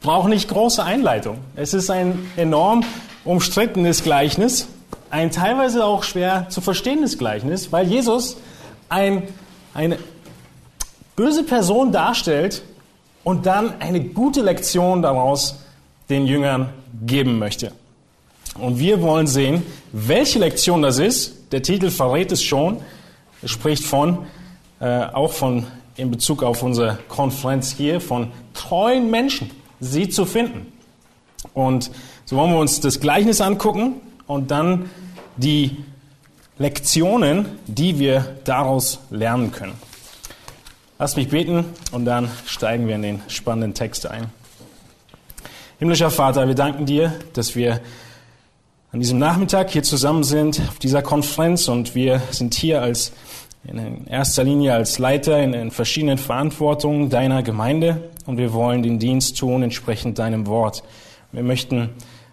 braucht 0.00 0.28
nicht 0.28 0.48
große 0.48 0.82
Einleitung. 0.82 1.38
Es 1.56 1.74
ist 1.74 1.90
ein 1.90 2.30
enorm 2.36 2.84
umstrittenes 3.24 4.02
Gleichnis, 4.02 4.68
ein 5.10 5.30
teilweise 5.30 5.84
auch 5.84 6.04
schwer 6.04 6.46
zu 6.50 6.60
verstehendes 6.60 7.18
Gleichnis, 7.18 7.72
weil 7.72 7.86
Jesus 7.86 8.36
ein, 8.88 9.22
eine 9.74 9.98
böse 11.16 11.42
Person 11.42 11.92
darstellt 11.92 12.62
und 13.24 13.46
dann 13.46 13.80
eine 13.80 14.00
gute 14.00 14.42
Lektion 14.42 15.02
daraus 15.02 15.60
den 16.08 16.26
Jüngern 16.26 16.70
geben 17.06 17.38
möchte. 17.38 17.72
Und 18.58 18.78
wir 18.78 19.02
wollen 19.02 19.26
sehen, 19.26 19.62
welche 19.92 20.38
Lektion 20.38 20.82
das 20.82 20.98
ist. 20.98 21.52
Der 21.52 21.62
Titel 21.62 21.90
verrät 21.90 22.32
es 22.32 22.42
schon. 22.42 22.78
Er 23.42 23.48
spricht 23.48 23.84
von, 23.84 24.26
äh, 24.80 25.00
auch 25.00 25.32
von 25.32 25.66
in 25.96 26.10
Bezug 26.10 26.42
auf 26.42 26.62
unsere 26.62 26.98
Konferenz 27.08 27.72
hier 27.72 28.00
von 28.00 28.30
treuen 28.54 29.10
Menschen, 29.10 29.50
sie 29.80 30.08
zu 30.08 30.24
finden. 30.24 30.72
Und 31.54 31.90
so 32.24 32.36
wollen 32.36 32.52
wir 32.52 32.58
uns 32.58 32.80
das 32.80 33.00
Gleichnis 33.00 33.40
angucken 33.40 33.94
und 34.26 34.50
dann 34.50 34.90
die 35.36 35.76
Lektionen, 36.58 37.46
die 37.66 37.98
wir 37.98 38.36
daraus 38.44 39.00
lernen 39.10 39.52
können. 39.52 39.74
Lass 40.98 41.14
mich 41.14 41.28
beten 41.28 41.64
und 41.92 42.04
dann 42.04 42.28
steigen 42.44 42.88
wir 42.88 42.96
in 42.96 43.02
den 43.02 43.22
spannenden 43.28 43.74
Text 43.74 44.06
ein. 44.06 44.26
Himmlischer 45.78 46.10
Vater, 46.10 46.48
wir 46.48 46.56
danken 46.56 46.86
dir, 46.86 47.12
dass 47.34 47.54
wir 47.54 47.80
an 48.90 48.98
diesem 48.98 49.18
Nachmittag 49.18 49.70
hier 49.70 49.84
zusammen 49.84 50.24
sind, 50.24 50.60
auf 50.68 50.80
dieser 50.80 51.02
Konferenz 51.02 51.68
und 51.68 51.94
wir 51.94 52.20
sind 52.32 52.54
hier 52.54 52.82
als 52.82 53.12
in 53.64 54.06
erster 54.06 54.44
Linie 54.44 54.74
als 54.74 54.98
Leiter 54.98 55.40
in, 55.40 55.52
in 55.52 55.70
verschiedenen 55.70 56.18
Verantwortungen 56.18 57.10
deiner 57.10 57.42
Gemeinde 57.42 58.10
und 58.28 58.36
wir 58.36 58.52
wollen 58.52 58.82
den 58.82 58.98
Dienst 58.98 59.38
tun 59.38 59.62
entsprechend 59.62 60.18
deinem 60.18 60.46
Wort. 60.46 60.82
Wir 61.32 61.42
möchten 61.42 61.88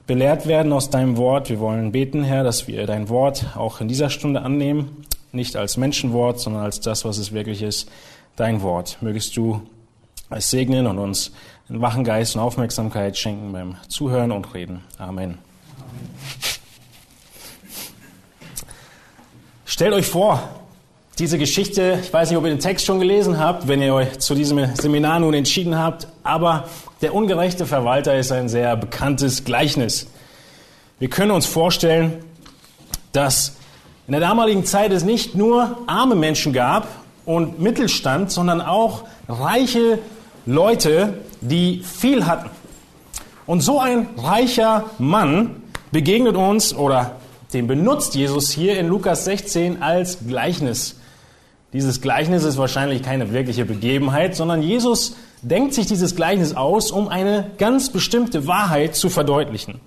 belehrt 0.06 0.46
werden 0.46 0.74
aus 0.74 0.90
deinem 0.90 1.16
Wort. 1.16 1.50
Wir 1.50 1.62
wollen 1.62 1.94
beten, 1.94 2.26
Herr, 2.26 2.44
dass 2.44 2.68
wir 2.68 2.86
dein 2.86 3.08
Wort 3.08 3.56
auch 3.56 3.80
in 3.80 3.88
dieser 3.88 4.10
Stunde 4.10 4.42
annehmen, 4.42 5.06
nicht 5.32 5.56
als 5.56 5.78
Menschenwort, 5.78 6.42
sondern 6.42 6.64
als 6.64 6.82
das, 6.82 7.06
was 7.06 7.18
es 7.18 7.32
wirklich 7.32 7.62
ist, 7.62 7.90
dein 8.36 8.62
Wort. 8.62 8.98
Mögest 9.00 9.38
du 9.38 9.62
es 10.30 10.52
segnen 10.52 10.86
und 10.86 11.00
uns 11.00 11.32
einen 11.70 11.80
wachen 11.80 12.04
Geist 12.04 12.36
und 12.36 12.42
Aufmerksamkeit 12.42 13.18
schenken 13.18 13.54
beim 13.54 13.78
Zuhören 13.88 14.34
und 14.34 14.54
Reden. 14.54 14.82
Amen. 14.98 15.08
Amen. 15.18 15.38
Stellt 19.64 19.94
euch 19.94 20.08
vor, 20.08 20.44
diese 21.18 21.38
Geschichte, 21.38 22.00
ich 22.04 22.12
weiß 22.12 22.30
nicht, 22.30 22.38
ob 22.38 22.44
ihr 22.44 22.50
den 22.50 22.60
Text 22.60 22.86
schon 22.86 23.00
gelesen 23.00 23.40
habt, 23.40 23.70
wenn 23.70 23.82
ihr 23.82 23.94
euch 23.94 24.20
zu 24.20 24.36
diesem 24.36 24.76
Seminar 24.76 25.22
nun 25.22 25.34
entschieden 25.34 25.78
habt, 25.78 26.08
aber 26.24 26.68
der 27.02 27.14
ungerechte 27.14 27.66
Verwalter 27.66 28.18
ist 28.18 28.34
ein 28.34 28.50
sehr 28.50 28.76
bekanntes 28.76 29.46
Gleichnis. 29.46 30.08
Wir 31.00 31.10
können 31.10 31.32
uns 31.32 31.46
vorstellen, 31.46 32.24
dass 33.14 33.56
in 34.08 34.12
der 34.12 34.20
damaligen 34.20 34.66
Zeit 34.66 34.92
es 34.92 35.06
nicht 35.06 35.36
nur 35.36 35.78
arme 35.88 36.16
Menschen 36.16 36.52
gab 36.52 36.88
und 37.26 37.62
Mittelstand, 37.62 38.30
sondern 38.30 38.60
auch 38.60 39.06
reiche 39.30 40.00
Leute, 40.46 41.20
die 41.40 41.82
viel 41.82 42.26
hatten. 42.26 42.50
Und 43.46 43.62
so 43.62 43.80
ein 43.80 44.10
reicher 44.18 44.90
Mann 44.98 45.64
begegnet 45.92 46.36
uns 46.36 46.76
oder 46.76 47.16
den 47.54 47.68
benutzt 47.68 48.16
Jesus 48.16 48.52
hier 48.52 48.78
in 48.78 48.90
Lukas 48.90 49.24
16 49.24 49.82
als 49.82 50.28
Gleichnis. 50.28 50.98
Dieses 51.76 52.00
Gleichnis 52.00 52.46
ist 52.46 52.58
wahrscheinlich 52.58 53.04
keine 53.04 53.34
wirkliche 53.34 53.66
Begebenheit, 53.66 54.34
sondern 54.34 54.62
Jesus 54.62 55.18
denkt 55.42 55.74
sich 55.74 55.86
dieses 55.86 56.16
Gleichnis 56.16 56.56
aus, 56.56 56.90
um 56.90 57.10
eine 57.10 57.52
ganz 57.58 57.90
bestimmte 57.90 58.48
Wahrheit 58.48 58.96
zu 58.96 59.10
verdeutlichen. 59.10 59.82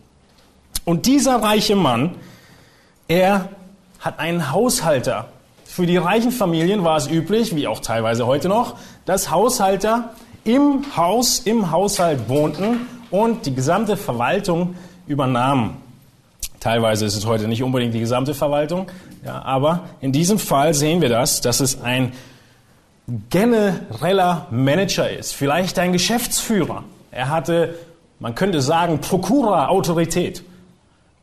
Und 0.84 1.06
dieser 1.06 1.36
reiche 1.36 1.76
Mann, 1.76 2.16
er 3.08 3.48
hat 4.00 4.18
einen 4.18 4.52
Haushalter. 4.52 5.28
Für 5.64 5.86
die 5.86 5.96
reichen 5.96 6.30
Familien 6.30 6.84
war 6.84 6.98
es 6.98 7.06
üblich, 7.06 7.56
wie 7.56 7.66
auch 7.66 7.80
teilweise 7.80 8.26
heute 8.26 8.50
noch, 8.50 8.76
dass 9.06 9.30
Haushalter 9.30 10.10
im 10.44 10.84
Haus, 10.94 11.38
im 11.38 11.70
Haushalt 11.70 12.28
wohnten 12.28 12.86
und 13.10 13.46
die 13.46 13.54
gesamte 13.54 13.96
Verwaltung 13.96 14.74
übernahmen. 15.06 15.78
Teilweise 16.60 17.06
ist 17.06 17.16
es 17.16 17.24
heute 17.24 17.48
nicht 17.48 17.62
unbedingt 17.62 17.94
die 17.94 18.00
gesamte 18.00 18.34
Verwaltung, 18.34 18.88
ja, 19.24 19.42
aber 19.42 19.88
in 20.00 20.12
diesem 20.12 20.38
Fall 20.38 20.74
sehen 20.74 21.00
wir 21.00 21.08
das, 21.08 21.40
dass 21.40 21.60
es 21.60 21.80
ein 21.80 22.12
genereller 23.30 24.46
Manager 24.50 25.10
ist, 25.10 25.34
vielleicht 25.34 25.78
ein 25.78 25.92
Geschäftsführer. 25.92 26.84
Er 27.10 27.30
hatte, 27.30 27.74
man 28.20 28.34
könnte 28.34 28.60
sagen, 28.60 29.00
Prokura-Autorität, 29.00 30.42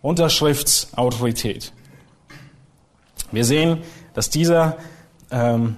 Unterschriftsautorität. 0.01 1.71
Wir 3.31 3.45
sehen, 3.45 3.79
dass 4.13 4.29
dieser 4.29 4.77
ähm, 5.31 5.75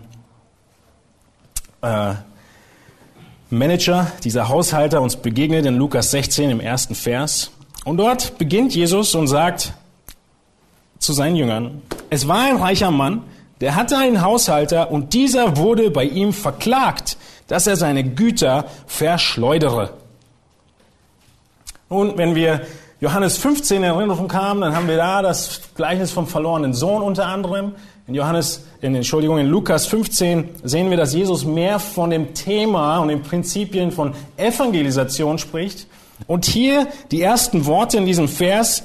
äh, 1.81 2.13
Manager, 3.49 4.11
dieser 4.23 4.49
Haushalter 4.49 5.01
uns 5.01 5.15
begegnet 5.15 5.65
in 5.65 5.77
Lukas 5.77 6.11
16 6.11 6.49
im 6.49 6.59
ersten 6.59 6.95
Vers. 6.95 7.51
Und 7.85 7.97
dort 7.97 8.37
beginnt 8.37 8.75
Jesus 8.75 9.15
und 9.15 9.27
sagt 9.27 9.73
zu 10.99 11.13
seinen 11.13 11.35
Jüngern, 11.35 11.81
es 12.09 12.27
war 12.27 12.39
ein 12.39 12.57
reicher 12.57 12.91
Mann, 12.91 13.23
der 13.61 13.75
hatte 13.75 13.97
einen 13.97 14.21
Haushalter 14.21 14.91
und 14.91 15.13
dieser 15.13 15.57
wurde 15.57 15.89
bei 15.89 16.03
ihm 16.03 16.33
verklagt, 16.33 17.17
dass 17.47 17.67
er 17.67 17.75
seine 17.75 18.03
Güter 18.03 18.65
verschleudere. 18.85 19.93
Und 21.89 22.17
wenn 22.17 22.35
wir 22.35 22.61
Johannes 22.99 23.37
15 23.37 23.77
in 23.77 23.83
Erinnerung 23.83 24.27
kamen, 24.27 24.61
dann 24.61 24.75
haben 24.75 24.87
wir 24.87 24.97
da 24.97 25.21
das 25.21 25.61
Gleichnis 25.75 26.11
vom 26.11 26.27
verlorenen 26.27 26.73
Sohn 26.73 27.01
unter 27.01 27.27
anderem. 27.27 27.73
In 28.07 28.15
Johannes, 28.15 28.65
in, 28.81 28.95
Entschuldigung, 28.95 29.37
in 29.37 29.47
Lukas 29.47 29.85
15 29.85 30.49
sehen 30.63 30.89
wir, 30.89 30.97
dass 30.97 31.13
Jesus 31.13 31.45
mehr 31.45 31.79
von 31.79 32.09
dem 32.09 32.33
Thema 32.33 32.99
und 32.99 33.09
den 33.09 33.21
Prinzipien 33.21 33.91
von 33.91 34.13
Evangelisation 34.35 35.37
spricht. 35.37 35.87
Und 36.25 36.45
hier 36.45 36.87
die 37.11 37.21
ersten 37.21 37.65
Worte 37.65 37.97
in 37.97 38.05
diesem 38.05 38.27
Vers 38.27 38.83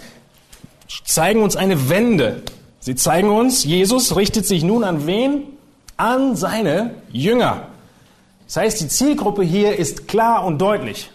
zeigen 1.04 1.42
uns 1.42 1.56
eine 1.56 1.88
Wende. 1.88 2.42
Sie 2.80 2.94
zeigen 2.94 3.30
uns, 3.30 3.64
Jesus 3.64 4.16
richtet 4.16 4.46
sich 4.46 4.62
nun 4.62 4.84
an 4.84 5.06
wen? 5.06 5.44
An 5.96 6.36
seine 6.36 6.94
Jünger. 7.10 7.68
Das 8.46 8.56
heißt, 8.56 8.80
die 8.80 8.88
Zielgruppe 8.88 9.42
hier 9.42 9.76
ist 9.76 10.08
klar 10.08 10.44
und 10.44 10.58
deutlich. 10.58 11.10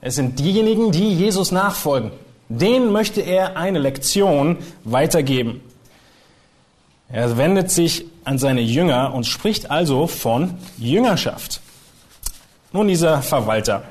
Es 0.00 0.14
sind 0.14 0.38
diejenigen, 0.38 0.92
die 0.92 1.12
Jesus 1.12 1.50
nachfolgen. 1.50 2.12
Denen 2.48 2.92
möchte 2.92 3.20
er 3.20 3.56
eine 3.56 3.78
Lektion 3.78 4.58
weitergeben. 4.84 5.60
Er 7.10 7.36
wendet 7.36 7.70
sich 7.70 8.04
an 8.24 8.38
seine 8.38 8.60
Jünger 8.60 9.12
und 9.14 9.26
spricht 9.26 9.70
also 9.70 10.06
von 10.06 10.54
Jüngerschaft. 10.78 11.60
Nun 12.72 12.88
dieser 12.88 13.22
Verwalter 13.22 13.84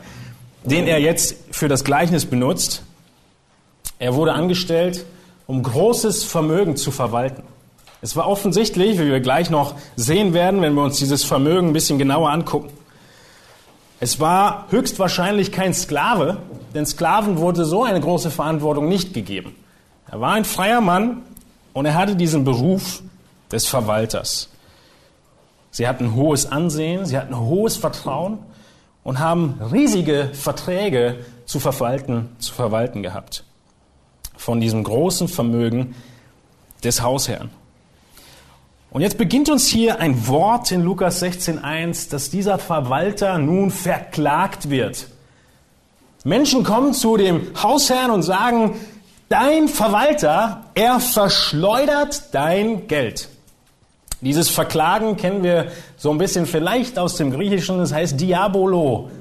den 0.67 0.87
er 0.87 0.99
jetzt 0.99 1.35
für 1.51 1.67
das 1.67 1.83
Gleichnis 1.83 2.25
benutzt. 2.25 2.83
Er 3.99 4.15
wurde 4.15 4.33
angestellt, 4.33 5.05
um 5.47 5.63
großes 5.63 6.23
Vermögen 6.23 6.75
zu 6.75 6.91
verwalten. 6.91 7.43
Es 8.01 8.15
war 8.15 8.27
offensichtlich, 8.27 8.99
wie 8.99 9.07
wir 9.07 9.19
gleich 9.19 9.49
noch 9.49 9.75
sehen 9.95 10.33
werden, 10.33 10.61
wenn 10.61 10.73
wir 10.75 10.83
uns 10.83 10.97
dieses 10.99 11.23
Vermögen 11.23 11.69
ein 11.69 11.73
bisschen 11.73 11.97
genauer 11.97 12.29
angucken. 12.29 12.69
Es 13.99 14.19
war 14.19 14.67
höchstwahrscheinlich 14.69 15.51
kein 15.51 15.73
Sklave, 15.73 16.37
denn 16.75 16.85
Sklaven 16.85 17.37
wurde 17.37 17.65
so 17.65 17.83
eine 17.83 17.99
große 17.99 18.29
Verantwortung 18.29 18.87
nicht 18.87 19.13
gegeben. 19.13 19.55
Er 20.11 20.21
war 20.21 20.33
ein 20.33 20.45
freier 20.45 20.81
Mann 20.81 21.23
und 21.73 21.85
er 21.87 21.95
hatte 21.95 22.15
diesen 22.15 22.43
Beruf 22.43 23.01
des 23.51 23.65
Verwalters. 23.65 24.49
Sie 25.71 25.87
hatten 25.87 26.13
hohes 26.13 26.51
Ansehen, 26.51 27.05
sie 27.05 27.17
hatten 27.17 27.37
hohes 27.37 27.77
Vertrauen 27.77 28.37
und 29.03 29.19
haben 29.19 29.59
riesige 29.71 30.29
Verträge 30.33 31.25
zu 31.45 31.59
verwalten, 31.59 32.29
zu 32.39 32.53
verwalten 32.53 33.01
gehabt. 33.01 33.43
Von 34.37 34.61
diesem 34.61 34.83
großen 34.83 35.27
Vermögen 35.27 35.95
des 36.83 37.01
Hausherrn. 37.01 37.49
Und 38.89 39.01
jetzt 39.01 39.17
beginnt 39.17 39.49
uns 39.49 39.67
hier 39.67 39.99
ein 39.99 40.27
Wort 40.27 40.71
in 40.71 40.81
Lukas 40.81 41.21
16.1, 41.21 42.09
dass 42.09 42.29
dieser 42.29 42.57
Verwalter 42.57 43.37
nun 43.37 43.69
verklagt 43.69 44.69
wird. 44.69 45.07
Menschen 46.23 46.63
kommen 46.63 46.93
zu 46.93 47.17
dem 47.17 47.51
Hausherrn 47.61 48.11
und 48.11 48.23
sagen, 48.23 48.75
dein 49.29 49.67
Verwalter, 49.67 50.65
er 50.73 50.99
verschleudert 50.99 52.33
dein 52.33 52.87
Geld. 52.87 53.29
Dieses 54.21 54.49
Verklagen 54.49 55.15
kennen 55.15 55.43
wir 55.43 55.71
so 55.95 56.09
ein 56.09 56.17
bisschen 56.17 56.45
vielleicht 56.45 56.97
aus 56.97 57.17
dem 57.17 57.31
Griechischen, 57.31 57.77
das 57.77 57.93
heißt 57.93 58.19
Diabolo. 58.19 59.11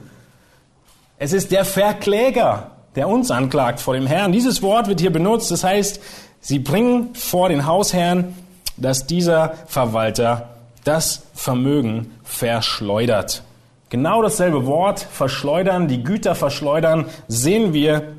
Es 1.18 1.32
ist 1.32 1.50
der 1.50 1.64
Verkläger, 1.64 2.70
der 2.96 3.08
uns 3.08 3.30
anklagt 3.30 3.80
vor 3.80 3.94
dem 3.94 4.06
Herrn. 4.06 4.32
Dieses 4.32 4.62
Wort 4.62 4.88
wird 4.88 5.00
hier 5.00 5.12
benutzt, 5.12 5.50
das 5.50 5.62
heißt, 5.62 6.00
sie 6.40 6.58
bringen 6.58 7.14
vor 7.14 7.50
den 7.50 7.66
Hausherrn, 7.66 8.34
dass 8.76 9.06
dieser 9.06 9.54
Verwalter 9.66 10.50
das 10.84 11.22
Vermögen 11.34 12.12
verschleudert. 12.24 13.42
Genau 13.90 14.22
dasselbe 14.22 14.66
Wort, 14.66 15.00
verschleudern, 15.00 15.88
die 15.88 16.02
Güter 16.02 16.34
verschleudern, 16.34 17.06
sehen 17.28 17.72
wir 17.72 18.14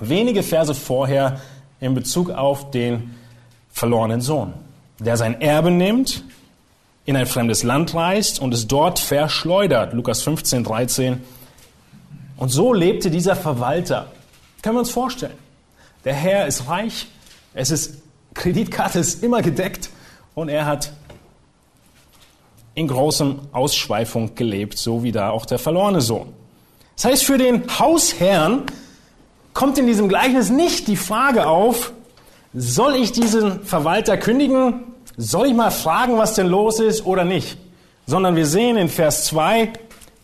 wenige 0.00 0.42
Verse 0.42 0.74
vorher 0.74 1.40
in 1.80 1.94
Bezug 1.94 2.30
auf 2.30 2.70
den 2.70 3.14
verlorenen 3.72 4.20
Sohn, 4.20 4.54
der 4.98 5.16
sein 5.16 5.40
Erbe 5.40 5.70
nimmt, 5.70 6.24
in 7.04 7.16
ein 7.16 7.26
fremdes 7.26 7.62
Land 7.62 7.94
reist 7.94 8.40
und 8.40 8.54
es 8.54 8.68
dort 8.68 9.00
verschleudert. 9.00 9.92
Lukas 9.92 10.22
15, 10.22 10.64
13. 10.64 11.20
Und 12.36 12.48
so 12.48 12.72
lebte 12.72 13.10
dieser 13.10 13.36
Verwalter. 13.36 14.10
Können 14.62 14.76
wir 14.76 14.80
uns 14.80 14.90
vorstellen. 14.90 15.36
Der 16.04 16.14
Herr 16.14 16.46
ist 16.46 16.68
reich, 16.68 17.06
es 17.54 17.70
ist, 17.70 18.02
Kreditkarte 18.34 18.98
ist 18.98 19.22
immer 19.22 19.42
gedeckt 19.42 19.90
und 20.34 20.48
er 20.48 20.66
hat 20.66 20.92
in 22.74 22.88
großem 22.88 23.38
Ausschweifung 23.52 24.34
gelebt, 24.34 24.78
so 24.78 25.02
wie 25.02 25.12
da 25.12 25.30
auch 25.30 25.46
der 25.46 25.58
verlorene 25.58 26.00
Sohn. 26.00 26.32
Das 26.96 27.04
heißt, 27.04 27.24
für 27.24 27.38
den 27.38 27.64
Hausherrn 27.78 28.62
kommt 29.52 29.78
in 29.78 29.86
diesem 29.86 30.08
Gleichnis 30.08 30.50
nicht 30.50 30.88
die 30.88 30.96
Frage 30.96 31.46
auf, 31.46 31.92
soll 32.54 32.96
ich 32.96 33.12
diesen 33.12 33.64
Verwalter 33.64 34.16
kündigen? 34.16 34.84
Soll 35.16 35.48
ich 35.48 35.54
mal 35.54 35.70
fragen, 35.70 36.18
was 36.18 36.34
denn 36.34 36.48
los 36.48 36.80
ist 36.80 37.04
oder 37.06 37.24
nicht? 37.24 37.56
Sondern 38.06 38.36
wir 38.36 38.46
sehen 38.46 38.76
in 38.76 38.88
Vers 38.88 39.26
2, 39.26 39.72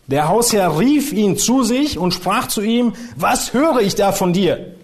der 0.09 0.29
Hausherr 0.29 0.79
rief 0.79 1.13
ihn 1.13 1.37
zu 1.37 1.63
sich 1.63 1.99
und 1.99 2.13
sprach 2.13 2.49
zu 2.49 2.63
ihm, 2.63 2.95
was 3.15 3.53
höre 3.53 3.81
ich 3.81 3.95
da 3.95 4.11
von 4.11 4.33
dir? 4.33 4.75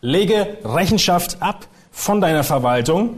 Lege 0.00 0.58
Rechenschaft 0.64 1.42
ab 1.42 1.66
von 1.90 2.20
deiner 2.20 2.44
Verwaltung 2.44 3.16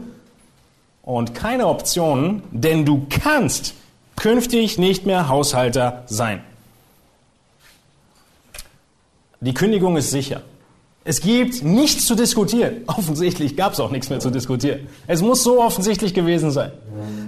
und 1.03 1.35
keine 1.35 1.67
Optionen, 1.67 2.43
denn 2.51 2.85
du 2.85 3.05
kannst 3.09 3.73
künftig 4.15 4.77
nicht 4.77 5.05
mehr 5.05 5.27
Haushalter 5.27 6.03
sein. 6.07 6.43
Die 9.41 9.53
Kündigung 9.53 9.97
ist 9.97 10.11
sicher. 10.11 10.43
Es 11.03 11.21
gibt 11.21 11.63
nichts 11.63 12.05
zu 12.05 12.15
diskutieren. 12.15 12.83
Offensichtlich 12.87 13.55
gab 13.55 13.73
es 13.73 13.79
auch 13.79 13.91
nichts 13.91 14.09
mehr 14.09 14.19
zu 14.19 14.29
diskutieren. 14.29 14.87
Es 15.07 15.21
muss 15.21 15.43
so 15.43 15.61
offensichtlich 15.61 16.13
gewesen 16.13 16.51
sein. 16.51 16.71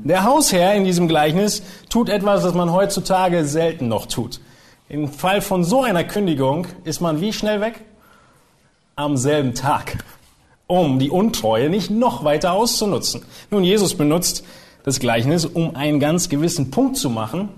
Der 0.04 0.24
Hausherr 0.24 0.76
in 0.76 0.84
diesem 0.84 1.08
Gleichnis 1.08 1.64
tut 1.90 2.10
etwas, 2.10 2.44
das 2.44 2.54
man 2.54 2.72
heutzutage 2.72 3.46
selten 3.46 3.88
noch 3.88 4.06
tut. 4.06 4.42
Im 4.90 5.10
Fall 5.10 5.42
von 5.42 5.64
so 5.64 5.82
einer 5.82 6.04
Kündigung 6.04 6.68
ist 6.84 7.02
man 7.02 7.22
wie 7.22 7.34
schnell 7.34 7.62
weg? 7.62 7.82
Am 8.96 9.18
selben 9.18 9.56
Tag 9.56 10.04
um 10.68 11.00
die 11.00 11.10
Untreue 11.10 11.70
nicht 11.70 11.92
noch 11.92 12.24
weiter 12.24 12.54
auszunutzen. 12.54 13.24
Nun, 13.52 13.64
Jesus 13.64 13.96
benutzt 13.96 14.44
das 14.84 15.00
Gleichnis, 15.00 15.46
um 15.46 15.76
einen 15.76 16.00
ganz 16.00 16.30
gewissen 16.30 16.72
Punkt 16.72 16.98
zu 16.98 17.10
machen. 17.10 17.50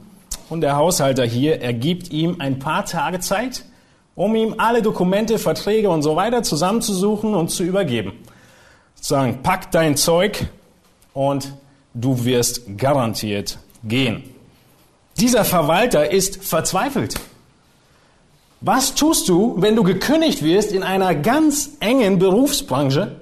Und 0.50 0.62
der 0.62 0.76
Haushalter 0.76 1.26
hier, 1.26 1.62
er 1.62 1.74
gibt 1.74 2.12
ihm 2.12 2.36
ein 2.40 2.60
paar 2.60 2.86
Tage 2.86 3.20
Zeit, 3.20 3.66
um 4.16 4.36
ihm 4.36 4.56
alle 4.58 4.82
Dokumente, 4.82 5.38
Verträge 5.38 5.90
und 5.90 6.02
so 6.02 6.16
weiter 6.16 6.44
zusammenzusuchen 6.44 7.36
und 7.36 7.50
zu 7.50 7.64
übergeben. 7.64 8.14
Sagen, 8.96 9.40
pack 9.44 9.72
dein 9.72 9.98
Zeug 9.98 10.48
und 11.14 11.54
du 11.94 12.24
wirst 12.26 12.78
garantiert 12.78 13.60
gehen. 13.84 14.24
Dieser 15.18 15.46
Verwalter 15.46 16.12
ist 16.12 16.44
verzweifelt. 16.44 17.16
Was 18.62 18.96
tust 18.96 19.30
du, 19.30 19.56
wenn 19.60 19.76
du 19.76 19.84
gekündigt 19.84 20.44
wirst 20.44 20.72
in 20.72 20.82
einer 20.82 21.14
ganz 21.14 21.72
engen 21.80 22.20
Berufsbranche 22.20 23.20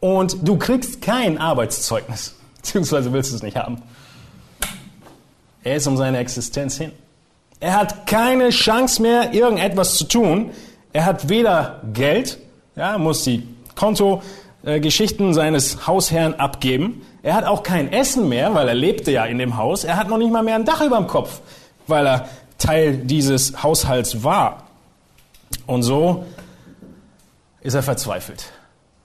und 0.00 0.46
du 0.46 0.58
kriegst 0.58 1.00
kein 1.00 1.38
Arbeitszeugnis? 1.38 2.34
Beziehungsweise 2.56 3.12
willst 3.12 3.30
du 3.30 3.36
es 3.36 3.42
nicht 3.42 3.56
haben? 3.56 3.80
Er 5.62 5.76
ist 5.76 5.86
um 5.86 5.96
seine 5.96 6.18
Existenz 6.18 6.76
hin. 6.76 6.92
Er 7.60 7.74
hat 7.76 8.06
keine 8.06 8.50
Chance 8.50 9.00
mehr, 9.00 9.32
irgendetwas 9.32 9.96
zu 9.96 10.04
tun. 10.04 10.50
Er 10.92 11.06
hat 11.06 11.28
weder 11.28 11.80
Geld, 11.92 12.38
ja, 12.74 12.98
muss 12.98 13.24
die 13.24 13.46
Kontogeschichten 13.74 15.34
seines 15.34 15.86
Hausherrn 15.86 16.34
abgeben. 16.34 17.02
Er 17.22 17.34
hat 17.34 17.44
auch 17.44 17.62
kein 17.62 17.92
Essen 17.92 18.28
mehr, 18.28 18.54
weil 18.54 18.68
er 18.68 18.74
lebte 18.74 19.10
ja 19.10 19.24
in 19.24 19.38
dem 19.38 19.56
Haus. 19.56 19.84
Er 19.84 19.96
hat 19.96 20.08
noch 20.08 20.18
nicht 20.18 20.30
mal 20.30 20.42
mehr 20.42 20.54
ein 20.54 20.64
Dach 20.64 20.80
über 20.80 20.96
dem 20.96 21.06
Kopf, 21.06 21.40
weil 21.86 22.06
er 22.06 22.28
Teil 22.58 22.98
dieses 22.98 23.62
Haushalts 23.62 24.22
war. 24.22 24.64
Und 25.66 25.82
so 25.82 26.24
ist 27.60 27.74
er 27.74 27.82
verzweifelt. 27.82 28.52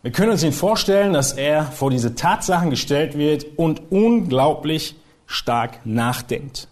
Wir 0.02 0.12
können 0.12 0.32
uns 0.32 0.44
ihn 0.44 0.54
vorstellen, 0.54 1.14
dass 1.14 1.34
er 1.34 1.66
vor 1.66 1.92
diese 1.92 2.16
Tatsachen 2.16 2.70
gestellt 2.70 3.18
wird 3.18 3.46
und 3.58 3.92
unglaublich 3.92 4.96
stark 5.28 5.86
nachdenkt. 5.86 6.68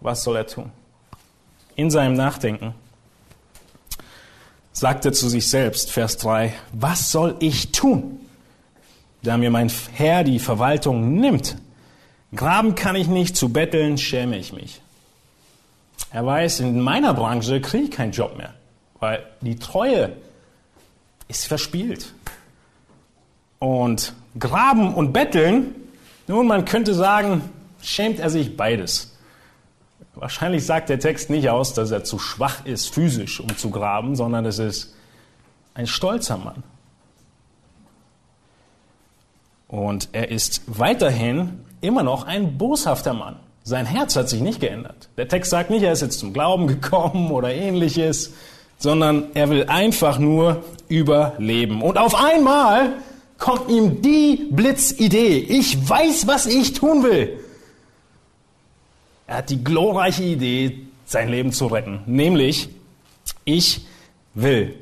Was 0.00 0.22
soll 0.22 0.36
er 0.36 0.46
tun? 0.46 0.70
In 1.76 1.90
seinem 1.90 2.14
Nachdenken 2.14 2.74
sagt 4.72 5.04
er 5.04 5.12
zu 5.12 5.28
sich 5.28 5.48
selbst, 5.48 5.90
Vers 5.90 6.16
3, 6.18 6.54
was 6.72 7.10
soll 7.10 7.36
ich 7.40 7.72
tun, 7.72 8.20
da 9.22 9.36
mir 9.36 9.50
mein 9.50 9.70
Herr 9.92 10.24
die 10.24 10.38
Verwaltung 10.38 11.14
nimmt? 11.14 11.56
Graben 12.34 12.74
kann 12.74 12.96
ich 12.96 13.08
nicht, 13.08 13.36
zu 13.36 13.50
betteln 13.50 13.98
schäme 13.98 14.38
ich 14.38 14.52
mich. 14.52 14.80
Er 16.12 16.24
weiß, 16.24 16.60
in 16.60 16.80
meiner 16.80 17.12
Branche 17.14 17.60
kriege 17.60 17.84
ich 17.84 17.90
keinen 17.90 18.12
Job 18.12 18.36
mehr, 18.36 18.54
weil 19.00 19.24
die 19.40 19.56
Treue 19.56 20.16
ist 21.28 21.46
verspielt. 21.46 22.12
Und 23.58 24.14
Graben 24.38 24.94
und 24.94 25.12
Betteln, 25.12 25.74
nun, 26.26 26.46
man 26.46 26.64
könnte 26.64 26.94
sagen, 26.94 27.42
schämt 27.82 28.18
er 28.18 28.30
sich 28.30 28.56
beides. 28.56 29.09
Wahrscheinlich 30.14 30.66
sagt 30.66 30.88
der 30.88 30.98
Text 30.98 31.30
nicht 31.30 31.48
aus, 31.48 31.72
dass 31.72 31.90
er 31.90 32.04
zu 32.04 32.18
schwach 32.18 32.64
ist 32.66 32.92
physisch, 32.92 33.40
um 33.40 33.56
zu 33.56 33.70
graben, 33.70 34.16
sondern 34.16 34.44
es 34.44 34.58
ist 34.58 34.94
ein 35.74 35.86
stolzer 35.86 36.36
Mann. 36.36 36.62
Und 39.68 40.08
er 40.12 40.30
ist 40.30 40.62
weiterhin 40.66 41.60
immer 41.80 42.02
noch 42.02 42.26
ein 42.26 42.58
boshafter 42.58 43.14
Mann. 43.14 43.36
Sein 43.62 43.86
Herz 43.86 44.16
hat 44.16 44.28
sich 44.28 44.40
nicht 44.40 44.60
geändert. 44.60 45.08
Der 45.16 45.28
Text 45.28 45.50
sagt 45.50 45.70
nicht, 45.70 45.82
er 45.82 45.92
ist 45.92 46.02
jetzt 46.02 46.18
zum 46.18 46.32
Glauben 46.32 46.66
gekommen 46.66 47.30
oder 47.30 47.52
ähnliches, 47.52 48.32
sondern 48.78 49.26
er 49.34 49.48
will 49.48 49.66
einfach 49.68 50.18
nur 50.18 50.64
überleben. 50.88 51.82
Und 51.82 51.98
auf 51.98 52.14
einmal 52.16 52.94
kommt 53.38 53.70
ihm 53.70 54.02
die 54.02 54.48
Blitzidee. 54.50 55.38
Ich 55.38 55.88
weiß, 55.88 56.26
was 56.26 56.46
ich 56.46 56.72
tun 56.72 57.04
will. 57.04 57.38
Er 59.30 59.36
hat 59.36 59.50
die 59.50 59.62
glorreiche 59.62 60.24
Idee, 60.24 60.86
sein 61.04 61.28
Leben 61.28 61.52
zu 61.52 61.68
retten. 61.68 62.00
Nämlich, 62.06 62.68
ich 63.44 63.86
will, 64.34 64.74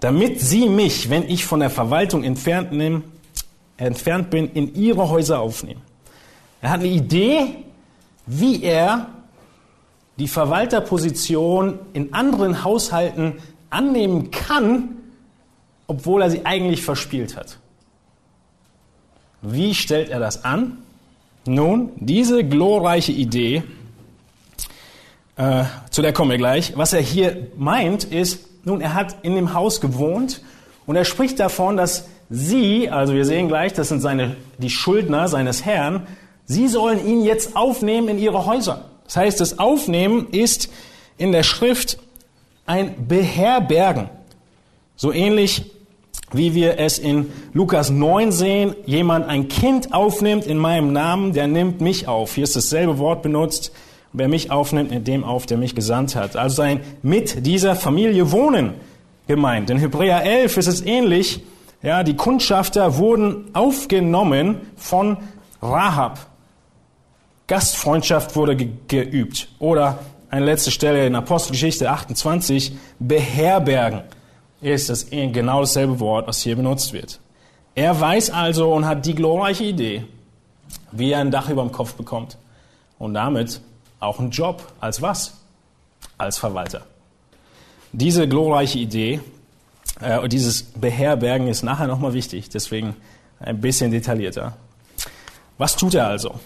damit 0.00 0.40
Sie 0.40 0.68
mich, 0.68 1.08
wenn 1.08 1.22
ich 1.28 1.44
von 1.44 1.60
der 1.60 1.70
Verwaltung 1.70 2.24
entfernt, 2.24 2.72
nehm, 2.72 3.04
entfernt 3.76 4.30
bin, 4.30 4.50
in 4.50 4.74
Ihre 4.74 5.08
Häuser 5.08 5.38
aufnehmen. 5.38 5.82
Er 6.62 6.70
hat 6.70 6.80
eine 6.80 6.88
Idee, 6.88 7.46
wie 8.26 8.64
er 8.64 9.06
die 10.18 10.26
Verwalterposition 10.26 11.78
in 11.92 12.12
anderen 12.12 12.64
Haushalten 12.64 13.34
annehmen 13.70 14.32
kann, 14.32 14.96
obwohl 15.86 16.22
er 16.22 16.30
sie 16.30 16.44
eigentlich 16.44 16.82
verspielt 16.82 17.36
hat. 17.36 17.60
Wie 19.42 19.76
stellt 19.76 20.08
er 20.08 20.18
das 20.18 20.42
an? 20.42 20.78
Nun, 21.46 21.92
diese 21.96 22.44
glorreiche 22.44 23.12
Idee, 23.12 23.62
äh, 25.36 25.64
zu 25.90 26.02
der 26.02 26.12
kommen 26.12 26.30
wir 26.30 26.38
gleich, 26.38 26.76
was 26.76 26.92
er 26.92 27.00
hier 27.00 27.48
meint, 27.56 28.04
ist, 28.04 28.48
nun, 28.64 28.80
er 28.80 28.94
hat 28.94 29.16
in 29.22 29.34
dem 29.34 29.52
Haus 29.52 29.80
gewohnt 29.80 30.40
und 30.86 30.96
er 30.96 31.04
spricht 31.04 31.38
davon, 31.38 31.76
dass 31.76 32.08
sie, 32.30 32.88
also 32.88 33.14
wir 33.14 33.24
sehen 33.24 33.48
gleich, 33.48 33.72
das 33.74 33.88
sind 33.88 34.00
seine, 34.00 34.36
die 34.58 34.70
Schuldner 34.70 35.28
seines 35.28 35.64
Herrn, 35.64 36.06
Sie 36.46 36.68
sollen 36.68 37.06
ihn 37.06 37.24
jetzt 37.24 37.56
aufnehmen 37.56 38.08
in 38.08 38.18
ihre 38.18 38.44
Häuser. 38.46 38.84
Das 39.04 39.16
heißt, 39.16 39.40
das 39.40 39.58
Aufnehmen 39.58 40.28
ist 40.30 40.70
in 41.16 41.32
der 41.32 41.42
Schrift 41.42 41.98
ein 42.66 43.06
Beherbergen. 43.08 44.10
So 44.96 45.12
ähnlich 45.12 45.70
wie 46.36 46.54
wir 46.54 46.78
es 46.78 46.98
in 46.98 47.32
Lukas 47.52 47.90
9 47.90 48.32
sehen, 48.32 48.74
jemand 48.86 49.26
ein 49.26 49.48
Kind 49.48 49.92
aufnimmt 49.94 50.46
in 50.46 50.58
meinem 50.58 50.92
Namen, 50.92 51.32
der 51.32 51.46
nimmt 51.46 51.80
mich 51.80 52.08
auf. 52.08 52.34
Hier 52.34 52.44
ist 52.44 52.56
dasselbe 52.56 52.98
Wort 52.98 53.22
benutzt. 53.22 53.72
wer 54.12 54.28
mich 54.28 54.50
aufnimmt, 54.50 54.90
nimmt 54.90 55.08
dem 55.08 55.24
auf, 55.24 55.46
der 55.46 55.58
mich 55.58 55.74
gesandt 55.74 56.14
hat. 56.14 56.36
Also 56.36 56.56
sein 56.56 56.80
mit 57.02 57.46
dieser 57.46 57.74
Familie 57.74 58.30
wohnen 58.30 58.74
gemeint. 59.26 59.70
In 59.70 59.78
Hebräer 59.78 60.22
11 60.22 60.56
ist 60.56 60.66
es 60.66 60.86
ähnlich. 60.86 61.40
Ja, 61.82 62.02
die 62.02 62.14
Kundschafter 62.14 62.96
wurden 62.96 63.50
aufgenommen 63.52 64.60
von 64.76 65.18
Rahab. 65.60 66.26
Gastfreundschaft 67.46 68.36
wurde 68.36 68.56
ge 68.56 68.68
geübt. 68.88 69.48
Oder 69.58 69.98
eine 70.30 70.46
letzte 70.46 70.70
Stelle 70.70 71.06
in 71.06 71.14
Apostelgeschichte 71.14 71.90
28, 71.90 72.72
beherbergen 72.98 74.02
ist 74.60 74.88
das 74.88 75.10
genau 75.10 75.60
dasselbe 75.60 76.00
Wort, 76.00 76.26
was 76.26 76.40
hier 76.40 76.56
benutzt 76.56 76.92
wird. 76.92 77.20
Er 77.74 77.98
weiß 78.00 78.30
also 78.30 78.72
und 78.72 78.86
hat 78.86 79.04
die 79.04 79.14
glorreiche 79.14 79.64
Idee, 79.64 80.04
wie 80.92 81.12
er 81.12 81.20
ein 81.20 81.30
Dach 81.30 81.48
über 81.48 81.62
dem 81.62 81.72
Kopf 81.72 81.94
bekommt 81.94 82.38
und 82.98 83.14
damit 83.14 83.60
auch 84.00 84.20
einen 84.20 84.30
Job 84.30 84.72
als 84.80 85.02
was? 85.02 85.34
Als 86.16 86.38
Verwalter. 86.38 86.82
Diese 87.92 88.28
glorreiche 88.28 88.78
Idee, 88.78 89.20
äh, 90.00 90.28
dieses 90.28 90.62
Beherbergen 90.62 91.48
ist 91.48 91.62
nachher 91.62 91.86
nochmal 91.86 92.12
wichtig, 92.12 92.48
deswegen 92.48 92.94
ein 93.40 93.60
bisschen 93.60 93.90
detaillierter. 93.90 94.56
Was 95.58 95.76
tut 95.76 95.94
er 95.94 96.06
also? 96.06 96.40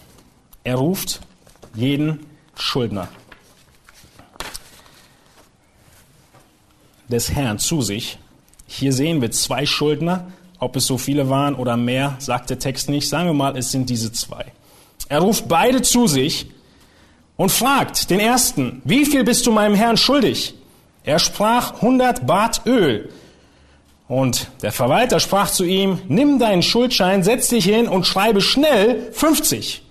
Er 0.65 0.77
ruft 0.77 1.21
jeden 1.75 2.27
Schuldner 2.55 3.09
des 7.09 7.33
Herrn 7.33 7.59
zu 7.59 7.83
sich. 7.83 8.19
Hier 8.67 8.93
sehen 8.93 9.21
wir 9.21 9.31
zwei 9.31 9.67
Schuldner. 9.67 10.33
Ob 10.61 10.75
es 10.75 10.87
so 10.87 10.99
viele 10.99 11.31
waren 11.31 11.55
oder 11.55 11.77
mehr, 11.77 12.17
sagt 12.19 12.51
der 12.51 12.59
Text 12.59 12.89
nicht. 12.89 13.09
Sagen 13.09 13.27
wir 13.27 13.35
mal, 13.35 13.57
es 13.57 13.71
sind 13.71 13.89
diese 13.89 14.13
zwei. 14.13 14.47
Er 15.09 15.21
ruft 15.21 15.49
beide 15.49 15.83
zu 15.83 16.07
sich 16.07 16.47
und 17.37 17.53
fragt 17.53 18.11
den 18.11 18.19
ersten, 18.19 18.83
wie 18.85 19.07
viel 19.07 19.25
bist 19.25 19.47
du 19.47 19.53
meinem 19.53 19.77
Herrn 19.77 19.97
schuldig? 19.97 20.55
Er 21.05 21.19
sprach 21.19 21.75
100 21.75 22.27
Bart 22.27 22.63
Öl. 22.67 23.09
Und 24.09 24.49
der 24.63 24.73
Verwalter 24.73 25.21
sprach 25.21 25.51
zu 25.51 25.65
ihm, 25.65 26.01
nimm 26.09 26.39
deinen 26.39 26.63
Schuldschein, 26.63 27.23
setz 27.23 27.49
dich 27.49 27.65
hin 27.65 27.89
und 27.89 28.07
schreibe 28.07 28.41
schnell 28.41 29.13
50. 29.13 29.83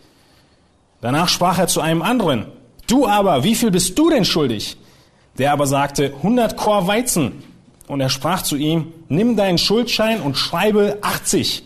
Danach 1.02 1.30
sprach 1.30 1.60
er 1.60 1.68
zu 1.68 1.82
einem 1.82 2.02
anderen, 2.02 2.48
du 2.88 3.08
aber, 3.08 3.44
wie 3.44 3.56
viel 3.56 3.72
bist 3.72 3.98
du 3.98 4.10
denn 4.10 4.26
schuldig? 4.26 4.78
Der 5.38 5.54
aber 5.54 5.68
sagte, 5.68 6.14
100 6.18 6.58
Chor 6.58 6.88
Weizen. 6.88 7.44
Und 7.88 8.02
er 8.02 8.10
sprach 8.10 8.42
zu 8.42 8.56
ihm, 8.56 8.92
nimm 9.08 9.38
deinen 9.38 9.58
Schuldschein 9.58 10.22
und 10.22 10.38
schreibe 10.38 10.98
80. 11.02 11.64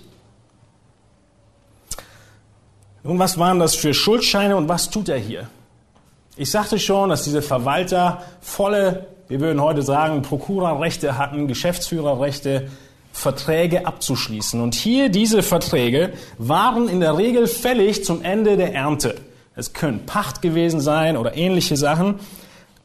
Nun, 3.04 3.18
was 3.18 3.40
waren 3.40 3.60
das 3.60 3.76
für 3.76 3.94
Schuldscheine 3.94 4.56
und 4.56 4.70
was 4.70 4.90
tut 4.90 5.10
er 5.10 5.18
hier? 5.18 5.50
Ich 6.38 6.52
sagte 6.52 6.80
schon, 6.80 7.10
dass 7.10 7.24
diese 7.24 7.42
Verwalter 7.42 8.22
volle, 8.42 9.08
wir 9.28 9.40
würden 9.40 9.62
heute 9.62 9.82
sagen, 9.82 10.22
Prokurarechte 10.22 11.18
hatten, 11.18 11.48
Geschäftsführerrechte, 11.48 12.70
Verträge 13.12 13.86
abzuschließen. 13.86 14.62
Und 14.62 14.76
hier 14.76 15.10
diese 15.10 15.44
Verträge 15.44 16.14
waren 16.38 16.88
in 16.88 17.00
der 17.00 17.18
Regel 17.18 17.48
fällig 17.48 18.06
zum 18.06 18.22
Ende 18.22 18.56
der 18.56 18.74
Ernte. 18.74 19.16
Es 19.56 19.74
können 19.74 20.06
Pacht 20.06 20.42
gewesen 20.42 20.80
sein 20.80 21.18
oder 21.18 21.36
ähnliche 21.36 21.76
Sachen 21.76 22.20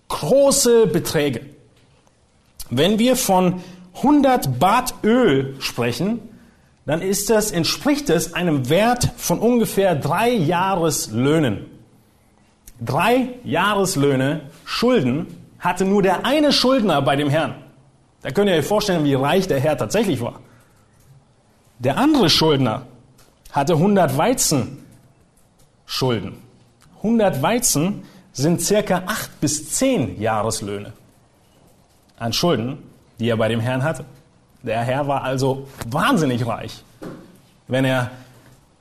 große 0.09 0.87
Beträge. 0.87 1.47
Wenn 2.71 2.99
wir 2.99 3.17
von 3.17 3.63
100 3.97 4.59
Bad 4.59 4.95
Öl 5.05 5.57
sprechen, 5.61 6.21
dann 6.85 7.03
ist 7.03 7.31
das, 7.31 7.51
entspricht 7.51 8.11
es 8.11 8.35
einem 8.35 8.69
Wert 8.69 9.11
von 9.17 9.39
ungefähr 9.41 9.95
drei 9.95 10.31
Jahreslöhnen. 10.31 11.67
Drei 12.81 13.31
Jahreslöhne 13.43 14.43
Schulden 14.65 15.27
hatte 15.59 15.85
nur 15.85 16.03
der 16.03 16.25
eine 16.25 16.53
Schuldner 16.53 17.03
bei 17.03 17.17
dem 17.17 17.31
Herrn. 17.31 17.55
Da 18.23 18.31
könnt 18.31 18.51
ihr 18.51 18.57
euch 18.57 18.67
vorstellen, 18.67 19.05
wie 19.05 19.15
reich 19.15 19.49
der 19.49 19.61
Herr 19.61 19.77
tatsächlich 19.77 20.21
war. 20.21 20.41
Der 21.79 21.97
andere 21.97 22.31
Schuldner 22.31 22.87
hatte 23.53 23.75
100 23.75 24.17
Weizen 24.17 24.85
Schulden. 25.87 26.39
100 26.99 27.43
Weizen 27.43 28.03
sind 28.37 28.61
circa 28.61 29.03
acht 29.07 29.41
bis 29.41 29.71
zehn 29.71 30.21
Jahreslöhne 30.21 30.93
an 32.19 32.33
Schulden, 32.33 32.79
die 33.19 33.31
er 33.31 33.37
bei 33.37 33.49
dem 33.49 33.61
Herrn 33.61 33.83
hatte. 33.83 34.05
Der 34.63 34.83
Herr 34.83 35.09
war 35.09 35.23
also 35.23 35.67
wahnsinnig 35.87 36.47
reich, 36.47 36.85
wenn 37.67 37.85
er 37.87 38.11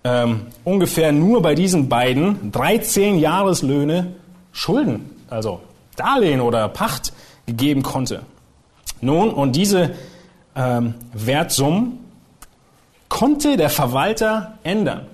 ähm, 0.03 0.47
ungefähr 0.65 1.11
nur 1.11 1.41
bei 1.41 1.55
diesen 1.55 1.87
beiden 1.87 2.51
13 2.51 3.17
Jahreslöhne 3.17 4.15
Schulden, 4.51 5.09
also 5.29 5.61
Darlehen 5.95 6.41
oder 6.41 6.67
Pacht 6.67 7.13
gegeben 7.45 7.81
konnte. 7.81 8.23
Nun, 8.99 9.29
und 9.29 9.55
diese 9.55 9.95
ähm, 10.55 10.95
Wertsummen 11.13 11.99
konnte 13.07 13.55
der 13.55 13.69
Verwalter 13.69 14.57
ändern. 14.63 15.05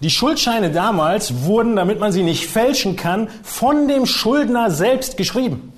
Die 0.00 0.10
Schuldscheine 0.10 0.70
damals 0.70 1.44
wurden, 1.44 1.76
damit 1.76 2.00
man 2.00 2.12
sie 2.12 2.22
nicht 2.22 2.46
fälschen 2.46 2.96
kann, 2.96 3.28
von 3.42 3.88
dem 3.88 4.06
Schuldner 4.06 4.70
selbst 4.70 5.16
geschrieben. 5.16 5.72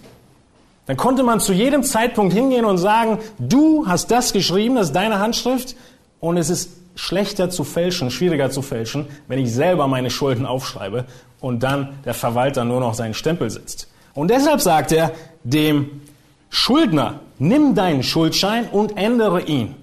Dann 0.87 0.97
konnte 0.97 1.23
man 1.23 1.39
zu 1.39 1.53
jedem 1.53 1.83
Zeitpunkt 1.83 2.33
hingehen 2.33 2.65
und 2.65 2.79
sagen, 2.79 3.19
du 3.39 3.87
hast 3.87 4.11
das 4.11 4.33
geschrieben, 4.33 4.75
das 4.75 4.87
ist 4.87 4.97
deine 4.97 5.19
Handschrift 5.19 5.77
und 6.19 6.37
es 6.37 6.51
ist 6.51 6.71
schlechter 6.95 7.49
zu 7.51 7.63
fälschen, 7.63 8.11
schwieriger 8.11 8.51
zu 8.51 8.63
fälschen, 8.63 9.07
wenn 9.29 9.39
ich 9.39 9.53
selber 9.53 9.87
meine 9.87 10.11
Schulden 10.11 10.47
aufschreibe 10.47 11.05
und 11.41 11.63
dann 11.63 11.99
der 12.05 12.15
Verwalter 12.15 12.65
nur 12.65 12.81
noch 12.81 12.95
seinen 12.95 13.15
Stempel 13.15 13.51
setzt. 13.51 13.89
Und 14.15 14.31
deshalb 14.31 14.61
sagt 14.61 14.91
er 14.91 15.13
dem 15.45 16.03
Schuldner, 16.51 17.21
nimm 17.39 17.75
deinen 17.75 18.03
Schuldschein 18.03 18.69
und 18.69 18.97
ändere 18.97 19.43
ihn. 19.43 19.77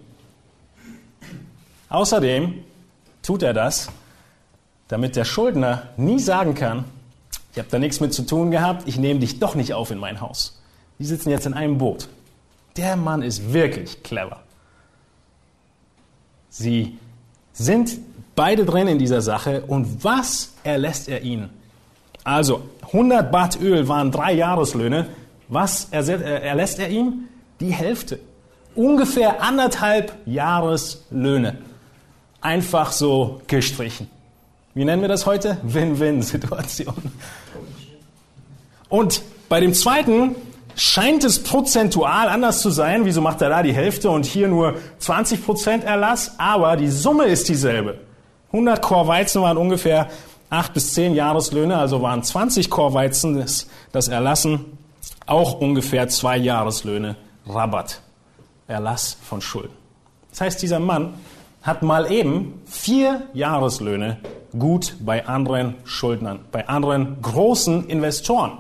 Außerdem 1.88 2.65
tut 3.22 3.44
er 3.44 3.54
das, 3.54 3.89
damit 4.88 5.15
der 5.15 5.25
Schuldner 5.25 5.89
nie 5.98 6.20
sagen 6.20 6.56
kann, 6.56 6.86
ich 7.51 7.60
habe 7.60 7.70
da 7.72 7.80
nichts 7.80 8.00
mit 8.00 8.13
zu 8.13 8.24
tun 8.24 8.51
gehabt, 8.51 8.88
ich 8.88 8.98
nehme 8.98 9.20
dich 9.22 9.39
doch 9.39 9.56
nicht 9.56 9.74
auf 9.74 9.89
in 9.89 9.98
mein 9.98 10.20
Haus. 10.22 10.62
Die 11.00 11.06
sitzen 11.06 11.30
jetzt 11.30 11.46
in 11.46 11.54
einem 11.54 11.77
Boot. 11.77 12.10
Der 12.77 12.96
Mann 12.96 13.22
ist 13.22 13.54
wirklich 13.54 14.04
clever. 14.04 14.42
Sie 16.50 16.98
sind 17.54 17.98
beide 18.36 18.65
drin 18.65 18.88
in 18.88 19.00
dieser 19.00 19.22
Sache 19.22 19.63
und 19.68 20.04
was 20.04 20.54
erlässt 20.63 21.08
er 21.08 21.22
ihnen? 21.22 21.50
Also 22.24 22.63
100 22.88 23.32
Bad 23.32 23.62
Öl 23.62 23.88
waren 23.88 24.12
drei 24.12 24.34
Jahreslöhne. 24.34 25.08
Was 25.48 25.89
erlässt 25.92 26.80
er 26.80 26.89
ihm? 26.89 27.30
Die 27.60 27.72
Hälfte. 27.72 28.20
Ungefähr 28.74 29.42
anderthalb 29.42 30.13
Jahreslöhne. 30.25 31.58
Einfach 32.42 32.92
so 32.92 33.42
gestrichen. 33.48 34.10
Wie 34.75 34.84
nennen 34.84 35.01
wir 35.01 35.08
das 35.08 35.25
heute? 35.25 35.58
Win-Win-Situation. 35.63 36.94
Und 38.89 39.22
bei 39.48 39.62
dem 39.62 39.74
zweiten 39.74 40.36
scheint 40.75 41.24
es 41.24 41.41
prozentual 41.41 42.27
anders 42.27 42.62
zu 42.62 42.70
sein. 42.70 43.05
Wieso 43.05 43.22
macht 43.22 43.41
er 43.41 43.48
da 43.48 43.63
die 43.63 43.74
Hälfte 43.74 44.10
und 44.10 44.25
hier 44.25 44.50
nur 44.50 44.75
20 45.00 45.46
Prozent 45.46 45.86
Erlass? 45.86 46.34
Aber 46.38 46.75
die 46.75 46.89
Summe 46.89 47.24
ist 47.24 47.48
dieselbe. 47.48 48.01
100 48.48 48.82
Chor 48.82 49.08
Weizen 49.08 49.41
waren 49.41 49.55
ungefähr 49.55 50.10
8 50.50 50.74
bis 50.74 50.94
10 50.94 51.15
Jahreslöhne, 51.15 51.77
also 51.77 52.01
waren 52.01 52.22
20 52.22 52.70
Chor 52.70 52.94
Weizen 52.94 53.46
das, 53.94 54.08
Erlassen 54.10 54.77
auch 55.25 55.62
ungefähr 55.62 56.10
zwei 56.10 56.36
Jahreslöhne 56.36 57.15
Rabatt, 57.48 58.01
Erlass 58.67 59.15
von 59.24 59.39
Schulden. 59.39 59.74
Das 60.32 60.41
heißt, 60.41 60.62
dieser 60.62 60.79
Mann 60.79 61.13
hat 61.65 61.81
mal 61.81 62.12
eben 62.12 62.62
vier 62.65 63.24
Jahreslöhne 63.34 64.17
gut 64.57 64.95
bei 65.00 65.25
anderen 65.25 65.74
Schuldnern, 65.84 66.39
bei 66.51 66.69
anderen 66.69 67.22
großen 67.22 67.88
Investoren. 67.88 68.60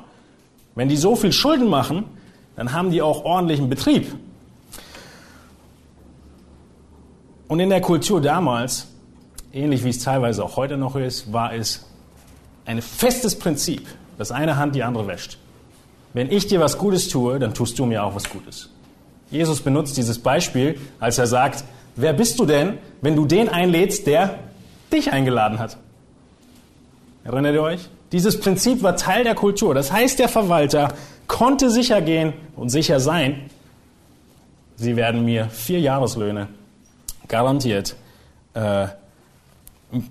Wenn 0.73 0.89
die 0.89 0.97
so 0.97 1.15
viel 1.15 1.31
Schulden 1.31 1.69
machen, 1.69 2.05
dann 2.55 2.73
haben 2.73 2.89
die 2.89 3.03
auch 3.03 3.23
ordentlichen 3.23 3.69
Betrieb. 3.69 4.15
Und 7.47 7.59
in 7.59 7.69
der 7.69 7.79
Kultur 7.79 8.19
damals, 8.21 8.87
ähnlich 9.53 9.83
wie 9.83 9.89
es 9.89 9.99
teilweise 9.99 10.43
auch 10.43 10.57
heute 10.57 10.75
noch 10.75 10.95
ist, 10.95 11.31
war 11.31 11.53
es 11.53 11.85
ein 12.65 12.81
festes 12.81 13.37
Prinzip, 13.37 13.87
dass 14.17 14.31
eine 14.31 14.57
Hand 14.57 14.73
die 14.73 14.81
andere 14.81 15.05
wäscht. 15.05 15.37
Wenn 16.13 16.31
ich 16.31 16.47
dir 16.47 16.59
was 16.59 16.79
Gutes 16.79 17.07
tue, 17.07 17.37
dann 17.37 17.53
tust 17.53 17.77
du 17.77 17.85
mir 17.85 18.03
auch 18.03 18.15
was 18.15 18.27
Gutes. 18.27 18.71
Jesus 19.29 19.61
benutzt 19.61 19.95
dieses 19.95 20.17
Beispiel, 20.17 20.79
als 20.99 21.19
er 21.19 21.27
sagt, 21.27 21.63
wer 21.95 22.13
bist 22.13 22.39
du 22.39 22.45
denn, 22.45 22.77
wenn 23.01 23.15
du 23.15 23.25
den 23.25 23.49
einlädst, 23.49 24.07
der 24.07 24.39
dich 24.91 25.11
eingeladen 25.11 25.59
hat? 25.59 25.77
Erinnert 27.23 27.55
ihr 27.55 27.63
euch? 27.63 27.89
Dieses 28.11 28.39
Prinzip 28.39 28.83
war 28.83 28.95
Teil 28.95 29.23
der 29.23 29.35
Kultur. 29.35 29.73
Das 29.73 29.91
heißt, 29.91 30.19
der 30.19 30.29
Verwalter 30.29 30.93
konnte 31.27 31.69
sicher 31.71 32.01
gehen 32.01 32.33
und 32.55 32.69
sicher 32.69 32.99
sein, 32.99 33.49
sie 34.75 34.95
werden 34.95 35.25
mir 35.25 35.49
vier 35.49 35.79
Jahreslöhne 35.79 36.47
garantiert, 37.27 37.95
äh, 38.53 38.87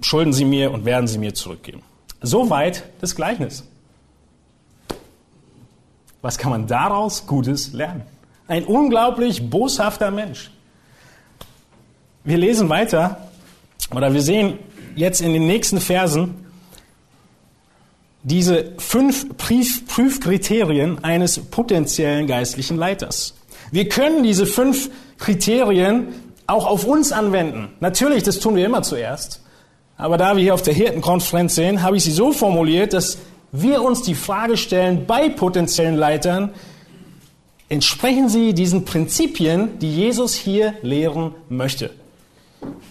schulden 0.00 0.32
sie 0.32 0.44
mir 0.44 0.72
und 0.72 0.84
werden 0.84 1.06
sie 1.06 1.18
mir 1.18 1.34
zurückgeben. 1.34 1.82
Soweit 2.20 2.84
das 3.00 3.14
Gleichnis. 3.14 3.64
Was 6.22 6.38
kann 6.38 6.50
man 6.50 6.66
daraus 6.66 7.26
Gutes 7.26 7.72
lernen? 7.72 8.02
Ein 8.48 8.64
unglaublich 8.64 9.50
boshafter 9.50 10.10
Mensch. 10.10 10.50
Wir 12.24 12.38
lesen 12.38 12.70
weiter, 12.70 13.28
oder 13.94 14.14
wir 14.14 14.22
sehen 14.22 14.58
jetzt 14.96 15.20
in 15.20 15.34
den 15.34 15.46
nächsten 15.46 15.78
Versen 15.78 16.34
diese 18.22 18.72
fünf 18.78 19.36
Prüfkriterien 19.36 21.04
eines 21.04 21.38
potenziellen 21.38 22.26
geistlichen 22.26 22.78
Leiters. 22.78 23.34
Wir 23.70 23.90
können 23.90 24.22
diese 24.22 24.46
fünf 24.46 24.88
Kriterien 25.18 26.08
auch 26.46 26.66
auf 26.66 26.84
uns 26.84 27.12
anwenden. 27.12 27.68
Natürlich, 27.80 28.22
das 28.22 28.40
tun 28.40 28.56
wir 28.56 28.64
immer 28.64 28.82
zuerst. 28.82 29.42
Aber 29.98 30.16
da 30.16 30.34
wir 30.34 30.42
hier 30.42 30.54
auf 30.54 30.62
der 30.62 30.72
Hirtenkonferenz 30.72 31.54
sehen, 31.54 31.82
habe 31.82 31.98
ich 31.98 32.04
sie 32.04 32.10
so 32.10 32.32
formuliert, 32.32 32.94
dass 32.94 33.18
wir 33.52 33.82
uns 33.82 34.00
die 34.00 34.14
Frage 34.14 34.56
stellen 34.56 35.04
bei 35.06 35.28
potenziellen 35.28 35.96
Leitern, 35.96 36.54
entsprechen 37.68 38.30
sie 38.30 38.54
diesen 38.54 38.86
Prinzipien, 38.86 39.78
die 39.78 39.94
Jesus 39.94 40.34
hier 40.34 40.74
lehren 40.80 41.34
möchte. 41.50 41.90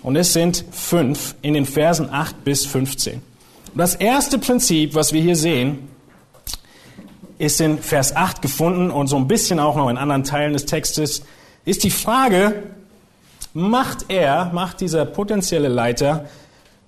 Und 0.03 0.17
es 0.17 0.33
sind 0.33 0.65
fünf 0.71 1.35
in 1.41 1.53
den 1.53 1.65
Versen 1.65 2.09
8 2.11 2.43
bis 2.43 2.65
15. 2.65 3.15
Und 3.15 3.21
das 3.77 3.95
erste 3.95 4.37
Prinzip, 4.37 4.93
was 4.93 5.13
wir 5.13 5.21
hier 5.21 5.37
sehen, 5.37 5.87
ist 7.37 7.59
in 7.61 7.79
Vers 7.79 8.15
8 8.15 8.41
gefunden 8.41 8.91
und 8.91 9.07
so 9.07 9.15
ein 9.15 9.27
bisschen 9.27 9.59
auch 9.59 9.75
noch 9.75 9.89
in 9.89 9.97
anderen 9.97 10.23
Teilen 10.23 10.53
des 10.53 10.65
Textes, 10.65 11.23
ist 11.65 11.83
die 11.83 11.89
Frage, 11.89 12.63
macht 13.53 14.05
er, 14.09 14.51
macht 14.53 14.81
dieser 14.81 15.05
potenzielle 15.05 15.69
Leiter, 15.69 16.25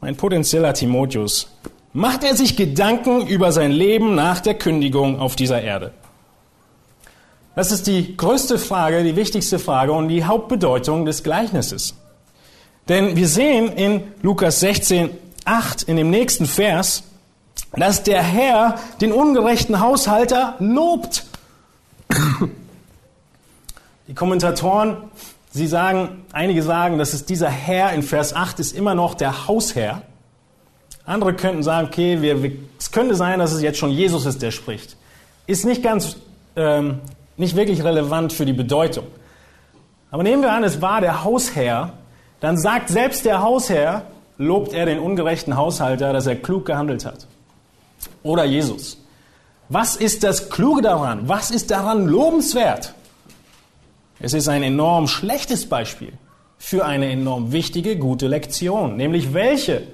mein 0.02 0.16
potenzieller 0.18 0.74
Timotheus, 0.74 1.48
macht 1.94 2.24
er 2.24 2.36
sich 2.36 2.58
Gedanken 2.58 3.26
über 3.26 3.52
sein 3.52 3.72
Leben 3.72 4.14
nach 4.16 4.42
der 4.42 4.56
Kündigung 4.56 5.20
auf 5.20 5.36
dieser 5.36 5.62
Erde? 5.62 5.94
Das 7.56 7.72
ist 7.72 7.88
die 7.88 8.18
größte 8.18 8.60
Frage, 8.60 9.04
die 9.04 9.16
wichtigste 9.16 9.60
Frage 9.60 9.94
und 9.94 10.10
die 10.10 10.26
Hauptbedeutung 10.26 11.06
des 11.06 11.24
Gleichnisses. 11.24 11.96
Denn 12.88 13.16
wir 13.16 13.28
sehen 13.28 13.72
in 13.72 14.04
Lukas 14.22 14.60
16, 14.60 15.10
8, 15.46 15.84
in 15.84 15.98
dem 15.98 16.10
nächsten 16.10 16.46
Vers, 16.46 17.04
dass 17.74 18.04
der 18.04 18.22
Herr 18.22 18.76
den 19.02 19.12
ungerechten 19.12 19.80
Haushalter 19.80 20.56
lobt. 20.60 21.26
Die 24.08 24.14
Kommentatoren, 24.14 24.98
sie 25.52 25.68
sagen, 25.68 26.26
einige 26.32 26.62
sagen, 26.62 27.00
dass 27.00 27.14
es 27.14 27.26
dieser 27.26 27.50
Herr 27.50 27.92
in 27.94 28.04
Vers 28.04 28.36
8 28.36 28.60
ist 28.60 28.74
immer 28.74 28.94
noch 28.94 29.16
der 29.16 29.48
Hausherr. 29.48 30.04
Andere 31.06 31.34
könnten 31.34 31.64
sagen, 31.64 31.88
okay, 31.88 32.22
wir, 32.22 32.44
wir, 32.44 32.52
es 32.80 32.92
könnte 32.92 33.16
sein, 33.16 33.40
dass 33.40 33.52
es 33.52 33.62
jetzt 33.62 33.78
schon 33.78 33.92
Jesus 33.92 34.26
ist, 34.26 34.42
der 34.42 34.52
spricht. 34.52 34.96
Ist 35.48 35.66
nicht 35.66 35.84
ganz, 35.84 36.18
ähm, 36.56 37.00
nicht 37.38 37.56
wirklich 37.56 37.84
relevant 37.84 38.34
für 38.34 38.46
die 38.46 38.54
Bedeutung. 38.54 39.06
Aber 40.12 40.24
nehmen 40.24 40.42
wir 40.42 40.52
an, 40.52 40.64
es 40.64 40.82
war 40.82 41.02
der 41.02 41.24
Hausherr, 41.24 41.94
dann 42.46 42.60
sagt 42.60 42.90
selbst 42.90 43.26
der 43.26 43.42
Hausherr, 43.42 44.04
lobt 44.38 44.72
er 44.72 44.86
den 44.86 45.00
ungerechten 45.00 45.58
Haushalter, 45.58 46.14
dass 46.14 46.28
er 46.28 46.36
klug 46.36 46.66
gehandelt 46.66 47.04
hat. 47.04 47.26
Oder 48.22 48.46
Jesus. 48.46 49.02
Was 49.68 49.96
ist 49.96 50.22
das 50.24 50.52
Kluge 50.52 50.84
daran? 50.84 51.28
Was 51.28 51.50
ist 51.50 51.72
daran 51.72 52.06
lobenswert? 52.06 52.94
Es 54.20 54.34
ist 54.34 54.48
ein 54.48 54.62
enorm 54.62 55.08
schlechtes 55.08 55.68
Beispiel 55.68 56.14
für 56.60 56.86
eine 56.86 57.10
enorm 57.12 57.52
wichtige, 57.52 57.98
gute 57.98 58.28
Lektion. 58.28 58.96
Nämlich 58.96 59.34
welche? 59.34 59.88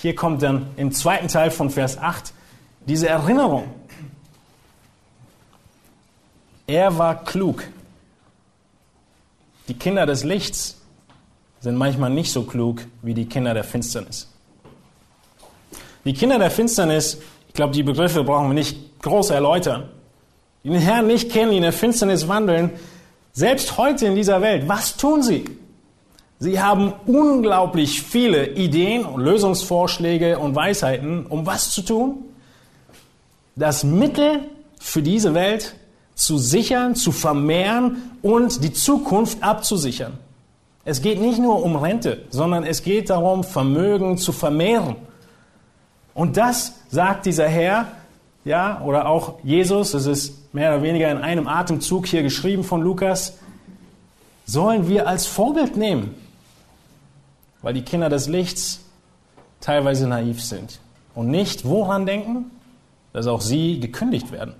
Hier 0.00 0.14
kommt 0.14 0.42
dann 0.42 0.68
im 0.78 0.92
zweiten 0.92 1.28
Teil 1.28 1.50
von 1.50 1.68
Vers 1.68 1.98
8 1.98 2.32
diese 2.86 3.10
Erinnerung. 3.10 3.68
Er 6.66 6.96
war 6.96 7.22
klug. 7.22 7.64
Die 9.68 9.74
Kinder 9.74 10.06
des 10.06 10.24
Lichts 10.24 10.75
sind 11.60 11.76
manchmal 11.76 12.10
nicht 12.10 12.32
so 12.32 12.42
klug 12.42 12.82
wie 13.02 13.14
die 13.14 13.26
Kinder 13.26 13.54
der 13.54 13.64
Finsternis. 13.64 14.28
Die 16.04 16.12
Kinder 16.12 16.38
der 16.38 16.50
Finsternis, 16.50 17.18
ich 17.48 17.54
glaube, 17.54 17.72
die 17.72 17.82
Begriffe 17.82 18.22
brauchen 18.22 18.48
wir 18.48 18.54
nicht 18.54 19.02
groß 19.02 19.30
erläutern, 19.30 19.88
die 20.62 20.70
den 20.70 20.80
Herrn 20.80 21.06
nicht 21.06 21.30
kennen, 21.30 21.50
die 21.50 21.56
in 21.56 21.62
der 21.62 21.72
Finsternis 21.72 22.28
wandeln, 22.28 22.70
selbst 23.32 23.76
heute 23.76 24.06
in 24.06 24.14
dieser 24.14 24.40
Welt, 24.40 24.68
was 24.68 24.96
tun 24.96 25.22
sie? 25.22 25.44
Sie 26.38 26.60
haben 26.60 26.92
unglaublich 27.06 28.02
viele 28.02 28.50
Ideen 28.50 29.04
und 29.06 29.20
Lösungsvorschläge 29.22 30.38
und 30.38 30.54
Weisheiten, 30.54 31.26
um 31.26 31.46
was 31.46 31.70
zu 31.70 31.82
tun? 31.82 32.24
Das 33.56 33.84
Mittel 33.84 34.40
für 34.78 35.02
diese 35.02 35.34
Welt 35.34 35.74
zu 36.14 36.38
sichern, 36.38 36.94
zu 36.94 37.10
vermehren 37.10 38.18
und 38.22 38.62
die 38.62 38.72
Zukunft 38.72 39.42
abzusichern. 39.42 40.18
Es 40.86 41.02
geht 41.02 41.20
nicht 41.20 41.40
nur 41.40 41.64
um 41.64 41.74
Rente, 41.74 42.22
sondern 42.30 42.62
es 42.62 42.84
geht 42.84 43.10
darum, 43.10 43.42
Vermögen 43.42 44.18
zu 44.18 44.30
vermehren. 44.30 44.94
Und 46.14 46.36
das 46.36 46.74
sagt 46.88 47.26
dieser 47.26 47.48
Herr, 47.48 47.88
ja, 48.44 48.80
oder 48.82 49.08
auch 49.08 49.34
Jesus, 49.42 49.94
es 49.94 50.06
ist 50.06 50.54
mehr 50.54 50.72
oder 50.72 50.84
weniger 50.84 51.10
in 51.10 51.18
einem 51.18 51.48
Atemzug 51.48 52.06
hier 52.06 52.22
geschrieben 52.22 52.62
von 52.62 52.82
Lukas, 52.82 53.36
sollen 54.44 54.86
wir 54.86 55.08
als 55.08 55.26
Vorbild 55.26 55.76
nehmen, 55.76 56.14
weil 57.62 57.74
die 57.74 57.82
Kinder 57.82 58.08
des 58.08 58.28
Lichts 58.28 58.84
teilweise 59.60 60.06
naiv 60.06 60.40
sind 60.40 60.78
und 61.16 61.26
nicht 61.32 61.64
woran 61.64 62.06
denken, 62.06 62.52
dass 63.12 63.26
auch 63.26 63.40
sie 63.40 63.80
gekündigt 63.80 64.30
werden. 64.30 64.54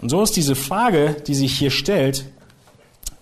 Und 0.00 0.10
so 0.10 0.22
ist 0.22 0.36
diese 0.36 0.54
Frage, 0.54 1.16
die 1.26 1.34
sich 1.34 1.58
hier 1.58 1.72
stellt, 1.72 2.26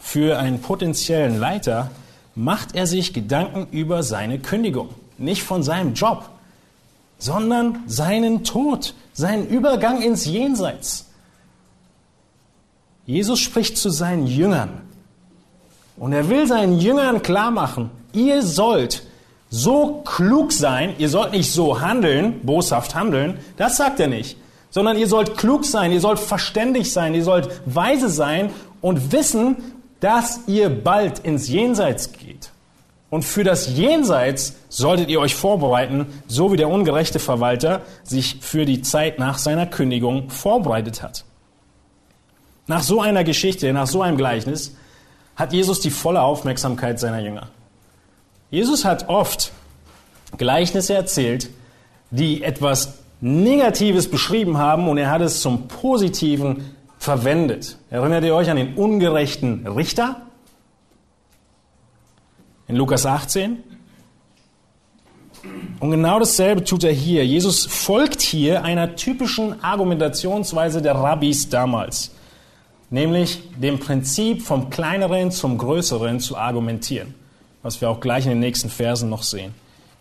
für 0.07 0.39
einen 0.39 0.61
potenziellen 0.61 1.37
Leiter 1.37 1.91
macht 2.37 2.77
er 2.77 2.87
sich 2.87 3.13
Gedanken 3.13 3.67
über 3.73 4.05
seine 4.05 4.39
Kündigung. 4.39 4.91
Nicht 5.19 5.43
von 5.43 5.65
seinem 5.65 5.95
Job, 5.95 6.31
sondern 7.19 7.83
seinen 7.89 8.45
Tod, 8.45 8.95
seinen 9.15 9.49
Übergang 9.49 10.01
ins 10.01 10.25
Jenseits. 10.25 11.07
Jesus 13.05 13.41
spricht 13.41 13.79
zu 13.79 13.91
seinen 13.91 14.29
Jüngern 14.29 14.81
und 15.97 16.13
er 16.13 16.29
will 16.29 16.47
seinen 16.47 16.79
Jüngern 16.79 17.21
klar 17.21 17.51
machen, 17.51 17.91
ihr 18.13 18.43
sollt 18.43 19.03
so 19.51 20.03
klug 20.05 20.53
sein, 20.53 20.95
ihr 20.99 21.09
sollt 21.09 21.33
nicht 21.33 21.51
so 21.51 21.81
handeln, 21.81 22.43
boshaft 22.45 22.95
handeln, 22.95 23.41
das 23.57 23.77
sagt 23.77 23.99
er 23.99 24.07
nicht, 24.09 24.37
sondern 24.71 24.97
ihr 24.97 25.09
sollt 25.09 25.37
klug 25.37 25.65
sein, 25.65 25.91
ihr 25.91 26.01
sollt 26.01 26.21
verständig 26.21 26.93
sein, 26.93 27.13
ihr 27.13 27.25
sollt 27.25 27.49
weise 27.67 28.09
sein 28.09 28.51
und 28.81 29.11
wissen, 29.11 29.57
dass 30.01 30.41
ihr 30.47 30.69
bald 30.69 31.21
ins 31.21 31.49
Jenseits 31.49 32.13
geht. 32.13 32.51
Und 33.09 33.25
für 33.25 33.45
das 33.45 33.77
Jenseits 33.77 34.57
solltet 34.69 35.09
ihr 35.09 35.21
euch 35.21 35.35
vorbereiten, 35.35 36.07
so 36.27 36.53
wie 36.53 36.57
der 36.57 36.69
ungerechte 36.69 37.19
Verwalter 37.19 37.83
sich 38.03 38.39
für 38.41 38.65
die 38.65 38.83
Zeit 38.83 39.19
nach 39.19 39.39
seiner 39.39 39.67
Kündigung 39.67 40.29
vorbereitet 40.29 41.03
hat. 41.03 41.25
Nach 42.67 42.83
so 42.83 43.01
einer 43.01 43.23
Geschichte, 43.23 43.73
nach 43.73 43.87
so 43.87 44.03
einem 44.03 44.17
Gleichnis, 44.17 44.75
hat 45.37 45.53
Jesus 45.53 45.81
die 45.81 45.91
volle 45.91 46.23
Aufmerksamkeit 46.23 46.99
seiner 46.99 47.21
Jünger. 47.21 47.49
Jesus 48.51 48.85
hat 48.85 49.09
oft 49.09 49.53
Gleichnisse 50.37 50.95
erzählt, 50.95 51.49
die 52.11 52.43
etwas 52.43 52.99
Negatives 53.21 54.11
beschrieben 54.11 54.59
haben 54.59 54.89
und 54.89 54.99
er 54.99 55.11
hat 55.11 55.23
es 55.23 55.41
zum 55.41 55.69
Positiven 55.69 56.76
verwendet. 57.07 57.79
Erinnert 57.89 58.25
ihr 58.25 58.35
euch 58.35 58.51
an 58.51 58.57
den 58.57 58.75
ungerechten 58.75 59.65
Richter? 59.65 60.23
In 62.67 62.75
Lukas 62.75 63.07
18? 63.07 63.63
Und 65.79 65.93
genau 65.93 66.19
dasselbe 66.19 66.65
tut 66.65 66.83
er 66.83 66.93
hier. 66.93 67.25
Jesus 67.25 67.65
folgt 67.65 68.23
hier 68.23 68.65
einer 68.65 68.97
typischen 68.97 69.63
Argumentationsweise 69.63 70.83
der 70.83 70.97
Rabbis 70.97 71.49
damals, 71.49 72.11
nämlich 72.91 73.41
dem 73.57 73.79
Prinzip 73.79 74.43
vom 74.43 74.69
Kleineren 74.69 75.31
zum 75.31 75.59
Größeren 75.59 76.19
zu 76.19 76.37
argumentieren, 76.37 77.15
was 77.63 77.81
wir 77.81 77.89
auch 77.89 78.01
gleich 78.01 78.25
in 78.25 78.31
den 78.31 78.41
nächsten 78.41 78.69
Versen 78.69 79.11
noch 79.11 79.23
sehen. 79.23 79.55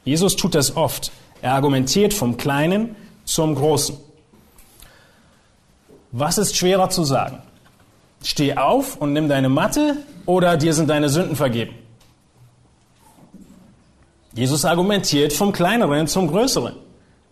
Jesus 0.06 0.36
tut 0.36 0.56
das 0.56 0.76
oft. 0.76 1.12
Er 1.44 1.54
argumentiert 1.54 2.15
vom 2.15 2.36
Kleinen 2.36 2.96
zum 3.26 3.54
Großen. 3.54 4.05
Was 6.17 6.38
ist 6.38 6.56
schwerer 6.56 6.89
zu 6.89 7.04
sagen? 7.04 7.39
Steh 8.23 8.56
auf 8.56 8.95
und 8.95 9.12
nimm 9.12 9.28
deine 9.28 9.49
Matte 9.49 9.97
oder 10.25 10.56
dir 10.56 10.73
sind 10.73 10.89
deine 10.89 11.10
Sünden 11.10 11.36
vergeben? 11.36 11.75
Jesus 14.32 14.63
argumentiert 14.63 15.34
vom 15.34 15.51
Kleineren 15.51 16.08
zum 16.08 16.30
Größeren. 16.30 16.73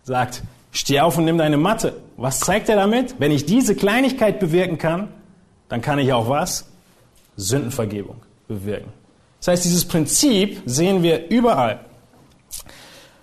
Sagt, 0.02 0.42
steh 0.70 1.00
auf 1.00 1.16
und 1.16 1.24
nimm 1.24 1.38
deine 1.38 1.56
Matte. 1.56 1.96
Was 2.18 2.40
zeigt 2.40 2.68
er 2.68 2.76
damit? 2.76 3.14
Wenn 3.18 3.32
ich 3.32 3.46
diese 3.46 3.74
Kleinigkeit 3.74 4.38
bewirken 4.38 4.76
kann, 4.76 5.08
dann 5.70 5.80
kann 5.80 5.98
ich 5.98 6.12
auch 6.12 6.28
was? 6.28 6.66
Sündenvergebung 7.36 8.16
bewirken. 8.48 8.92
Das 9.40 9.48
heißt, 9.48 9.64
dieses 9.64 9.86
Prinzip 9.86 10.60
sehen 10.66 11.02
wir 11.02 11.30
überall. 11.30 11.80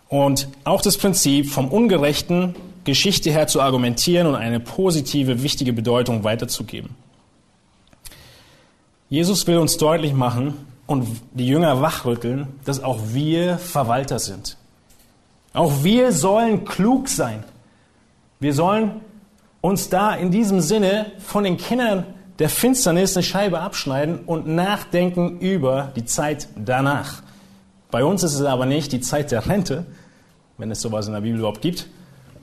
Und 0.10 0.48
auch 0.64 0.82
das 0.82 0.98
Prinzip 0.98 1.52
vom 1.52 1.68
Ungerechten 1.68 2.56
Geschichte 2.84 3.32
her 3.32 3.48
zu 3.48 3.62
argumentieren 3.62 4.28
und 4.28 4.36
eine 4.36 4.60
positive, 4.60 5.44
wichtige 5.44 5.74
Bedeutung 5.74 6.24
weiterzugeben. 6.24 6.96
Jesus 9.10 9.46
will 9.46 9.58
uns 9.58 9.78
deutlich 9.78 10.14
machen 10.14 10.54
und 10.88 11.08
die 11.34 11.48
Jünger 11.48 11.82
wachrütteln, 11.82 12.48
dass 12.66 12.84
auch 12.84 13.00
wir 13.14 13.58
Verwalter 13.58 14.20
sind. 14.20 14.58
Auch 15.54 15.84
wir 15.84 16.12
sollen 16.12 16.66
klug 16.66 17.10
sein. 17.10 17.44
Wir 18.40 18.54
sollen 18.54 19.02
uns 19.60 19.90
da 19.90 20.16
in 20.16 20.32
diesem 20.32 20.62
Sinne 20.62 21.12
von 21.20 21.44
den 21.44 21.58
Kindern 21.58 22.06
der 22.40 22.50
Finsternis 22.50 23.16
eine 23.16 23.24
Scheibe 23.24 23.60
abschneiden 23.60 24.20
und 24.26 24.48
nachdenken 24.48 25.40
über 25.40 25.92
die 25.96 26.06
Zeit 26.06 26.48
danach. 26.56 27.22
Bei 27.92 28.04
uns 28.04 28.24
ist 28.24 28.34
es 28.34 28.42
aber 28.42 28.66
nicht 28.66 28.92
die 28.94 29.02
Zeit 29.02 29.32
der 29.32 29.48
Rente, 29.48 29.86
wenn 30.58 30.72
es 30.72 30.82
sowas 30.82 31.08
in 31.08 31.14
der 31.14 31.22
Bibel 31.22 31.40
überhaupt 31.40 31.62
gibt, 31.62 31.88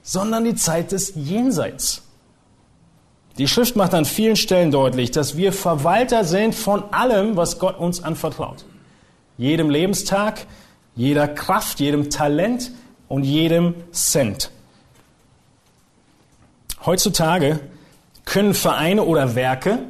sondern 0.08 0.44
die 0.44 0.54
Zeit 0.54 0.92
des 0.92 1.12
Jenseits. 1.16 2.00
Die 3.36 3.46
Schrift 3.46 3.76
macht 3.76 3.92
an 3.92 4.06
vielen 4.06 4.36
Stellen 4.36 4.70
deutlich, 4.70 5.10
dass 5.10 5.36
wir 5.36 5.52
Verwalter 5.52 6.24
sind 6.24 6.54
von 6.54 6.82
allem, 6.94 7.36
was 7.36 7.58
Gott 7.58 7.78
uns 7.78 8.02
anvertraut. 8.02 8.64
Jedem 9.36 9.68
Lebenstag, 9.68 10.46
jeder 10.96 11.28
Kraft, 11.28 11.78
jedem 11.78 12.08
Talent 12.08 12.70
und 13.06 13.24
jedem 13.24 13.74
Cent. 13.92 14.50
Heutzutage 16.86 17.60
können 18.24 18.54
Vereine 18.54 19.02
oder 19.02 19.34
Werke 19.34 19.80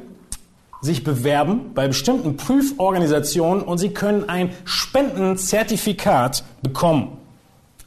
sich 0.81 1.05
bewerben 1.05 1.73
bei 1.73 1.87
bestimmten 1.87 2.35
Prüforganisationen 2.35 3.63
und 3.63 3.77
sie 3.77 3.93
können 3.93 4.27
ein 4.27 4.51
Spendenzertifikat 4.65 6.43
bekommen 6.61 7.17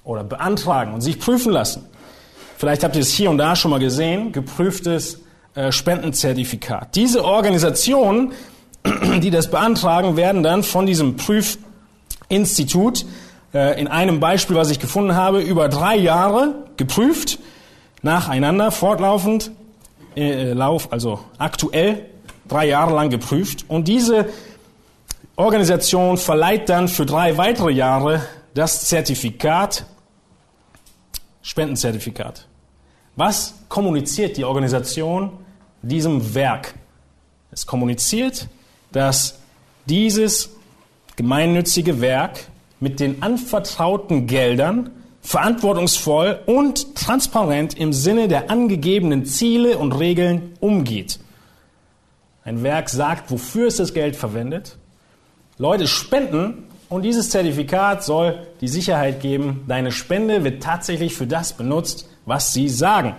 oder 0.03 0.25
beantragen 0.25 0.95
und 0.95 1.03
sich 1.03 1.21
prüfen 1.21 1.53
lassen. 1.53 1.92
Vielleicht 2.63 2.85
habt 2.85 2.95
ihr 2.95 3.03
es 3.03 3.11
hier 3.13 3.29
und 3.29 3.39
da 3.39 3.57
schon 3.57 3.73
mal 3.73 3.81
gesehen, 3.81 4.31
geprüftes 4.31 5.19
äh, 5.57 5.73
Spendenzertifikat. 5.73 6.95
Diese 6.95 7.25
Organisationen, 7.25 8.35
die 9.21 9.31
das 9.31 9.51
beantragen, 9.51 10.17
werden 10.17 10.45
dann 10.45 10.63
von 10.63 10.87
diesem 10.87 11.17
Prüfinstitut 11.17 13.05
äh, 13.53 13.81
in 13.81 13.89
einem 13.89 14.21
Beispiel, 14.21 14.55
was 14.55 14.71
ich 14.71 14.79
gefunden 14.79 15.17
habe, 15.17 15.41
über 15.41 15.69
drei 15.69 15.97
Jahre 15.97 16.55
geprüft, 16.77 17.41
nacheinander, 18.03 18.71
fortlaufend, 18.71 19.51
äh, 20.15 20.53
Lauf, 20.53 20.93
also 20.93 21.19
aktuell 21.39 22.07
drei 22.47 22.69
Jahre 22.69 22.95
lang 22.95 23.11
geprüft. 23.11 23.65
Und 23.67 23.89
diese 23.89 24.27
Organisation 25.35 26.17
verleiht 26.17 26.69
dann 26.69 26.87
für 26.87 27.07
drei 27.07 27.37
weitere 27.39 27.73
Jahre 27.73 28.23
das 28.55 28.85
Zertifikat, 28.85 29.85
Spendenzertifikat. 31.43 32.47
Was 33.17 33.55
kommuniziert 33.69 34.37
die 34.37 34.45
Organisation 34.45 35.33
diesem 35.83 36.35
Werk? 36.35 36.75
Es 37.51 37.67
kommuniziert, 37.67 38.49
dass 38.91 39.39
dieses 39.87 40.51
gemeinnützige 41.17 42.01
Werk 42.01 42.41
mit 42.81 43.01
den 43.01 43.23
anvertrauten 43.23 44.27
Geldern 44.27 44.91
verantwortungsvoll 45.21 46.41
und 46.47 46.97
transparent 46.97 47.79
im 47.79 47.93
Sinne 47.93 48.29
der 48.29 48.51
angegebenen 48.51 49.25
Ziele 49.25 49.79
und 49.79 49.93
Regeln 49.93 50.55
umgeht. 50.61 51.21
Ein 52.45 52.63
Werk 52.63 52.89
sagt, 52.89 53.31
wofür 53.31 53.69
es 53.69 53.77
das 53.77 53.95
Geld 53.95 54.17
verwendet. 54.17 54.79
Leute 55.59 55.87
spenden 55.87 56.65
und 56.89 57.03
dieses 57.03 57.31
Zertifikat 57.31 58.03
soll 58.03 58.47
die 58.61 58.69
Sicherheit 58.69 59.21
geben, 59.21 59.65
deine 59.69 59.93
Spende 59.93 60.43
wird 60.43 60.63
tatsächlich 60.63 61.15
für 61.15 61.27
das 61.27 61.53
benutzt, 61.53 62.09
was 62.25 62.53
sie 62.53 62.69
sagen. 62.69 63.15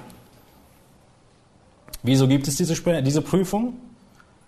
Wieso 2.03 2.27
gibt 2.27 2.47
es 2.47 2.57
diese, 2.57 2.75
diese 3.01 3.21
Prüfung? 3.21 3.75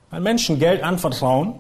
Weil 0.10 0.22
Menschen 0.22 0.60
Geld 0.60 0.84
anvertrauen 0.84 1.60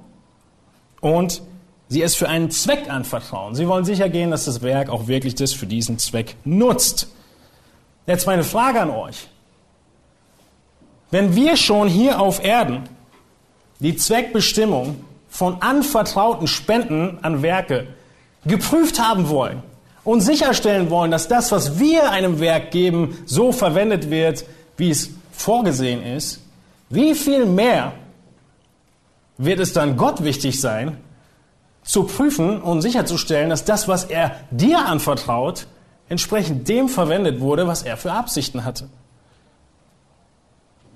und 1.02 1.42
sie 1.88 2.02
es 2.02 2.16
für 2.16 2.28
einen 2.30 2.52
Zweck 2.52 2.90
anvertrauen. 2.90 3.56
Sie 3.56 3.68
wollen 3.68 3.86
sicher 3.86 4.10
gehen, 4.10 4.32
dass 4.32 4.46
das 4.46 4.62
Werk 4.62 4.90
auch 4.90 5.08
wirklich 5.08 5.36
das 5.36 5.54
für 5.54 5.68
diesen 5.68 5.98
Zweck 6.00 6.36
nutzt. 6.44 7.08
Jetzt 8.08 8.28
meine 8.28 8.44
Frage 8.44 8.82
an 8.82 8.90
euch. 8.90 9.28
Wenn 11.12 11.36
wir 11.36 11.56
schon 11.56 11.88
hier 11.88 12.20
auf 12.20 12.44
Erden 12.44 12.84
die 13.80 13.96
Zweckbestimmung 13.96 15.04
von 15.30 15.62
anvertrauten 15.62 16.48
Spenden 16.48 17.20
an 17.22 17.42
Werke 17.42 17.88
geprüft 18.46 19.00
haben 19.00 19.30
wollen 19.30 19.64
und 20.06 20.22
sicherstellen 20.22 20.90
wollen, 20.90 21.12
dass 21.12 21.28
das, 21.28 21.52
was 21.52 21.80
wir 21.80 22.12
einem 22.12 22.40
Werk 22.40 22.72
geben, 22.72 23.18
so 23.26 23.52
verwendet 23.52 24.10
wird, 24.10 24.46
wie 24.78 24.92
es 24.92 25.10
vorgesehen 25.32 26.02
ist, 26.02 26.40
wie 26.90 27.16
viel 27.16 27.46
mehr 27.46 27.94
wird 29.38 29.60
es 29.60 29.74
dann 29.74 29.98
Gott 29.98 30.24
wichtig 30.24 30.62
sein, 30.62 30.98
zu 31.84 32.04
prüfen 32.04 32.62
und 32.62 32.82
sicherzustellen, 32.82 33.50
dass 33.50 33.66
das, 33.66 33.88
was 33.88 34.06
er 34.06 34.40
dir 34.52 34.86
anvertraut, 34.86 35.68
entsprechend 36.08 36.68
dem 36.70 36.88
verwendet 36.88 37.42
wurde, 37.42 37.68
was 37.68 37.84
er 37.84 37.98
für 37.98 38.12
Absichten 38.12 38.64
hatte. 38.64 38.88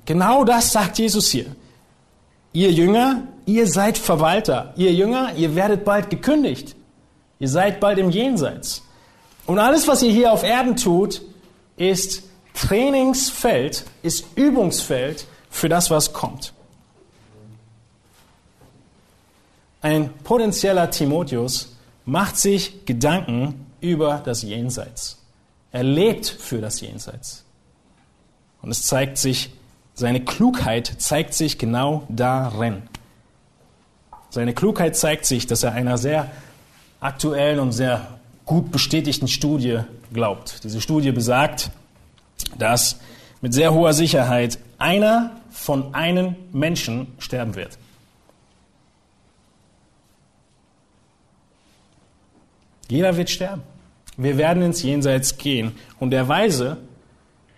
Genau 0.06 0.44
das 0.44 0.72
sagt 0.72 0.98
Jesus 0.98 1.30
hier. 1.30 1.56
Ihr 2.54 2.72
Jünger, 2.72 3.24
ihr 3.46 3.68
seid 3.68 3.98
Verwalter. 3.98 4.74
Ihr 4.76 4.92
Jünger, 4.94 5.34
ihr 5.36 5.56
werdet 5.56 5.86
bald 5.86 6.10
gekündigt. 6.10 6.76
Ihr 7.38 7.48
seid 7.48 7.80
bald 7.80 8.00
im 8.00 8.10
Jenseits. 8.10 8.84
Und 9.50 9.58
alles, 9.58 9.88
was 9.88 10.04
ihr 10.04 10.12
hier 10.12 10.32
auf 10.32 10.44
Erden 10.44 10.76
tut, 10.76 11.24
ist 11.76 12.22
Trainingsfeld, 12.54 13.84
ist 14.04 14.26
Übungsfeld 14.36 15.26
für 15.50 15.68
das, 15.68 15.90
was 15.90 16.14
kommt. 16.14 16.54
Ein 19.82 20.14
potenzieller 20.24 20.92
Timotheus 20.92 21.76
macht 22.06 22.38
sich 22.38 22.86
Gedanken 22.86 23.66
über 23.82 24.22
das 24.24 24.44
Jenseits. 24.44 25.18
Er 25.72 25.82
lebt 25.82 26.28
für 26.28 26.62
das 26.62 26.80
Jenseits. 26.82 27.44
Und 28.62 28.70
es 28.70 28.84
zeigt 28.84 29.18
sich 29.18 29.50
seine 29.96 30.24
Klugheit 30.24 30.94
zeigt 31.00 31.34
sich 31.34 31.58
genau 31.58 32.04
darin. 32.08 32.84
Seine 34.30 34.54
Klugheit 34.54 34.96
zeigt 34.96 35.26
sich, 35.26 35.48
dass 35.48 35.64
er 35.64 35.74
einer 35.74 35.98
sehr 35.98 36.30
aktuellen 37.00 37.60
und 37.60 37.72
sehr 37.72 38.19
gut 38.50 38.72
bestätigten 38.72 39.28
Studie 39.28 39.82
glaubt. 40.12 40.64
Diese 40.64 40.82
Studie 40.82 41.12
besagt, 41.12 41.70
dass 42.58 43.00
mit 43.42 43.54
sehr 43.54 43.76
hoher 43.76 43.94
Sicherheit 43.94 44.58
einer 44.80 45.38
von 45.52 45.94
einem 45.94 46.36
Menschen 46.52 47.14
sterben 47.20 47.54
wird. 47.54 47.78
Jeder 52.90 53.16
wird 53.18 53.30
sterben. 53.30 53.62
Wir 54.18 54.40
werden 54.40 54.64
ins 54.64 54.82
Jenseits 54.82 55.38
gehen. 55.38 55.74
Und 56.00 56.10
der 56.10 56.28
Weise 56.28 56.78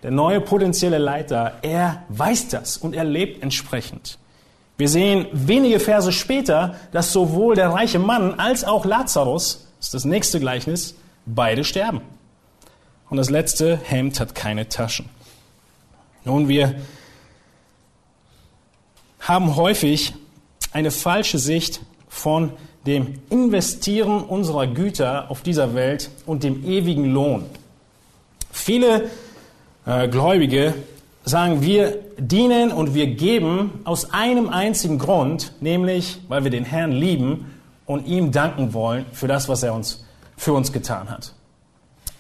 der 0.04 0.12
neue 0.12 0.42
potenzielle 0.42 0.98
Leiter, 0.98 1.54
er 1.62 2.04
weiß 2.10 2.50
das 2.50 2.76
und 2.76 2.98
er 2.98 3.06
lebt 3.06 3.42
entsprechend. 3.42 4.20
Wir 4.78 4.90
sehen 4.90 5.28
wenige 5.32 5.80
Verse 5.80 6.12
später, 6.12 6.76
dass 6.92 7.14
sowohl 7.14 7.56
der 7.56 7.70
reiche 7.70 8.00
Mann 8.00 8.34
als 8.34 8.66
auch 8.66 8.84
Lazarus, 8.84 9.71
das 9.82 9.88
ist 9.88 9.94
das 9.96 10.06
nächste 10.06 10.40
Gleichnis, 10.40 10.94
beide 11.26 11.64
sterben. 11.64 12.02
Und 13.10 13.18
das 13.18 13.32
letzte 13.32 13.78
Hemd 13.78 14.20
hat 14.20 14.36
keine 14.36 14.70
Taschen. 14.70 15.10
Nun, 16.24 16.48
wir 16.48 16.76
haben 19.22 19.56
häufig 19.56 20.14
eine 20.72 20.92
falsche 20.92 21.40
Sicht 21.40 21.82
von 22.10 22.52
dem 22.86 23.16
Investieren 23.32 24.22
unserer 24.22 24.68
Güter 24.68 25.32
auf 25.32 25.42
dieser 25.42 25.74
Welt 25.74 26.12
und 26.28 26.44
dem 26.44 26.64
ewigen 26.64 27.12
Lohn. 27.12 27.46
Viele 28.52 29.10
äh, 29.88 30.08
Gläubige 30.10 30.76
sagen, 31.26 31.64
wir 31.64 31.98
dienen 32.20 32.72
und 32.72 32.94
wir 32.94 33.08
geben 33.08 33.82
aus 33.84 34.14
einem 34.14 34.48
einzigen 34.50 35.00
Grund, 35.00 35.54
nämlich 35.60 36.20
weil 36.28 36.44
wir 36.44 36.52
den 36.52 36.66
Herrn 36.66 36.92
lieben 36.92 37.51
und 37.92 38.08
ihm 38.08 38.32
danken 38.32 38.74
wollen 38.74 39.06
für 39.12 39.28
das, 39.28 39.50
was 39.50 39.64
er 39.64 39.74
uns 39.74 40.04
für 40.38 40.54
uns 40.54 40.72
getan 40.72 41.10
hat. 41.10 41.34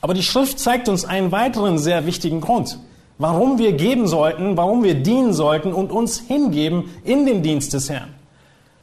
Aber 0.02 0.14
die 0.14 0.24
Schrift 0.24 0.60
zeigt 0.60 0.90
uns 0.90 1.06
einen 1.06 1.32
weiteren 1.32 1.78
sehr 1.78 2.06
wichtigen 2.06 2.42
Grund, 2.42 2.80
warum 3.18 3.58
wir 3.58 3.74
geben 3.74 4.08
sollten, 4.08 4.58
warum 4.58 4.84
wir 4.84 4.96
dienen 4.96 5.34
sollten 5.34 5.74
und 5.74 5.92
uns 5.92 6.20
hingeben 6.20 6.92
in 7.04 7.26
den 7.26 7.44
Dienst 7.44 7.74
des 7.74 7.90
Herrn. 7.90 8.14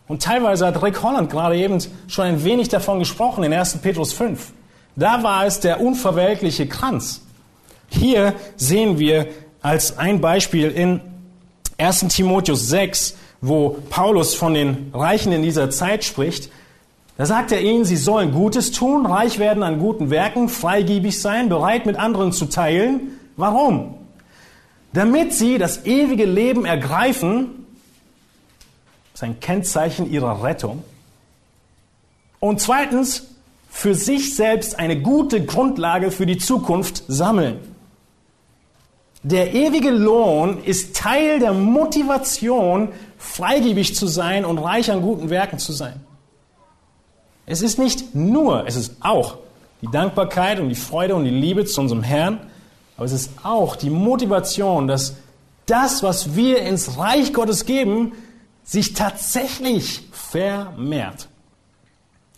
Und 0.06 0.22
teilweise 0.22 0.66
hat 0.66 0.82
Rick 0.82 1.02
Holland 1.02 1.30
gerade 1.30 1.56
eben 1.56 1.78
schon 2.06 2.24
ein 2.24 2.44
wenig 2.44 2.68
davon 2.68 2.98
gesprochen 2.98 3.44
in 3.44 3.52
1. 3.52 3.78
Petrus 3.78 4.12
5. 4.12 4.52
Da 4.96 5.22
war 5.22 5.44
es 5.44 5.60
der 5.60 5.80
unverwelkliche 5.80 6.66
Kranz, 6.66 7.20
hier 7.90 8.34
sehen 8.56 8.98
wir 8.98 9.28
als 9.62 9.98
ein 9.98 10.20
Beispiel 10.20 10.70
in 10.70 11.00
1 11.78 12.08
Timotheus 12.08 12.68
6, 12.68 13.16
wo 13.40 13.78
Paulus 13.90 14.34
von 14.34 14.54
den 14.54 14.90
Reichen 14.92 15.32
in 15.32 15.42
dieser 15.42 15.70
Zeit 15.70 16.04
spricht, 16.04 16.50
da 17.18 17.26
sagt 17.26 17.52
er 17.52 17.60
ihnen, 17.60 17.84
sie 17.84 17.96
sollen 17.96 18.32
Gutes 18.32 18.72
tun, 18.72 19.04
reich 19.04 19.38
werden 19.38 19.62
an 19.62 19.78
guten 19.78 20.08
Werken, 20.08 20.48
freigebig 20.48 21.20
sein, 21.20 21.50
bereit 21.50 21.84
mit 21.84 21.96
anderen 21.96 22.32
zu 22.32 22.46
teilen, 22.46 23.18
Warum? 23.38 23.94
Damit 24.92 25.32
sie 25.32 25.58
das 25.58 25.86
ewige 25.86 26.24
Leben 26.24 26.64
ergreifen, 26.64 27.66
das 29.12 29.22
ist 29.22 29.22
ein 29.22 29.40
Kennzeichen 29.40 30.10
ihrer 30.10 30.42
Rettung. 30.42 30.82
Und 32.40 32.60
zweitens, 32.60 33.28
für 33.70 33.94
sich 33.94 34.34
selbst 34.34 34.78
eine 34.78 35.00
gute 35.00 35.44
Grundlage 35.44 36.10
für 36.10 36.26
die 36.26 36.38
Zukunft 36.38 37.04
sammeln. 37.06 37.60
Der 39.22 39.54
ewige 39.54 39.90
Lohn 39.90 40.64
ist 40.64 40.96
Teil 40.96 41.38
der 41.38 41.52
Motivation, 41.52 42.88
freigebig 43.18 43.94
zu 43.94 44.08
sein 44.08 44.44
und 44.44 44.58
reich 44.58 44.90
an 44.90 45.02
guten 45.02 45.30
Werken 45.30 45.60
zu 45.60 45.72
sein. 45.72 46.00
Es 47.50 47.62
ist 47.62 47.78
nicht 47.78 48.14
nur, 48.14 48.66
es 48.66 48.76
ist 48.76 48.96
auch 49.00 49.38
die 49.80 49.88
Dankbarkeit 49.90 50.60
und 50.60 50.68
die 50.68 50.74
Freude 50.74 51.14
und 51.14 51.24
die 51.24 51.30
Liebe 51.30 51.64
zu 51.64 51.80
unserem 51.80 52.02
Herrn, 52.02 52.40
aber 52.98 53.06
es 53.06 53.12
ist 53.12 53.30
auch 53.42 53.74
die 53.74 53.88
Motivation, 53.88 54.86
dass 54.86 55.16
das, 55.64 56.02
was 56.02 56.36
wir 56.36 56.60
ins 56.60 56.98
Reich 56.98 57.32
Gottes 57.32 57.64
geben, 57.64 58.12
sich 58.64 58.92
tatsächlich 58.92 60.02
vermehrt. 60.12 61.28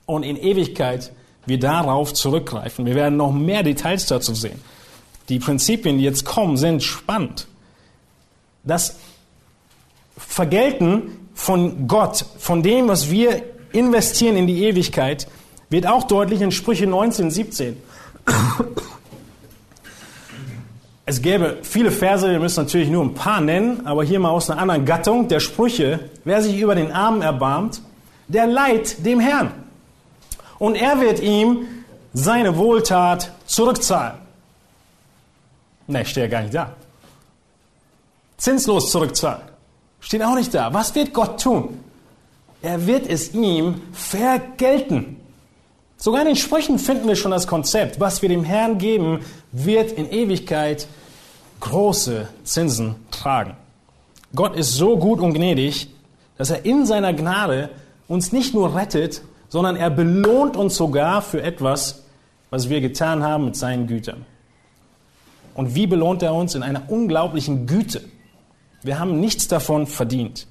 Und 0.06 0.22
in 0.22 0.36
Ewigkeit 0.36 1.10
wir 1.44 1.58
darauf 1.58 2.14
zurückgreifen. 2.14 2.86
Wir 2.86 2.94
werden 2.94 3.16
noch 3.16 3.32
mehr 3.32 3.64
Details 3.64 4.06
dazu 4.06 4.36
sehen. 4.36 4.60
Die 5.28 5.40
Prinzipien, 5.40 5.98
die 5.98 6.04
jetzt 6.04 6.24
kommen, 6.24 6.56
sind 6.56 6.84
spannend. 6.84 7.48
Das 8.62 8.96
Vergelten 10.16 11.28
von 11.34 11.88
Gott, 11.88 12.24
von 12.38 12.62
dem, 12.62 12.86
was 12.86 13.10
wir 13.10 13.42
investieren 13.72 14.36
in 14.36 14.46
die 14.46 14.64
Ewigkeit, 14.64 15.26
wird 15.68 15.86
auch 15.86 16.04
deutlich 16.04 16.40
in 16.40 16.50
Sprüche 16.52 16.86
19, 16.86 17.30
17. 17.30 17.76
Es 21.06 21.22
gäbe 21.22 21.58
viele 21.62 21.90
Verse, 21.90 22.30
wir 22.30 22.38
müssen 22.38 22.62
natürlich 22.62 22.88
nur 22.88 23.02
ein 23.02 23.14
paar 23.14 23.40
nennen, 23.40 23.84
aber 23.84 24.04
hier 24.04 24.20
mal 24.20 24.30
aus 24.30 24.48
einer 24.48 24.60
anderen 24.60 24.84
Gattung 24.84 25.26
der 25.26 25.40
Sprüche. 25.40 26.10
Wer 26.24 26.40
sich 26.40 26.56
über 26.58 26.76
den 26.76 26.92
Armen 26.92 27.22
erbarmt, 27.22 27.82
der 28.28 28.46
leiht 28.46 29.04
dem 29.04 29.18
Herrn. 29.18 29.50
Und 30.60 30.76
er 30.76 31.00
wird 31.00 31.18
ihm 31.20 31.66
seine 32.12 32.56
Wohltat 32.56 33.32
zurückzahlen. 33.46 34.18
Ne, 35.88 36.04
steht 36.04 36.24
ja 36.24 36.28
gar 36.28 36.42
nicht 36.42 36.54
da. 36.54 36.74
Zinslos 38.36 38.92
zurückzahlen. 38.92 39.42
Steht 39.98 40.22
auch 40.22 40.36
nicht 40.36 40.54
da. 40.54 40.72
Was 40.72 40.94
wird 40.94 41.12
Gott 41.12 41.42
tun? 41.42 41.80
Er 42.62 42.86
wird 42.86 43.06
es 43.08 43.32
ihm 43.34 43.80
vergelten. 43.92 45.16
Sogar 45.96 46.22
in 46.22 46.28
den 46.28 46.36
Sprüchen 46.36 46.78
finden 46.78 47.08
wir 47.08 47.16
schon 47.16 47.30
das 47.30 47.46
Konzept. 47.46 48.00
Was 48.00 48.22
wir 48.22 48.28
dem 48.28 48.44
Herrn 48.44 48.78
geben, 48.78 49.20
wird 49.52 49.92
in 49.92 50.10
Ewigkeit 50.10 50.86
große 51.60 52.28
Zinsen 52.44 52.96
tragen. 53.10 53.56
Gott 54.34 54.56
ist 54.56 54.74
so 54.74 54.96
gut 54.96 55.20
und 55.20 55.34
gnädig, 55.34 55.88
dass 56.38 56.50
er 56.50 56.64
in 56.64 56.86
seiner 56.86 57.12
Gnade 57.12 57.70
uns 58.08 58.32
nicht 58.32 58.54
nur 58.54 58.74
rettet, 58.74 59.22
sondern 59.48 59.76
er 59.76 59.90
belohnt 59.90 60.56
uns 60.56 60.76
sogar 60.76 61.22
für 61.22 61.42
etwas, 61.42 62.04
was 62.50 62.68
wir 62.68 62.80
getan 62.80 63.22
haben 63.22 63.46
mit 63.46 63.56
seinen 63.56 63.86
Gütern. 63.86 64.24
Und 65.54 65.74
wie 65.74 65.86
belohnt 65.86 66.22
er 66.22 66.34
uns? 66.34 66.54
In 66.54 66.62
einer 66.62 66.90
unglaublichen 66.90 67.66
Güte. 67.66 68.02
Wir 68.82 68.98
haben 68.98 69.20
nichts 69.20 69.48
davon 69.48 69.86
verdient. 69.86 70.46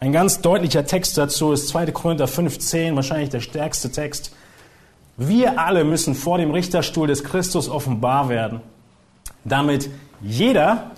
Ein 0.00 0.12
ganz 0.12 0.40
deutlicher 0.42 0.86
Text 0.86 1.18
dazu 1.18 1.50
ist 1.50 1.66
2. 1.68 1.86
Korinther 1.86 2.28
15, 2.28 2.94
wahrscheinlich 2.94 3.30
der 3.30 3.40
stärkste 3.40 3.90
Text. 3.90 4.32
Wir 5.16 5.58
alle 5.58 5.82
müssen 5.82 6.14
vor 6.14 6.38
dem 6.38 6.52
Richterstuhl 6.52 7.08
des 7.08 7.24
Christus 7.24 7.68
offenbar 7.68 8.28
werden, 8.28 8.60
damit 9.44 9.90
jeder 10.20 10.92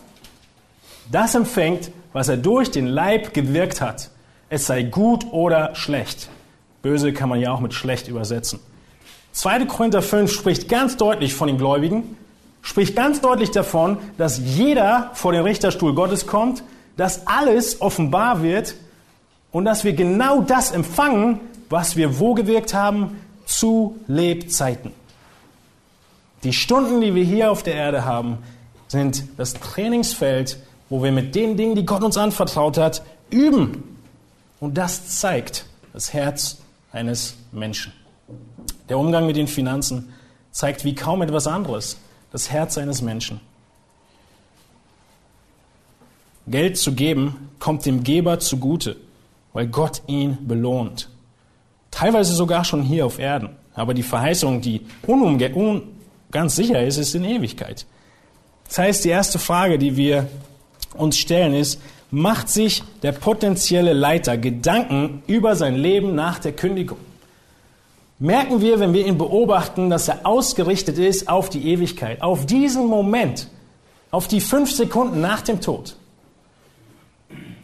das 1.10 1.34
empfängt, 1.34 1.90
was 2.12 2.28
er 2.28 2.36
durch 2.36 2.70
den 2.70 2.86
Leib 2.86 3.32
gewirkt 3.32 3.80
hat, 3.80 4.10
es 4.50 4.66
sei 4.66 4.82
gut 4.82 5.24
oder 5.32 5.74
schlecht. 5.74 6.28
Böse 6.82 7.14
kann 7.14 7.30
man 7.30 7.40
ja 7.40 7.52
auch 7.52 7.60
mit 7.60 7.72
schlecht 7.72 8.06
übersetzen. 8.06 8.60
2. 9.32 9.64
Korinther 9.64 10.02
5 10.02 10.30
spricht 10.30 10.68
ganz 10.68 10.98
deutlich 10.98 11.32
von 11.32 11.48
den 11.48 11.56
Gläubigen, 11.56 12.18
spricht 12.60 12.96
ganz 12.96 13.22
deutlich 13.22 13.50
davon, 13.50 13.96
dass 14.18 14.38
jeder 14.38 15.10
vor 15.14 15.32
den 15.32 15.42
Richterstuhl 15.42 15.94
Gottes 15.94 16.26
kommt, 16.26 16.62
dass 16.98 17.26
alles 17.26 17.80
offenbar 17.80 18.42
wird 18.42 18.74
und 19.52 19.64
dass 19.64 19.84
wir 19.84 19.92
genau 19.92 20.40
das 20.42 20.70
empfangen, 20.70 21.40
was 21.68 21.96
wir 21.96 22.18
wo 22.18 22.34
gewirkt 22.34 22.74
haben, 22.74 23.18
zu 23.46 23.98
Lebzeiten. 24.06 24.92
Die 26.44 26.52
Stunden, 26.52 27.00
die 27.00 27.14
wir 27.14 27.24
hier 27.24 27.50
auf 27.50 27.62
der 27.62 27.74
Erde 27.74 28.04
haben, 28.04 28.38
sind 28.88 29.24
das 29.36 29.54
Trainingsfeld, 29.54 30.58
wo 30.88 31.02
wir 31.02 31.12
mit 31.12 31.34
den 31.34 31.56
Dingen, 31.56 31.74
die 31.74 31.84
Gott 31.84 32.02
uns 32.02 32.16
anvertraut 32.16 32.78
hat, 32.78 33.02
üben. 33.30 33.98
Und 34.58 34.78
das 34.78 35.18
zeigt 35.18 35.66
das 35.92 36.12
Herz 36.12 36.58
eines 36.92 37.36
Menschen. 37.52 37.92
Der 38.88 38.98
Umgang 38.98 39.26
mit 39.26 39.36
den 39.36 39.46
Finanzen 39.46 40.12
zeigt 40.50 40.84
wie 40.84 40.94
kaum 40.94 41.22
etwas 41.22 41.46
anderes 41.46 41.98
das 42.32 42.50
Herz 42.50 42.78
eines 42.78 43.02
Menschen. 43.02 43.40
Geld 46.46 46.78
zu 46.78 46.94
geben 46.94 47.50
kommt 47.58 47.86
dem 47.86 48.02
Geber 48.02 48.40
zugute, 48.40 48.96
weil 49.52 49.66
Gott 49.66 50.02
ihn 50.06 50.38
belohnt. 50.46 51.08
Teilweise 51.90 52.34
sogar 52.34 52.64
schon 52.64 52.82
hier 52.82 53.06
auf 53.06 53.18
Erden. 53.18 53.50
Aber 53.74 53.94
die 53.94 54.02
Verheißung, 54.02 54.60
die 54.60 54.82
unumge 55.06 55.54
un 55.54 55.82
ganz 56.30 56.56
sicher 56.56 56.82
ist, 56.82 56.96
ist 56.96 57.14
in 57.14 57.24
Ewigkeit. 57.24 57.86
Das 58.68 58.78
heißt, 58.78 59.04
die 59.04 59.08
erste 59.08 59.38
Frage, 59.38 59.78
die 59.78 59.96
wir 59.96 60.28
uns 60.94 61.18
stellen, 61.18 61.54
ist, 61.54 61.80
macht 62.10 62.48
sich 62.48 62.82
der 63.02 63.12
potenzielle 63.12 63.92
Leiter 63.92 64.36
Gedanken 64.36 65.22
über 65.26 65.56
sein 65.56 65.76
Leben 65.76 66.14
nach 66.14 66.38
der 66.38 66.52
Kündigung? 66.52 66.98
Merken 68.18 68.60
wir, 68.60 68.78
wenn 68.80 68.92
wir 68.92 69.06
ihn 69.06 69.16
beobachten, 69.16 69.88
dass 69.88 70.08
er 70.08 70.26
ausgerichtet 70.26 70.98
ist 70.98 71.28
auf 71.28 71.48
die 71.48 71.68
Ewigkeit, 71.68 72.20
auf 72.20 72.44
diesen 72.44 72.86
Moment, 72.86 73.48
auf 74.10 74.28
die 74.28 74.40
fünf 74.40 74.70
Sekunden 74.72 75.20
nach 75.20 75.40
dem 75.40 75.60
Tod? 75.60 75.96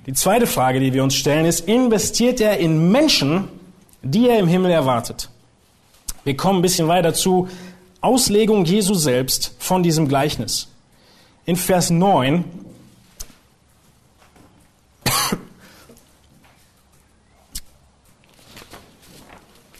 Die 0.07 0.13
zweite 0.13 0.47
Frage, 0.47 0.79
die 0.79 0.93
wir 0.93 1.03
uns 1.03 1.17
stellen, 1.17 1.47
ist, 1.47 1.67
investiert 1.67 2.41
er 2.41 2.59
in 2.59 2.93
Menschen, 2.93 3.49
die 4.03 4.29
er 4.29 4.39
im 4.39 4.47
Himmel 4.47 4.71
erwartet? 4.71 5.31
Wir 6.23 6.37
kommen 6.37 6.61
ein 6.61 6.63
bisschen 6.63 6.87
weiter 6.87 7.13
zu 7.13 7.49
Auslegung 8.01 8.65
Jesu 8.65 8.95
selbst 8.95 9.57
von 9.59 9.83
diesem 9.83 10.07
Gleichnis. 10.07 10.69
In 11.45 11.57
Vers 11.57 11.91
9 11.91 12.45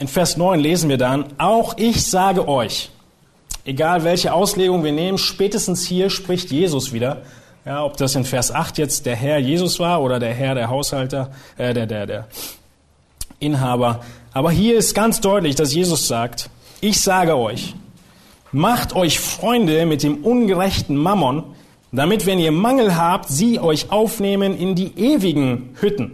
In 0.01 0.09
Vers 0.09 0.37
9 0.37 0.59
lesen 0.59 0.89
wir 0.89 0.99
dann, 0.99 1.39
auch 1.39 1.79
ich 1.79 2.05
sage 2.05 2.49
euch, 2.49 2.91
egal 3.65 4.03
welche 4.03 4.33
Auslegung 4.33 4.83
wir 4.83 4.91
nehmen, 4.91 5.19
spätestens 5.19 5.87
hier 5.87 6.11
spricht 6.11 6.51
Jesus 6.51 6.93
wieder. 6.93 7.23
Ja, 7.67 7.85
ob 7.85 7.97
das 7.97 8.15
in 8.15 8.25
Vers 8.25 8.53
8 8.53 8.79
jetzt 8.79 9.07
der 9.07 9.17
Herr 9.17 9.39
Jesus 9.39 9.81
war 9.81 10.01
oder 10.01 10.21
der 10.21 10.33
Herr, 10.33 10.55
der 10.55 10.71
Haushalter, 10.71 11.33
äh, 11.59 11.75
der, 11.75 11.87
der, 11.87 12.07
der 12.07 12.29
Inhaber. 13.41 14.05
Aber 14.33 14.53
hier 14.53 14.79
ist 14.79 14.95
ganz 14.95 15.21
deutlich, 15.21 15.57
dass 15.57 15.75
Jesus 15.75 16.07
sagt, 16.07 16.49
ich 16.81 17.01
sage 17.01 17.37
euch, 17.37 17.75
macht 18.53 18.95
euch 18.95 19.19
Freunde 19.19 19.85
mit 19.85 20.05
dem 20.05 20.19
ungerechten 20.19 20.97
Mammon, 20.97 21.43
damit, 21.91 22.25
wenn 22.25 22.39
ihr 22.39 22.53
Mangel 22.53 22.97
habt, 22.97 23.31
sie 23.31 23.59
euch 23.59 23.91
aufnehmen 23.91 24.57
in 24.57 24.77
die 24.77 24.97
ewigen 24.97 25.75
Hütten. 25.81 26.13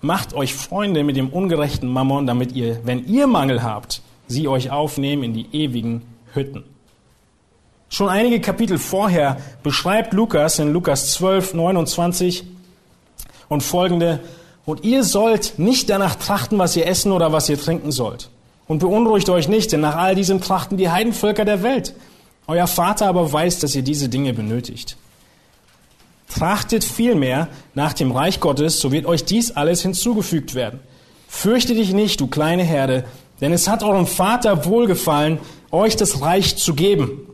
Macht 0.00 0.34
euch 0.34 0.54
Freunde 0.54 1.04
mit 1.04 1.16
dem 1.16 1.28
ungerechten 1.28 1.88
Mammon, 1.88 2.26
damit 2.26 2.50
ihr, 2.50 2.80
wenn 2.84 3.06
ihr 3.06 3.28
Mangel 3.28 3.62
habt, 3.62 4.02
sie 4.26 4.48
euch 4.48 4.72
aufnehmen 4.72 5.22
in 5.22 5.34
die 5.34 5.46
ewigen 5.52 6.02
Hütten. 6.34 6.64
Schon 7.88 8.08
einige 8.08 8.40
Kapitel 8.40 8.78
vorher 8.78 9.38
beschreibt 9.62 10.12
Lukas 10.12 10.58
in 10.58 10.72
Lukas 10.72 11.12
12, 11.12 11.54
29 11.54 12.44
und 13.48 13.62
folgende, 13.62 14.20
und 14.64 14.82
ihr 14.82 15.04
sollt 15.04 15.60
nicht 15.60 15.88
danach 15.88 16.16
trachten, 16.16 16.58
was 16.58 16.74
ihr 16.76 16.86
essen 16.88 17.12
oder 17.12 17.32
was 17.32 17.48
ihr 17.48 17.58
trinken 17.58 17.92
sollt. 17.92 18.30
Und 18.66 18.80
beunruhigt 18.80 19.28
euch 19.28 19.46
nicht, 19.46 19.70
denn 19.70 19.80
nach 19.80 19.94
all 19.94 20.16
diesem 20.16 20.40
trachten 20.40 20.76
die 20.76 20.90
Heidenvölker 20.90 21.44
der 21.44 21.62
Welt. 21.62 21.94
Euer 22.48 22.66
Vater 22.66 23.06
aber 23.06 23.32
weiß, 23.32 23.60
dass 23.60 23.76
ihr 23.76 23.82
diese 23.82 24.08
Dinge 24.08 24.32
benötigt. 24.32 24.96
Trachtet 26.28 26.82
vielmehr 26.82 27.46
nach 27.74 27.92
dem 27.92 28.10
Reich 28.10 28.40
Gottes, 28.40 28.80
so 28.80 28.90
wird 28.90 29.06
euch 29.06 29.24
dies 29.24 29.52
alles 29.52 29.82
hinzugefügt 29.82 30.56
werden. 30.56 30.80
Fürchte 31.28 31.74
dich 31.74 31.92
nicht, 31.92 32.20
du 32.20 32.26
kleine 32.26 32.64
Herde, 32.64 33.04
denn 33.40 33.52
es 33.52 33.68
hat 33.68 33.84
eurem 33.84 34.06
Vater 34.06 34.64
wohlgefallen, 34.64 35.38
euch 35.70 35.94
das 35.94 36.20
Reich 36.20 36.56
zu 36.56 36.74
geben. 36.74 37.25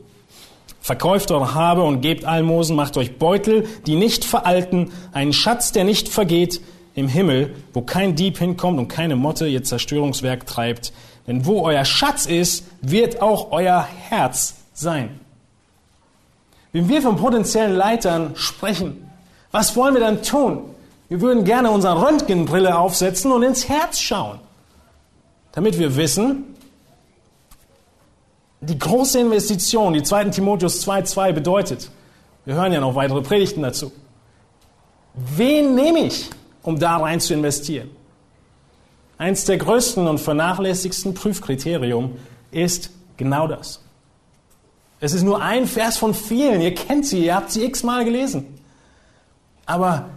Verkauft 0.82 1.30
eure 1.30 1.54
Habe 1.54 1.84
und 1.84 2.00
gebt 2.00 2.24
Almosen, 2.24 2.74
macht 2.74 2.96
euch 2.96 3.16
Beutel, 3.16 3.66
die 3.86 3.94
nicht 3.94 4.24
veralten, 4.24 4.90
einen 5.12 5.32
Schatz, 5.32 5.70
der 5.70 5.84
nicht 5.84 6.08
vergeht, 6.08 6.60
im 6.94 7.08
Himmel, 7.08 7.54
wo 7.72 7.82
kein 7.82 8.16
Dieb 8.16 8.36
hinkommt 8.36 8.78
und 8.78 8.88
keine 8.88 9.16
Motte 9.16 9.46
ihr 9.46 9.62
Zerstörungswerk 9.62 10.46
treibt, 10.46 10.92
Denn 11.26 11.46
wo 11.46 11.62
euer 11.62 11.84
Schatz 11.84 12.26
ist, 12.26 12.64
wird 12.80 13.22
auch 13.22 13.52
euer 13.52 13.86
Herz 14.08 14.56
sein. 14.74 15.20
Wenn 16.72 16.88
wir 16.88 17.00
von 17.00 17.16
potenziellen 17.16 17.76
Leitern 17.76 18.32
sprechen, 18.34 19.08
was 19.52 19.76
wollen 19.76 19.94
wir 19.94 20.00
dann 20.00 20.22
tun? 20.22 20.62
Wir 21.08 21.20
würden 21.20 21.44
gerne 21.44 21.70
unsere 21.70 22.02
Röntgenbrille 22.02 22.76
aufsetzen 22.76 23.30
und 23.30 23.42
ins 23.42 23.68
Herz 23.68 24.00
schauen, 24.00 24.40
damit 25.52 25.78
wir 25.78 25.96
wissen, 25.96 26.51
die 28.62 28.78
große 28.78 29.18
Investition, 29.18 29.92
die 29.92 30.02
2. 30.02 30.26
Timotheus 30.26 30.86
2.2 30.86 31.32
bedeutet, 31.32 31.90
wir 32.44 32.54
hören 32.54 32.72
ja 32.72 32.80
noch 32.80 32.94
weitere 32.94 33.20
Predigten 33.20 33.62
dazu. 33.62 33.92
Wen 35.14 35.74
nehme 35.74 36.00
ich, 36.06 36.30
um 36.62 36.78
da 36.78 36.96
rein 36.96 37.20
zu 37.20 37.34
investieren? 37.34 37.90
Eins 39.18 39.44
der 39.44 39.58
größten 39.58 40.06
und 40.06 40.18
vernachlässigsten 40.18 41.12
Prüfkriterium 41.14 42.16
ist 42.52 42.90
genau 43.16 43.48
das. 43.48 43.82
Es 45.00 45.12
ist 45.12 45.24
nur 45.24 45.42
ein 45.42 45.66
Vers 45.66 45.96
von 45.96 46.14
vielen. 46.14 46.60
Ihr 46.60 46.74
kennt 46.74 47.06
sie, 47.06 47.24
ihr 47.24 47.34
habt 47.34 47.50
sie 47.50 47.64
x-mal 47.64 48.04
gelesen. 48.04 48.60
Aber 49.66 50.10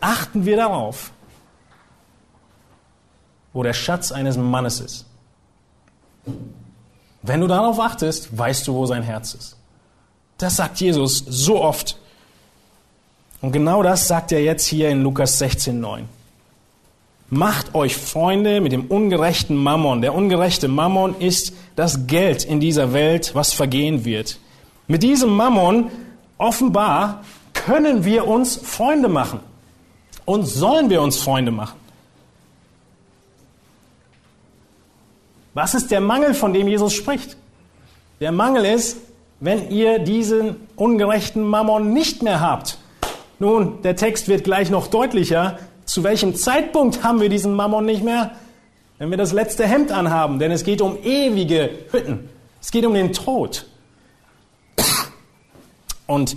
achten 0.00 0.44
wir 0.44 0.58
darauf, 0.58 1.12
wo 3.54 3.62
der 3.62 3.72
Schatz 3.72 4.12
eines 4.12 4.36
Mannes 4.36 4.80
ist. 4.80 5.06
Wenn 7.22 7.40
du 7.40 7.46
darauf 7.46 7.78
achtest, 7.78 8.36
weißt 8.36 8.66
du, 8.66 8.74
wo 8.74 8.86
sein 8.86 9.02
Herz 9.02 9.34
ist. 9.34 9.56
Das 10.38 10.56
sagt 10.56 10.80
Jesus 10.80 11.18
so 11.18 11.62
oft. 11.62 11.96
Und 13.40 13.52
genau 13.52 13.82
das 13.82 14.08
sagt 14.08 14.32
er 14.32 14.42
jetzt 14.42 14.66
hier 14.66 14.90
in 14.90 15.02
Lukas 15.02 15.40
16,9. 15.40 16.02
Macht 17.30 17.74
euch 17.74 17.96
Freunde 17.96 18.60
mit 18.60 18.72
dem 18.72 18.86
ungerechten 18.86 19.56
Mammon. 19.56 20.02
Der 20.02 20.14
ungerechte 20.14 20.68
Mammon 20.68 21.18
ist 21.18 21.54
das 21.76 22.06
Geld 22.06 22.44
in 22.44 22.60
dieser 22.60 22.92
Welt, 22.92 23.34
was 23.34 23.52
vergehen 23.52 24.04
wird. 24.04 24.38
Mit 24.86 25.02
diesem 25.02 25.30
Mammon 25.30 25.90
offenbar 26.38 27.24
können 27.54 28.04
wir 28.04 28.26
uns 28.26 28.56
Freunde 28.56 29.08
machen. 29.08 29.40
Und 30.24 30.44
sollen 30.44 30.90
wir 30.90 31.02
uns 31.02 31.16
Freunde 31.16 31.52
machen? 31.52 31.81
Was 35.54 35.74
ist 35.74 35.90
der 35.90 36.00
Mangel, 36.00 36.34
von 36.34 36.52
dem 36.52 36.68
Jesus 36.68 36.94
spricht? 36.94 37.36
Der 38.20 38.32
Mangel 38.32 38.64
ist, 38.64 38.96
wenn 39.40 39.70
ihr 39.70 39.98
diesen 39.98 40.56
ungerechten 40.76 41.42
Mammon 41.42 41.92
nicht 41.92 42.22
mehr 42.22 42.40
habt. 42.40 42.78
Nun, 43.38 43.82
der 43.82 43.96
Text 43.96 44.28
wird 44.28 44.44
gleich 44.44 44.70
noch 44.70 44.86
deutlicher. 44.86 45.58
Zu 45.84 46.04
welchem 46.04 46.36
Zeitpunkt 46.36 47.02
haben 47.02 47.20
wir 47.20 47.28
diesen 47.28 47.54
Mammon 47.54 47.84
nicht 47.84 48.04
mehr? 48.04 48.30
Wenn 48.98 49.10
wir 49.10 49.18
das 49.18 49.32
letzte 49.32 49.66
Hemd 49.66 49.90
anhaben, 49.90 50.38
denn 50.38 50.52
es 50.52 50.62
geht 50.62 50.80
um 50.80 50.96
ewige 51.02 51.70
Hütten. 51.90 52.28
Es 52.60 52.70
geht 52.70 52.86
um 52.86 52.94
den 52.94 53.12
Tod. 53.12 53.66
Und 56.06 56.36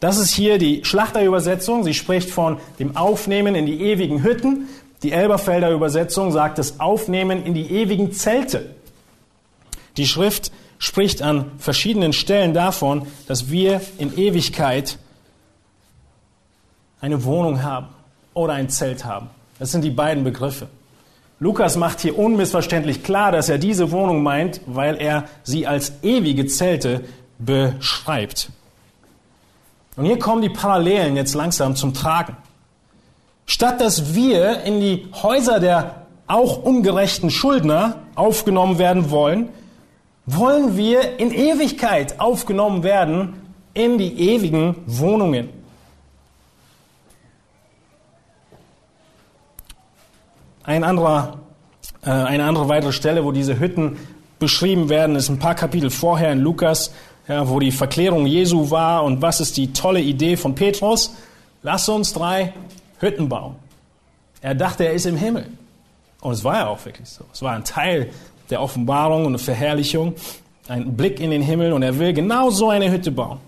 das 0.00 0.18
ist 0.18 0.32
hier 0.32 0.56
die 0.58 0.84
Schlachterübersetzung. 0.84 1.84
Sie 1.84 1.94
spricht 1.94 2.30
von 2.30 2.58
dem 2.78 2.96
Aufnehmen 2.96 3.54
in 3.54 3.66
die 3.66 3.82
ewigen 3.82 4.22
Hütten. 4.22 4.68
Die 5.06 5.12
Elberfelder 5.12 5.70
Übersetzung 5.70 6.32
sagt 6.32 6.58
das 6.58 6.80
Aufnehmen 6.80 7.44
in 7.44 7.54
die 7.54 7.70
ewigen 7.70 8.10
Zelte. 8.10 8.74
Die 9.96 10.04
Schrift 10.04 10.50
spricht 10.80 11.22
an 11.22 11.52
verschiedenen 11.58 12.12
Stellen 12.12 12.54
davon, 12.54 13.06
dass 13.28 13.48
wir 13.48 13.80
in 13.98 14.18
Ewigkeit 14.18 14.98
eine 17.00 17.22
Wohnung 17.22 17.62
haben 17.62 17.86
oder 18.34 18.54
ein 18.54 18.68
Zelt 18.68 19.04
haben. 19.04 19.30
Das 19.60 19.70
sind 19.70 19.82
die 19.82 19.90
beiden 19.90 20.24
Begriffe. 20.24 20.66
Lukas 21.38 21.76
macht 21.76 22.00
hier 22.00 22.18
unmissverständlich 22.18 23.04
klar, 23.04 23.30
dass 23.30 23.48
er 23.48 23.58
diese 23.58 23.92
Wohnung 23.92 24.24
meint, 24.24 24.60
weil 24.66 24.96
er 24.96 25.28
sie 25.44 25.68
als 25.68 25.92
ewige 26.02 26.46
Zelte 26.46 27.04
beschreibt. 27.38 28.50
Und 29.94 30.06
hier 30.06 30.18
kommen 30.18 30.42
die 30.42 30.48
Parallelen 30.48 31.14
jetzt 31.14 31.36
langsam 31.36 31.76
zum 31.76 31.94
Tragen. 31.94 32.36
Statt 33.46 33.80
dass 33.80 34.14
wir 34.14 34.62
in 34.62 34.80
die 34.80 35.06
Häuser 35.22 35.60
der 35.60 36.06
auch 36.26 36.62
ungerechten 36.62 37.30
Schuldner 37.30 38.00
aufgenommen 38.16 38.78
werden 38.78 39.10
wollen, 39.10 39.48
wollen 40.26 40.76
wir 40.76 41.20
in 41.20 41.30
Ewigkeit 41.32 42.18
aufgenommen 42.18 42.82
werden 42.82 43.34
in 43.74 43.96
die 43.98 44.30
ewigen 44.32 44.74
Wohnungen. 44.86 45.48
Ein 50.64 50.82
anderer, 50.82 51.38
äh, 52.02 52.10
eine 52.10 52.44
andere 52.44 52.68
weitere 52.68 52.90
Stelle, 52.90 53.24
wo 53.24 53.30
diese 53.30 53.60
Hütten 53.60 53.98
beschrieben 54.40 54.88
werden, 54.88 55.14
ist 55.14 55.28
ein 55.28 55.38
paar 55.38 55.54
Kapitel 55.54 55.90
vorher 55.90 56.32
in 56.32 56.40
Lukas, 56.40 56.92
ja, 57.28 57.48
wo 57.48 57.60
die 57.60 57.70
Verklärung 57.70 58.26
Jesu 58.26 58.70
war 58.70 59.04
und 59.04 59.22
was 59.22 59.40
ist 59.40 59.56
die 59.56 59.72
tolle 59.72 60.00
Idee 60.00 60.36
von 60.36 60.56
Petrus? 60.56 61.14
Lass 61.62 61.88
uns 61.88 62.12
drei 62.12 62.52
Hütten 62.98 63.28
bauen. 63.28 63.56
Er 64.40 64.54
dachte, 64.54 64.84
er 64.84 64.92
ist 64.92 65.06
im 65.06 65.16
Himmel. 65.16 65.46
Und 66.20 66.32
es 66.32 66.44
war 66.44 66.56
ja 66.56 66.66
auch 66.68 66.84
wirklich 66.84 67.08
so. 67.08 67.24
Es 67.32 67.42
war 67.42 67.52
ein 67.52 67.64
Teil 67.64 68.10
der 68.50 68.60
Offenbarung 68.60 69.26
und 69.26 69.32
der 69.32 69.40
Verherrlichung, 69.40 70.14
ein 70.68 70.96
Blick 70.96 71.20
in 71.20 71.30
den 71.30 71.42
Himmel 71.42 71.72
und 71.72 71.82
er 71.82 71.98
will 71.98 72.12
genau 72.12 72.50
so 72.50 72.70
eine 72.70 72.90
Hütte 72.90 73.10
bauen. 73.10 73.38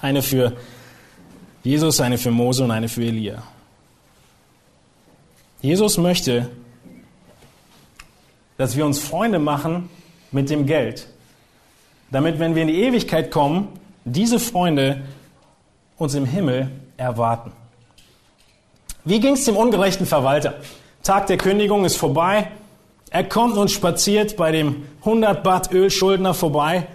Eine 0.00 0.22
für 0.22 0.52
Jesus, 1.62 2.00
eine 2.00 2.18
für 2.18 2.30
Mose 2.30 2.64
und 2.64 2.70
eine 2.70 2.88
für 2.88 3.02
Elia. 3.02 3.42
Jesus 5.60 5.98
möchte, 5.98 6.48
dass 8.56 8.76
wir 8.76 8.86
uns 8.86 8.98
Freunde 8.98 9.38
machen 9.38 9.88
mit 10.30 10.50
dem 10.50 10.66
Geld, 10.66 11.08
damit, 12.10 12.38
wenn 12.38 12.54
wir 12.54 12.62
in 12.62 12.68
die 12.68 12.82
Ewigkeit 12.82 13.30
kommen, 13.30 13.68
diese 14.04 14.38
Freunde 14.38 15.02
uns 15.98 16.14
im 16.14 16.24
Himmel 16.24 16.70
erwarten. 16.96 17.52
Wie 19.06 19.20
ging 19.20 19.34
es 19.34 19.44
dem 19.44 19.56
ungerechten 19.56 20.04
Verwalter? 20.04 20.54
Tag 21.04 21.28
der 21.28 21.36
Kündigung 21.36 21.84
ist 21.84 21.96
vorbei. 21.96 22.48
Er 23.10 23.22
kommt 23.22 23.56
und 23.56 23.70
spaziert 23.70 24.36
bei 24.36 24.50
dem 24.50 24.84
100 24.98 25.44
Baht 25.44 25.72
Ölschuldner 25.72 26.34
vorbei. 26.34 26.88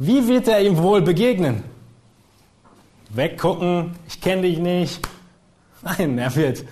Wie 0.00 0.26
wird 0.26 0.48
er 0.48 0.60
ihm 0.60 0.78
wohl 0.78 1.00
begegnen? 1.00 1.62
Weggucken, 3.10 3.94
ich 4.08 4.20
kenne 4.20 4.42
dich 4.42 4.58
nicht. 4.58 5.00
Nein, 5.82 6.18
er 6.18 6.34
wird 6.34 6.64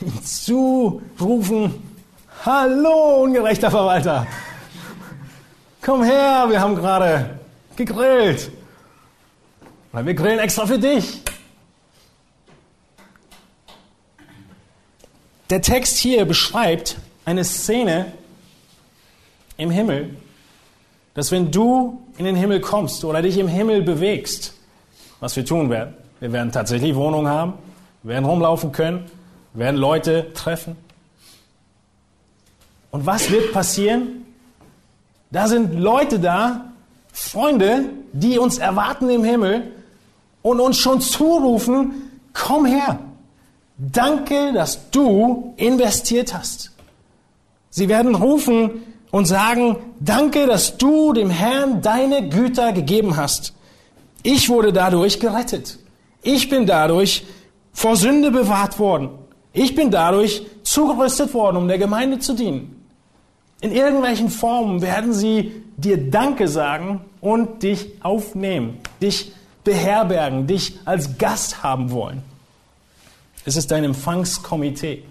ihm 0.00 0.24
zurufen, 0.24 1.74
hallo 2.44 3.22
ungerechter 3.22 3.70
Verwalter, 3.70 4.26
komm 5.80 6.02
her, 6.02 6.46
wir 6.48 6.60
haben 6.60 6.74
gerade 6.74 7.38
gegrillt. 7.76 8.50
Weil 9.92 10.06
wir 10.06 10.14
grillen 10.14 10.40
extra 10.40 10.66
für 10.66 10.78
dich. 10.80 11.22
Der 15.50 15.60
Text 15.60 15.98
hier 15.98 16.26
beschreibt 16.26 16.96
eine 17.24 17.42
Szene 17.42 18.12
im 19.56 19.72
Himmel, 19.72 20.16
dass 21.14 21.32
wenn 21.32 21.50
du 21.50 22.00
in 22.16 22.24
den 22.24 22.36
Himmel 22.36 22.60
kommst 22.60 23.04
oder 23.04 23.20
dich 23.20 23.36
im 23.36 23.48
Himmel 23.48 23.82
bewegst, 23.82 24.54
was 25.18 25.34
wir 25.34 25.44
tun 25.44 25.68
werden, 25.68 25.94
wir 26.20 26.32
werden 26.32 26.52
tatsächlich 26.52 26.94
Wohnungen 26.94 27.26
haben, 27.26 27.54
wir 28.04 28.14
werden 28.14 28.26
rumlaufen 28.26 28.70
können, 28.70 29.10
wir 29.52 29.64
werden 29.64 29.76
Leute 29.76 30.32
treffen. 30.34 30.76
Und 32.92 33.06
was 33.06 33.28
wird 33.30 33.52
passieren? 33.52 34.24
Da 35.32 35.48
sind 35.48 35.74
Leute 35.74 36.20
da, 36.20 36.66
Freunde, 37.12 37.86
die 38.12 38.38
uns 38.38 38.58
erwarten 38.58 39.10
im 39.10 39.24
Himmel 39.24 39.72
und 40.42 40.60
uns 40.60 40.78
schon 40.78 41.00
zurufen, 41.00 41.92
komm 42.32 42.66
her, 42.66 43.00
Danke, 43.82 44.52
dass 44.52 44.90
du 44.90 45.54
investiert 45.56 46.34
hast. 46.34 46.70
Sie 47.70 47.88
werden 47.88 48.14
rufen 48.14 48.82
und 49.10 49.24
sagen, 49.24 49.76
danke, 50.00 50.46
dass 50.46 50.76
du 50.76 51.14
dem 51.14 51.30
Herrn 51.30 51.80
deine 51.80 52.28
Güter 52.28 52.74
gegeben 52.74 53.16
hast. 53.16 53.54
Ich 54.22 54.50
wurde 54.50 54.74
dadurch 54.74 55.18
gerettet. 55.18 55.78
Ich 56.20 56.50
bin 56.50 56.66
dadurch 56.66 57.24
vor 57.72 57.96
Sünde 57.96 58.30
bewahrt 58.30 58.78
worden. 58.78 59.08
Ich 59.54 59.74
bin 59.74 59.90
dadurch 59.90 60.44
zugerüstet 60.62 61.32
worden, 61.32 61.56
um 61.56 61.66
der 61.66 61.78
Gemeinde 61.78 62.18
zu 62.18 62.34
dienen. 62.34 62.84
In 63.62 63.72
irgendwelchen 63.72 64.28
Formen 64.28 64.82
werden 64.82 65.14
sie 65.14 65.52
dir 65.78 66.10
Danke 66.10 66.48
sagen 66.48 67.00
und 67.22 67.62
dich 67.62 67.88
aufnehmen, 68.02 68.78
dich 69.00 69.32
beherbergen, 69.64 70.46
dich 70.46 70.78
als 70.84 71.16
Gast 71.16 71.62
haben 71.62 71.90
wollen. 71.92 72.29
Es 73.44 73.56
ist 73.56 73.72
ein 73.72 73.84
Empfangskomitee. 73.84 75.04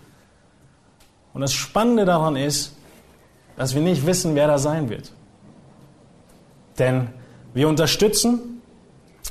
Und 1.33 1.41
das 1.41 1.53
Spannende 1.53 2.05
daran 2.05 2.35
ist, 2.35 2.75
dass 3.55 3.75
wir 3.75 3.81
nicht 3.81 4.05
wissen, 4.05 4.35
wer 4.35 4.47
da 4.47 4.57
sein 4.57 4.89
wird. 4.89 5.11
Denn 6.77 7.09
wir 7.53 7.67
unterstützen, 7.67 8.61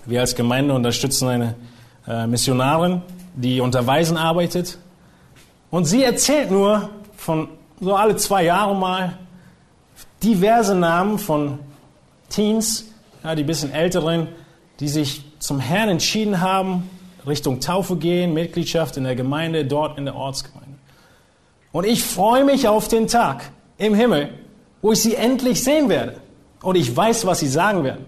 wir 0.04 0.20
als 0.20 0.34
Gemeinde 0.34 0.74
unterstützen 0.74 1.28
eine 1.28 1.54
äh, 2.06 2.26
Missionarin, 2.26 3.02
die 3.34 3.60
unter 3.60 3.86
Waisen 3.86 4.16
arbeitet. 4.16 4.78
Und 5.70 5.84
sie 5.84 6.02
erzählt 6.02 6.50
nur 6.50 6.90
von 7.16 7.48
so 7.80 7.94
alle 7.94 8.16
zwei 8.16 8.44
Jahre 8.44 8.74
mal 8.74 9.18
diverse 10.22 10.74
Namen 10.74 11.18
von 11.18 11.58
Teens, 12.28 12.86
ja, 13.22 13.34
die 13.34 13.44
bisschen 13.44 13.72
älteren, 13.72 14.28
die 14.80 14.88
sich 14.88 15.24
zum 15.38 15.60
Herrn 15.60 15.88
entschieden 15.88 16.40
haben, 16.40 16.88
Richtung 17.28 17.60
Taufe 17.60 17.96
gehen, 17.96 18.34
Mitgliedschaft 18.34 18.96
in 18.96 19.04
der 19.04 19.14
Gemeinde, 19.14 19.64
dort 19.64 19.98
in 19.98 20.04
der 20.04 20.14
Ortsgemeinde. 20.14 20.78
Und 21.72 21.84
ich 21.84 22.02
freue 22.02 22.44
mich 22.44 22.66
auf 22.66 22.88
den 22.88 23.06
Tag 23.06 23.50
im 23.76 23.94
Himmel, 23.94 24.30
wo 24.82 24.92
ich 24.92 25.02
sie 25.02 25.14
endlich 25.14 25.62
sehen 25.62 25.88
werde. 25.88 26.16
Und 26.62 26.76
ich 26.76 26.94
weiß, 26.94 27.26
was 27.26 27.40
sie 27.40 27.48
sagen 27.48 27.84
werden. 27.84 28.04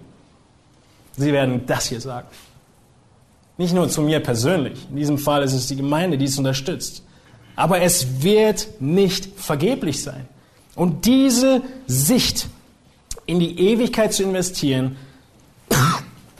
Sie 1.16 1.32
werden 1.32 1.66
das 1.66 1.86
hier 1.86 2.00
sagen. 2.00 2.28
Nicht 3.58 3.74
nur 3.74 3.88
zu 3.88 4.02
mir 4.02 4.20
persönlich. 4.20 4.86
In 4.90 4.96
diesem 4.96 5.18
Fall 5.18 5.42
ist 5.42 5.52
es 5.52 5.66
die 5.66 5.76
Gemeinde, 5.76 6.16
die 6.16 6.24
es 6.24 6.38
unterstützt. 6.38 7.04
Aber 7.56 7.82
es 7.82 8.22
wird 8.22 8.68
nicht 8.80 9.38
vergeblich 9.38 10.02
sein. 10.02 10.26
Und 10.74 11.04
diese 11.04 11.62
Sicht 11.86 12.48
in 13.26 13.38
die 13.38 13.60
Ewigkeit 13.60 14.14
zu 14.14 14.22
investieren, 14.22 14.96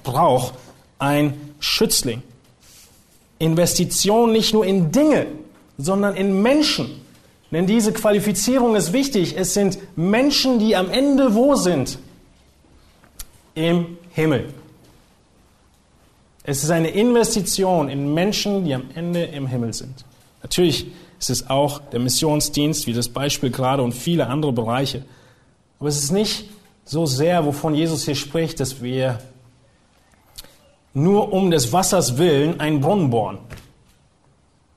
braucht 0.03 0.55
ein 0.99 1.35
Schützling. 1.61 2.23
Investition 3.41 4.33
nicht 4.33 4.55
nur 4.55 4.65
in 4.65 4.93
Dinge, 4.93 5.27
sondern 5.79 6.15
in 6.15 6.41
Menschen. 6.43 7.01
Denn 7.51 7.67
diese 7.67 7.93
Qualifizierung 7.93 8.77
ist 8.77 8.93
wichtig. 8.93 9.37
Es 9.37 9.55
sind 9.55 9.79
Menschen, 9.97 10.61
die 10.61 10.77
am 10.77 10.91
Ende 10.91 11.35
wo 11.35 11.57
sind? 11.57 11.99
Im 13.55 13.99
Himmel. 14.11 14.51
Es 16.45 16.63
ist 16.63 16.71
eine 16.71 16.91
Investition 16.91 17.89
in 17.89 18.15
Menschen, 18.15 18.65
die 18.65 18.75
am 18.75 18.85
Ende 18.95 19.25
im 19.25 19.47
Himmel 19.47 19.73
sind. 19.73 20.05
Natürlich 20.43 20.87
ist 21.19 21.31
es 21.31 21.51
auch 21.51 21.81
der 21.81 22.01
Missionsdienst, 22.01 22.87
wie 22.87 22.93
das 22.93 23.09
Beispiel 23.09 23.51
gerade 23.51 23.83
und 23.83 23.93
viele 23.93 24.29
andere 24.29 24.53
Bereiche. 24.53 25.05
Aber 25.79 25.89
es 25.89 26.03
ist 26.03 26.13
nicht 26.13 26.51
so 26.85 27.07
sehr, 27.07 27.45
wovon 27.47 27.75
Jesus 27.75 28.05
hier 28.05 28.15
spricht, 28.15 28.61
dass 28.61 28.83
wir 28.83 29.19
nur 30.93 31.33
um 31.33 31.51
des 31.51 31.73
Wassers 31.73 32.19
willen 32.19 32.61
einen 32.61 32.81
Brunnen 32.81 33.11
bohren. 33.11 33.39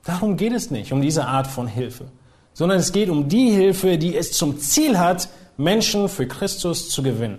Darum 0.04 0.36
geht 0.36 0.52
es 0.52 0.70
nicht, 0.70 0.92
um 0.92 1.00
diese 1.00 1.26
Art 1.26 1.46
von 1.46 1.66
Hilfe, 1.66 2.06
sondern 2.52 2.78
es 2.78 2.92
geht 2.92 3.08
um 3.08 3.28
die 3.28 3.50
Hilfe, 3.50 3.98
die 3.98 4.16
es 4.16 4.32
zum 4.32 4.58
Ziel 4.58 4.98
hat, 4.98 5.28
Menschen 5.56 6.08
für 6.08 6.26
Christus 6.26 6.90
zu 6.90 7.02
gewinnen. 7.02 7.38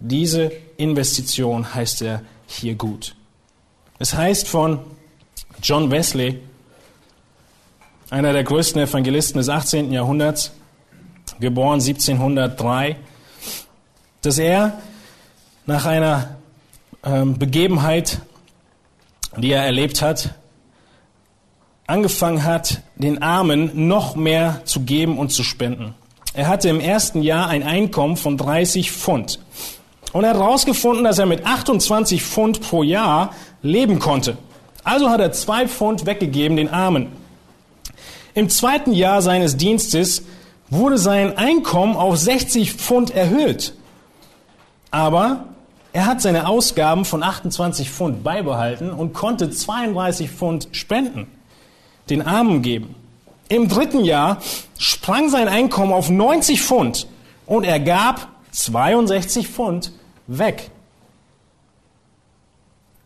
Diese 0.00 0.52
Investition 0.76 1.74
heißt 1.74 2.02
er 2.02 2.22
hier 2.46 2.74
gut. 2.74 3.14
Es 3.98 4.14
heißt 4.14 4.48
von 4.48 4.80
John 5.62 5.90
Wesley, 5.90 6.40
einer 8.10 8.32
der 8.32 8.44
größten 8.44 8.80
Evangelisten 8.80 9.38
des 9.38 9.48
18. 9.48 9.92
Jahrhunderts, 9.92 10.52
geboren 11.40 11.80
1703, 11.80 12.96
dass 14.22 14.38
er 14.38 14.80
nach 15.66 15.84
einer 15.84 16.37
ähm, 17.04 17.38
Begebenheit, 17.38 18.20
die 19.36 19.52
er 19.52 19.64
erlebt 19.64 20.02
hat, 20.02 20.34
angefangen 21.86 22.44
hat, 22.44 22.82
den 22.96 23.22
Armen 23.22 23.88
noch 23.88 24.14
mehr 24.16 24.62
zu 24.64 24.80
geben 24.80 25.18
und 25.18 25.30
zu 25.30 25.42
spenden. 25.42 25.94
Er 26.34 26.48
hatte 26.48 26.68
im 26.68 26.80
ersten 26.80 27.22
Jahr 27.22 27.48
ein 27.48 27.62
Einkommen 27.62 28.16
von 28.16 28.36
30 28.36 28.92
Pfund. 28.92 29.40
Und 30.12 30.24
er 30.24 30.30
hat 30.30 30.36
herausgefunden, 30.36 31.04
dass 31.04 31.18
er 31.18 31.26
mit 31.26 31.44
28 31.44 32.22
Pfund 32.22 32.60
pro 32.60 32.82
Jahr 32.82 33.34
leben 33.62 33.98
konnte. 33.98 34.36
Also 34.84 35.10
hat 35.10 35.20
er 35.20 35.32
zwei 35.32 35.66
Pfund 35.66 36.06
weggegeben 36.06 36.56
den 36.56 36.68
Armen. 36.68 37.08
Im 38.34 38.48
zweiten 38.48 38.92
Jahr 38.92 39.20
seines 39.20 39.56
Dienstes 39.56 40.22
wurde 40.70 40.98
sein 40.98 41.36
Einkommen 41.36 41.96
auf 41.96 42.16
60 42.16 42.74
Pfund 42.74 43.10
erhöht. 43.10 43.74
Aber 44.90 45.46
er 45.92 46.06
hat 46.06 46.20
seine 46.20 46.46
Ausgaben 46.46 47.04
von 47.04 47.22
28 47.22 47.90
Pfund 47.90 48.22
beibehalten 48.22 48.90
und 48.90 49.14
konnte 49.14 49.50
32 49.50 50.30
Pfund 50.30 50.68
spenden, 50.72 51.26
den 52.10 52.22
Armen 52.22 52.62
geben. 52.62 52.94
Im 53.48 53.68
dritten 53.68 54.04
Jahr 54.04 54.42
sprang 54.76 55.30
sein 55.30 55.48
Einkommen 55.48 55.92
auf 55.92 56.10
90 56.10 56.60
Pfund 56.60 57.06
und 57.46 57.64
er 57.64 57.80
gab 57.80 58.28
62 58.50 59.48
Pfund 59.48 59.92
weg. 60.26 60.70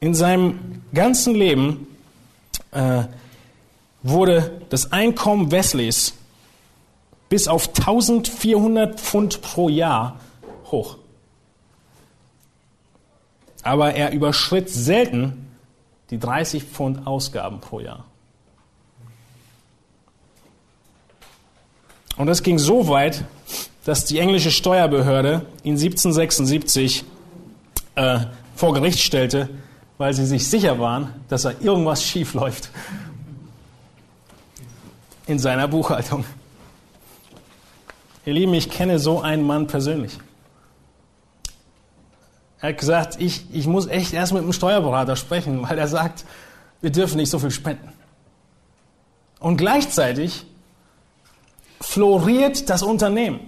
In 0.01 0.15
seinem 0.15 0.83
ganzen 0.93 1.37
Leben 1.37 1.87
äh, 2.73 3.05
wurde 4.03 4.61
das 4.69 4.91
Einkommen 4.91 5.53
Wesleys 5.53 6.15
bis 7.29 7.47
auf 7.47 7.69
1400 7.69 9.01
Pfund 9.01 9.41
pro 9.43 9.69
Jahr 9.69 10.19
hoch 10.73 10.97
aber 13.63 13.95
er 13.95 14.13
überschritt 14.13 14.69
selten 14.69 15.49
die 16.11 16.19
30 16.19 16.65
Pfund 16.65 17.07
Ausgaben 17.07 17.61
pro 17.61 17.81
Jahr. 17.81 18.05
Und 22.17 22.27
das 22.27 22.43
ging 22.43 22.59
so 22.59 22.89
weit, 22.89 23.25
dass 23.85 24.05
die 24.05 24.19
englische 24.19 24.51
Steuerbehörde 24.51 25.47
ihn 25.63 25.75
1776 25.75 27.05
äh, 27.95 28.21
vor 28.55 28.75
Gericht 28.75 29.01
stellte, 29.01 29.49
weil 29.99 30.15
sie 30.15 30.27
sich 30.27 30.49
sicher 30.49 30.79
waren, 30.79 31.09
dass 31.29 31.43
da 31.43 31.53
irgendwas 31.61 32.05
schief 32.05 32.35
läuft 32.35 32.71
in 35.27 35.39
seiner 35.39 35.69
Buchhaltung. 35.69 36.25
Ihr 38.25 38.35
Lieben, 38.35 38.55
ich 38.55 38.71
kenne 38.71 38.99
so 38.99 39.21
einen 39.21 39.45
Mann 39.45 39.67
persönlich. 39.67 40.19
Er 42.63 42.69
hat 42.69 42.79
gesagt, 42.79 43.17
ich, 43.21 43.45
ich 43.53 43.67
muss 43.67 43.89
echt 43.89 44.15
erst 44.15 44.33
mit 44.33 44.43
dem 44.43 44.53
Steuerberater 44.53 45.17
sprechen, 45.17 45.69
weil 45.69 45.77
er 45.79 45.89
sagt, 45.89 46.25
wir 46.81 46.91
dürfen 46.91 47.17
nicht 47.17 47.29
so 47.29 47.41
viel 47.41 47.51
spenden. 47.51 47.93
Und 49.41 49.57
gleichzeitig 49.57 50.47
floriert 51.81 52.71
das 52.71 52.85
Unternehmen. 52.85 53.41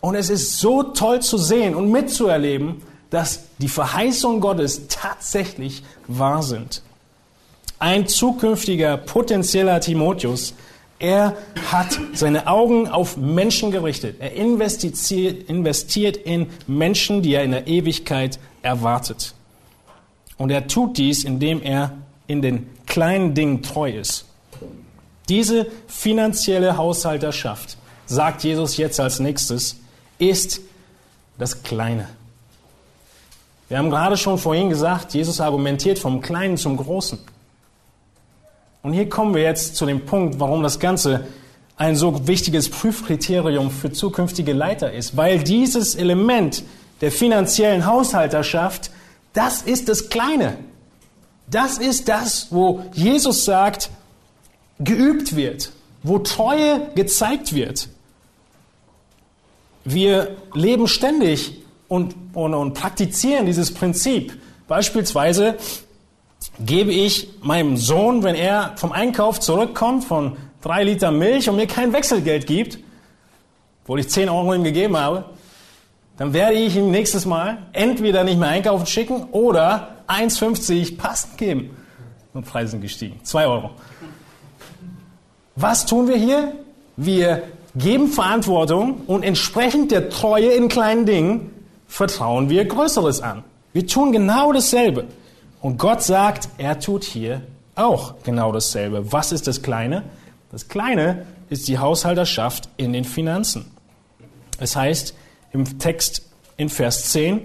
Und 0.00 0.14
es 0.14 0.30
ist 0.30 0.58
so 0.58 0.84
toll 0.84 1.20
zu 1.20 1.36
sehen 1.38 1.74
und 1.74 1.90
mitzuerleben, 1.90 2.82
dass 3.10 3.40
die 3.58 3.68
Verheißungen 3.68 4.40
Gottes 4.40 4.86
tatsächlich 4.86 5.82
wahr 6.06 6.44
sind. 6.44 6.82
Ein 7.80 8.06
zukünftiger 8.06 8.96
potenzieller 8.96 9.80
Timotheus 9.80 10.54
er 10.98 11.36
hat 11.70 11.98
seine 12.14 12.46
Augen 12.46 12.88
auf 12.88 13.16
Menschen 13.16 13.70
gerichtet. 13.70 14.16
Er 14.18 14.32
investiert, 14.32 15.48
investiert 15.48 16.16
in 16.16 16.48
Menschen, 16.66 17.22
die 17.22 17.34
er 17.34 17.44
in 17.44 17.50
der 17.50 17.66
Ewigkeit 17.66 18.38
erwartet. 18.62 19.34
Und 20.38 20.50
er 20.50 20.66
tut 20.66 20.98
dies, 20.98 21.24
indem 21.24 21.62
er 21.62 21.92
in 22.26 22.42
den 22.42 22.68
kleinen 22.86 23.34
Dingen 23.34 23.62
treu 23.62 23.90
ist. 23.90 24.26
Diese 25.28 25.66
finanzielle 25.86 26.76
Haushalterschaft, 26.76 27.76
sagt 28.06 28.44
Jesus 28.44 28.76
jetzt 28.76 29.00
als 29.00 29.18
nächstes, 29.18 29.76
ist 30.18 30.60
das 31.38 31.62
Kleine. 31.62 32.08
Wir 33.68 33.78
haben 33.78 33.90
gerade 33.90 34.16
schon 34.16 34.38
vorhin 34.38 34.70
gesagt, 34.70 35.12
Jesus 35.14 35.40
argumentiert 35.40 35.98
vom 35.98 36.20
Kleinen 36.20 36.56
zum 36.56 36.76
Großen. 36.76 37.18
Und 38.86 38.92
hier 38.92 39.08
kommen 39.08 39.34
wir 39.34 39.42
jetzt 39.42 39.74
zu 39.74 39.84
dem 39.84 40.06
Punkt, 40.06 40.38
warum 40.38 40.62
das 40.62 40.78
Ganze 40.78 41.26
ein 41.76 41.96
so 41.96 42.28
wichtiges 42.28 42.70
Prüfkriterium 42.70 43.72
für 43.72 43.90
zukünftige 43.90 44.52
Leiter 44.52 44.92
ist. 44.92 45.16
Weil 45.16 45.42
dieses 45.42 45.96
Element 45.96 46.62
der 47.00 47.10
finanziellen 47.10 47.84
Haushalterschaft, 47.84 48.92
das 49.32 49.62
ist 49.62 49.88
das 49.88 50.08
Kleine. 50.08 50.58
Das 51.50 51.78
ist 51.78 52.06
das, 52.06 52.46
wo 52.52 52.84
Jesus 52.92 53.44
sagt, 53.44 53.90
geübt 54.78 55.34
wird, 55.34 55.72
wo 56.04 56.20
Treue 56.20 56.88
gezeigt 56.94 57.56
wird. 57.56 57.88
Wir 59.84 60.36
leben 60.54 60.86
ständig 60.86 61.60
und, 61.88 62.14
und, 62.34 62.54
und 62.54 62.74
praktizieren 62.74 63.46
dieses 63.46 63.74
Prinzip. 63.74 64.38
Beispielsweise 64.68 65.56
gebe 66.64 66.92
ich 66.92 67.28
meinem 67.42 67.76
Sohn, 67.76 68.22
wenn 68.22 68.34
er 68.34 68.72
vom 68.76 68.92
Einkauf 68.92 69.40
zurückkommt, 69.40 70.04
von 70.04 70.36
drei 70.62 70.84
Liter 70.84 71.10
Milch 71.10 71.48
und 71.48 71.56
mir 71.56 71.66
kein 71.66 71.92
Wechselgeld 71.92 72.46
gibt, 72.46 72.78
obwohl 73.82 74.00
ich 74.00 74.08
zehn 74.08 74.28
Euro 74.28 74.54
ihm 74.54 74.64
gegeben 74.64 74.96
habe, 74.96 75.26
dann 76.16 76.32
werde 76.32 76.54
ich 76.54 76.76
ihm 76.76 76.90
nächstes 76.90 77.26
Mal 77.26 77.58
entweder 77.72 78.24
nicht 78.24 78.38
mehr 78.38 78.48
einkaufen 78.48 78.86
schicken 78.86 79.24
oder 79.32 79.96
1,50 80.08 80.96
passend 80.96 81.36
geben. 81.36 81.76
Und 82.32 82.46
Preise 82.46 82.72
sind 82.72 82.80
gestiegen. 82.80 83.20
Zwei 83.22 83.46
Euro. 83.46 83.70
Was 85.56 85.86
tun 85.86 86.08
wir 86.08 86.16
hier? 86.16 86.52
Wir 86.96 87.42
geben 87.74 88.08
Verantwortung 88.08 89.02
und 89.06 89.22
entsprechend 89.22 89.90
der 89.90 90.08
Treue 90.08 90.48
in 90.48 90.68
kleinen 90.68 91.06
Dingen 91.06 91.50
vertrauen 91.86 92.48
wir 92.48 92.64
Größeres 92.64 93.20
an. 93.20 93.44
Wir 93.72 93.86
tun 93.86 94.12
genau 94.12 94.52
dasselbe. 94.52 95.06
Und 95.60 95.78
Gott 95.78 96.02
sagt, 96.02 96.48
er 96.58 96.78
tut 96.78 97.04
hier 97.04 97.42
auch 97.74 98.14
genau 98.24 98.52
dasselbe. 98.52 99.12
Was 99.12 99.32
ist 99.32 99.46
das 99.46 99.62
Kleine? 99.62 100.04
Das 100.50 100.68
Kleine 100.68 101.26
ist 101.50 101.68
die 101.68 101.78
Haushalterschaft 101.78 102.68
in 102.76 102.92
den 102.92 103.04
Finanzen. 103.04 103.70
Es 104.58 104.76
heißt 104.76 105.14
im 105.52 105.78
Text 105.78 106.22
in 106.56 106.68
Vers 106.68 107.10
10, 107.10 107.42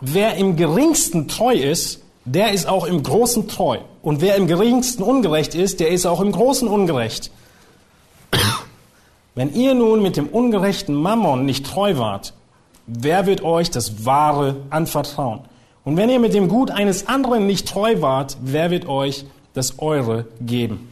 wer 0.00 0.36
im 0.36 0.56
geringsten 0.56 1.28
treu 1.28 1.54
ist, 1.54 2.02
der 2.24 2.52
ist 2.52 2.66
auch 2.66 2.84
im 2.84 3.02
Großen 3.02 3.48
treu. 3.48 3.78
Und 4.02 4.20
wer 4.20 4.36
im 4.36 4.46
geringsten 4.46 5.02
ungerecht 5.02 5.54
ist, 5.54 5.80
der 5.80 5.88
ist 5.90 6.06
auch 6.06 6.20
im 6.20 6.32
Großen 6.32 6.68
ungerecht. 6.68 7.30
Wenn 9.34 9.52
ihr 9.54 9.74
nun 9.74 10.02
mit 10.02 10.16
dem 10.16 10.28
ungerechten 10.28 10.94
Mammon 10.94 11.44
nicht 11.44 11.66
treu 11.66 11.96
wart, 11.96 12.34
wer 12.86 13.26
wird 13.26 13.42
euch 13.42 13.70
das 13.70 14.04
Wahre 14.04 14.56
anvertrauen? 14.70 15.40
Und 15.84 15.96
wenn 15.96 16.10
ihr 16.10 16.18
mit 16.18 16.34
dem 16.34 16.48
Gut 16.48 16.70
eines 16.70 17.06
anderen 17.08 17.46
nicht 17.46 17.68
treu 17.68 18.00
wart, 18.00 18.36
wer 18.42 18.70
wird 18.70 18.86
euch 18.86 19.24
das 19.54 19.78
Eure 19.78 20.26
geben? 20.40 20.88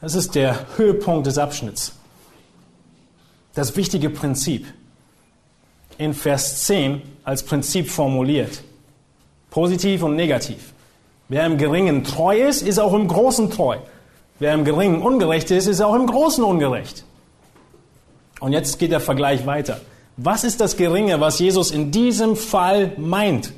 Das 0.00 0.14
ist 0.14 0.34
der 0.34 0.66
Höhepunkt 0.76 1.26
des 1.26 1.38
Abschnitts. 1.38 1.92
Das 3.54 3.76
wichtige 3.76 4.10
Prinzip. 4.10 4.66
In 5.98 6.12
Vers 6.12 6.64
10 6.64 7.02
als 7.24 7.42
Prinzip 7.42 7.90
formuliert. 7.90 8.62
Positiv 9.50 10.02
und 10.02 10.14
negativ. 10.14 10.72
Wer 11.28 11.46
im 11.46 11.58
Geringen 11.58 12.04
treu 12.04 12.46
ist, 12.46 12.62
ist 12.62 12.78
auch 12.78 12.92
im 12.92 13.08
Großen 13.08 13.50
treu. 13.50 13.78
Wer 14.38 14.52
im 14.52 14.64
Geringen 14.64 15.02
ungerecht 15.02 15.50
ist, 15.50 15.66
ist 15.66 15.80
auch 15.80 15.94
im 15.94 16.06
Großen 16.06 16.44
ungerecht. 16.44 17.04
Und 18.40 18.52
jetzt 18.52 18.78
geht 18.78 18.92
der 18.92 19.00
Vergleich 19.00 19.46
weiter. 19.46 19.80
Was 20.16 20.44
ist 20.44 20.60
das 20.60 20.76
Geringe, 20.76 21.20
was 21.20 21.38
Jesus 21.38 21.70
in 21.70 21.90
diesem 21.90 22.36
Fall 22.36 22.92
meint? 22.96 23.52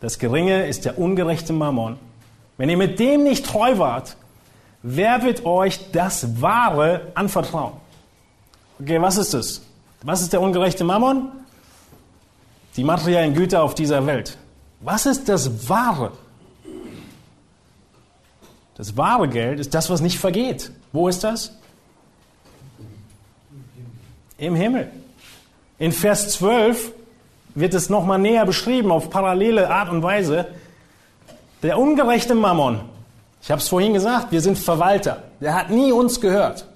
Das 0.00 0.18
Geringe 0.18 0.66
ist 0.66 0.84
der 0.84 0.98
ungerechte 0.98 1.52
Mammon. 1.52 1.98
Wenn 2.58 2.68
ihr 2.68 2.76
mit 2.76 2.98
dem 2.98 3.24
nicht 3.24 3.46
treu 3.46 3.78
wart, 3.78 4.16
wer 4.82 5.22
wird 5.22 5.46
euch 5.46 5.90
das 5.90 6.42
Wahre 6.42 7.12
anvertrauen? 7.14 7.74
Okay, 8.78 9.00
was 9.00 9.16
ist 9.16 9.32
das? 9.32 9.62
Was 10.02 10.20
ist 10.20 10.32
der 10.34 10.42
ungerechte 10.42 10.84
Mammon? 10.84 11.30
Die 12.76 12.84
materiellen 12.84 13.32
Güter 13.32 13.62
auf 13.62 13.74
dieser 13.74 14.04
Welt. 14.04 14.36
Was 14.80 15.06
ist 15.06 15.30
das 15.30 15.68
Wahre? 15.68 16.12
Das 18.74 18.94
wahre 18.98 19.26
Geld 19.26 19.58
ist 19.58 19.72
das, 19.72 19.88
was 19.88 20.02
nicht 20.02 20.18
vergeht. 20.18 20.70
Wo 20.92 21.08
ist 21.08 21.24
das? 21.24 21.52
Im 24.36 24.54
Himmel. 24.54 24.92
In 25.78 25.92
Vers 25.92 26.30
12 26.30 26.92
wird 27.54 27.74
es 27.74 27.90
nochmal 27.90 28.18
näher 28.18 28.46
beschrieben 28.46 28.90
auf 28.90 29.10
parallele 29.10 29.70
Art 29.70 29.90
und 29.90 30.02
Weise. 30.02 30.46
Der 31.62 31.78
ungerechte 31.78 32.34
Mammon, 32.34 32.80
ich 33.42 33.50
habe 33.50 33.60
es 33.60 33.68
vorhin 33.68 33.94
gesagt, 33.94 34.32
wir 34.32 34.40
sind 34.40 34.58
Verwalter. 34.58 35.22
Der 35.40 35.54
hat 35.54 35.70
nie 35.70 35.92
uns 35.92 36.20
gehört. 36.20 36.66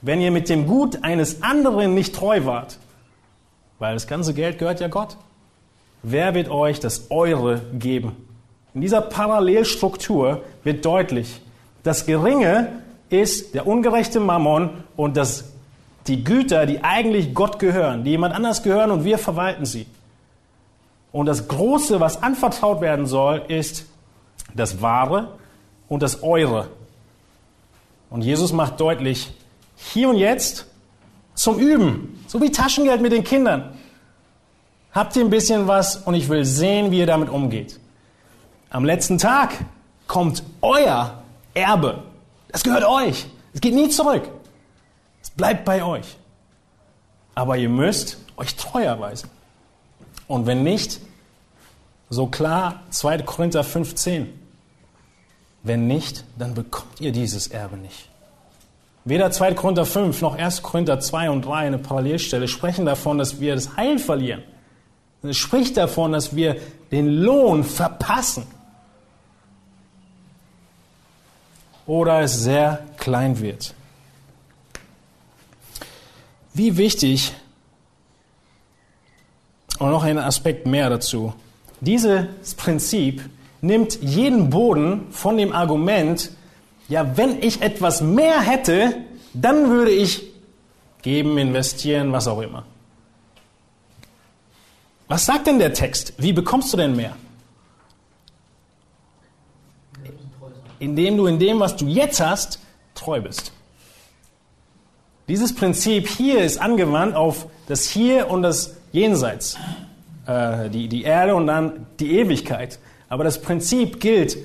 Wenn 0.00 0.20
ihr 0.20 0.30
mit 0.30 0.48
dem 0.48 0.66
Gut 0.66 1.02
eines 1.02 1.42
anderen 1.42 1.94
nicht 1.94 2.14
treu 2.14 2.44
wart, 2.44 2.78
weil 3.78 3.94
das 3.94 4.06
ganze 4.06 4.34
Geld 4.34 4.58
gehört 4.58 4.80
ja 4.80 4.88
Gott, 4.88 5.16
wer 6.02 6.34
wird 6.34 6.48
euch 6.50 6.80
das 6.80 7.10
Eure 7.10 7.60
geben? 7.72 8.16
In 8.74 8.80
dieser 8.80 9.00
Parallelstruktur 9.00 10.42
wird 10.64 10.84
deutlich, 10.84 11.40
das 11.82 12.06
Geringe 12.06 12.82
ist 13.10 13.54
der 13.54 13.66
ungerechte 13.66 14.20
Mammon 14.20 14.70
und 14.96 15.16
das, 15.16 15.51
die 16.06 16.24
Güter, 16.24 16.66
die 16.66 16.82
eigentlich 16.82 17.34
Gott 17.34 17.58
gehören, 17.58 18.04
die 18.04 18.10
jemand 18.10 18.34
anders 18.34 18.62
gehören 18.62 18.90
und 18.90 19.04
wir 19.04 19.18
verwalten 19.18 19.64
sie. 19.64 19.86
Und 21.12 21.26
das 21.26 21.48
Große, 21.48 22.00
was 22.00 22.22
anvertraut 22.22 22.80
werden 22.80 23.06
soll, 23.06 23.42
ist 23.48 23.86
das 24.54 24.80
Wahre 24.80 25.28
und 25.88 26.02
das 26.02 26.22
Eure. 26.22 26.68
Und 28.10 28.22
Jesus 28.22 28.52
macht 28.52 28.80
deutlich, 28.80 29.32
hier 29.76 30.08
und 30.08 30.16
jetzt 30.16 30.66
zum 31.34 31.58
Üben, 31.58 32.24
so 32.26 32.40
wie 32.40 32.50
Taschengeld 32.50 33.00
mit 33.00 33.12
den 33.12 33.24
Kindern. 33.24 33.74
Habt 34.92 35.16
ihr 35.16 35.24
ein 35.24 35.30
bisschen 35.30 35.66
was 35.68 35.96
und 35.96 36.14
ich 36.14 36.28
will 36.28 36.44
sehen, 36.44 36.90
wie 36.90 36.98
ihr 36.98 37.06
damit 37.06 37.30
umgeht. 37.30 37.78
Am 38.70 38.84
letzten 38.84 39.18
Tag 39.18 39.52
kommt 40.06 40.42
euer 40.60 41.22
Erbe. 41.54 42.02
Das 42.48 42.62
gehört 42.62 42.84
euch. 42.84 43.26
Es 43.54 43.60
geht 43.60 43.74
nie 43.74 43.88
zurück. 43.88 44.28
Bleibt 45.36 45.64
bei 45.64 45.82
euch. 45.82 46.16
Aber 47.34 47.56
ihr 47.56 47.68
müsst 47.68 48.18
euch 48.36 48.56
treu 48.56 48.82
erweisen. 48.82 49.30
Und 50.28 50.46
wenn 50.46 50.62
nicht, 50.62 51.00
so 52.10 52.26
klar 52.26 52.82
2. 52.90 53.18
Korinther 53.22 53.64
15. 53.64 54.28
Wenn 55.62 55.86
nicht, 55.86 56.24
dann 56.38 56.54
bekommt 56.54 57.00
ihr 57.00 57.12
dieses 57.12 57.48
Erbe 57.48 57.76
nicht. 57.76 58.08
Weder 59.04 59.30
2. 59.30 59.54
Korinther 59.54 59.86
5 59.86 60.20
noch 60.20 60.36
1. 60.36 60.62
Korinther 60.62 61.00
2 61.00 61.30
und 61.30 61.44
3, 61.44 61.66
eine 61.66 61.78
Parallelstelle, 61.78 62.48
sprechen 62.48 62.84
davon, 62.84 63.18
dass 63.18 63.40
wir 63.40 63.54
das 63.54 63.76
Heil 63.76 63.98
verlieren. 63.98 64.42
Es 65.22 65.36
spricht 65.36 65.76
davon, 65.76 66.12
dass 66.12 66.36
wir 66.36 66.56
den 66.90 67.08
Lohn 67.08 67.64
verpassen. 67.64 68.46
oder 71.86 72.20
es 72.20 72.42
sehr 72.42 72.80
klein 72.96 73.40
wird. 73.40 73.74
Wie 76.54 76.76
wichtig, 76.76 77.32
und 79.78 79.90
noch 79.90 80.04
ein 80.04 80.18
Aspekt 80.18 80.66
mehr 80.66 80.90
dazu, 80.90 81.34
dieses 81.80 82.54
Prinzip 82.56 83.28
nimmt 83.60 84.00
jeden 84.02 84.50
Boden 84.50 85.10
von 85.10 85.36
dem 85.36 85.52
Argument, 85.52 86.30
ja, 86.88 87.16
wenn 87.16 87.42
ich 87.42 87.62
etwas 87.62 88.00
mehr 88.00 88.40
hätte, 88.40 88.96
dann 89.34 89.70
würde 89.70 89.90
ich 89.90 90.22
geben, 91.00 91.38
investieren, 91.38 92.12
was 92.12 92.28
auch 92.28 92.40
immer. 92.40 92.64
Was 95.08 95.26
sagt 95.26 95.46
denn 95.46 95.58
der 95.58 95.72
Text? 95.72 96.14
Wie 96.18 96.32
bekommst 96.32 96.72
du 96.72 96.76
denn 96.76 96.94
mehr? 96.94 97.16
indem 100.82 101.16
du 101.16 101.26
in 101.26 101.38
dem, 101.38 101.60
was 101.60 101.76
du 101.76 101.86
jetzt 101.86 102.20
hast, 102.20 102.58
treu 102.96 103.20
bist. 103.20 103.52
Dieses 105.32 105.54
Prinzip 105.54 106.08
hier 106.08 106.44
ist 106.44 106.58
angewandt 106.58 107.16
auf 107.16 107.46
das 107.66 107.88
Hier 107.88 108.30
und 108.30 108.42
das 108.42 108.76
Jenseits, 108.92 109.56
äh, 110.26 110.68
die, 110.68 110.88
die 110.88 111.04
Erde 111.04 111.34
und 111.34 111.46
dann 111.46 111.86
die 112.00 112.18
Ewigkeit. 112.18 112.78
Aber 113.08 113.24
das 113.24 113.40
Prinzip 113.40 113.98
gilt 113.98 114.36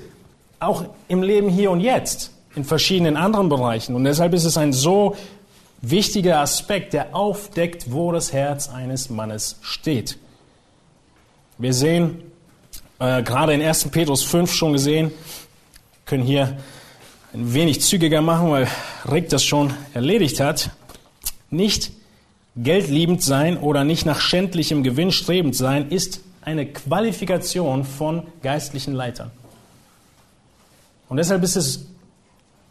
auch 0.60 0.86
im 1.08 1.22
Leben 1.22 1.50
hier 1.50 1.70
und 1.72 1.80
jetzt, 1.80 2.30
in 2.54 2.64
verschiedenen 2.64 3.18
anderen 3.18 3.50
Bereichen. 3.50 3.94
Und 3.96 4.04
deshalb 4.04 4.32
ist 4.32 4.46
es 4.46 4.56
ein 4.56 4.72
so 4.72 5.14
wichtiger 5.82 6.40
Aspekt, 6.40 6.94
der 6.94 7.14
aufdeckt, 7.14 7.92
wo 7.92 8.10
das 8.10 8.32
Herz 8.32 8.70
eines 8.70 9.10
Mannes 9.10 9.58
steht. 9.60 10.16
Wir 11.58 11.74
sehen, 11.74 12.22
äh, 12.98 13.22
gerade 13.22 13.52
in 13.52 13.60
1. 13.60 13.90
Petrus 13.90 14.22
5 14.22 14.50
schon 14.54 14.72
gesehen, 14.72 15.10
können 16.06 16.24
hier 16.24 16.56
ein 17.34 17.52
wenig 17.52 17.82
zügiger 17.82 18.22
machen, 18.22 18.50
weil 18.50 18.68
Rick 19.04 19.28
das 19.28 19.44
schon 19.44 19.74
erledigt 19.92 20.40
hat. 20.40 20.70
Nicht 21.50 21.92
geldliebend 22.56 23.22
sein 23.22 23.56
oder 23.56 23.84
nicht 23.84 24.04
nach 24.06 24.20
schändlichem 24.20 24.82
Gewinn 24.82 25.12
strebend 25.12 25.54
sein, 25.54 25.90
ist 25.90 26.20
eine 26.42 26.66
Qualifikation 26.66 27.84
von 27.84 28.26
geistlichen 28.42 28.94
Leitern. 28.94 29.30
Und 31.08 31.16
deshalb 31.16 31.42
ist 31.42 31.56
es 31.56 31.86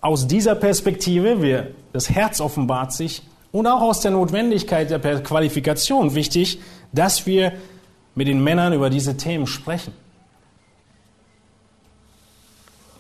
aus 0.02 0.28
dieser 0.28 0.56
Perspektive, 0.56 1.42
wir, 1.42 1.72
das 1.94 2.10
Herz 2.10 2.40
offenbart 2.40 2.94
sich, 2.94 3.24
und 3.52 3.66
auch 3.66 3.82
aus 3.82 4.02
der 4.02 4.12
Notwendigkeit 4.12 4.90
der 4.90 5.00
Qualifikation 5.24 6.14
wichtig, 6.14 6.60
dass 6.92 7.26
wir 7.26 7.54
mit 8.14 8.28
den 8.28 8.44
Männern 8.44 8.74
über 8.74 8.90
diese 8.90 9.18
Themen 9.18 9.48
sprechen. 9.48 9.94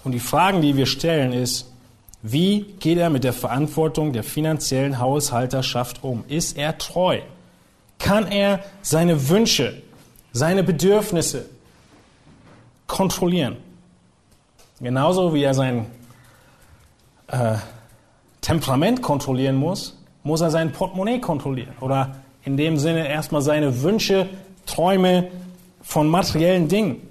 Und 0.03 0.13
die 0.13 0.19
Fragen, 0.19 0.61
die 0.61 0.77
wir 0.77 0.85
stellen, 0.85 1.33
ist, 1.33 1.71
wie 2.21 2.63
geht 2.79 2.97
er 2.97 3.09
mit 3.09 3.23
der 3.23 3.33
Verantwortung 3.33 4.11
der 4.11 4.23
finanziellen 4.23 4.99
Haushalterschaft 4.99 6.03
um? 6.03 6.23
Ist 6.27 6.57
er 6.57 6.77
treu? 6.77 7.19
Kann 7.99 8.27
er 8.31 8.63
seine 8.81 9.29
Wünsche, 9.29 9.81
seine 10.31 10.63
Bedürfnisse 10.63 11.45
kontrollieren? 12.87 13.57
Genauso 14.79 15.33
wie 15.33 15.43
er 15.43 15.53
sein 15.53 15.85
äh, 17.27 17.55
Temperament 18.41 19.01
kontrollieren 19.01 19.55
muss, 19.55 19.97
muss 20.23 20.41
er 20.41 20.51
sein 20.51 20.71
Portemonnaie 20.71 21.19
kontrollieren. 21.19 21.73
Oder 21.81 22.15
in 22.43 22.57
dem 22.57 22.77
Sinne 22.77 23.07
erstmal 23.07 23.41
seine 23.41 23.81
Wünsche, 23.81 24.29
Träume 24.65 25.29
von 25.81 26.07
materiellen 26.07 26.67
Dingen. 26.67 27.01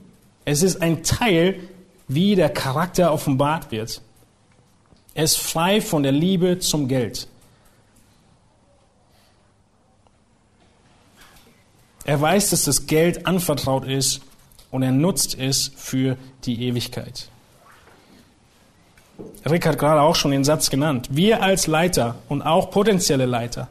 Es 0.45 0.63
ist 0.63 0.81
ein 0.83 1.03
Teil 1.03 1.61
wie 2.09 2.37
der 2.37 2.51
Charakter 2.51 3.13
offenbart 3.13 3.71
wird. 3.71 4.01
Er 5.17 5.25
ist 5.25 5.39
frei 5.39 5.81
von 5.81 6.03
der 6.03 6.13
Liebe 6.13 6.59
zum 6.59 6.89
Geld. 6.89 7.27
Er 12.05 12.21
weiß, 12.21 12.51
dass 12.51 12.67
das 12.67 12.87
Geld 12.87 13.27
anvertraut 13.27 13.87
ist 13.87 14.21
und 14.71 14.83
er 14.83 14.93
nutzt 14.93 15.39
es 15.39 15.73
für 15.75 16.19
die 16.45 16.69
Ewigkeit. 16.69 17.31
Rick 19.49 19.65
hat 19.65 19.79
gerade 19.79 20.03
auch 20.03 20.15
schon 20.15 20.33
den 20.33 20.45
Satz 20.45 20.69
genannt. 20.69 21.09
Wir 21.11 21.43
als 21.43 21.67
Leiter 21.67 22.17
und 22.29 22.43
auch 22.43 22.71
potenzielle 22.71 23.25
Leiter, 23.25 23.69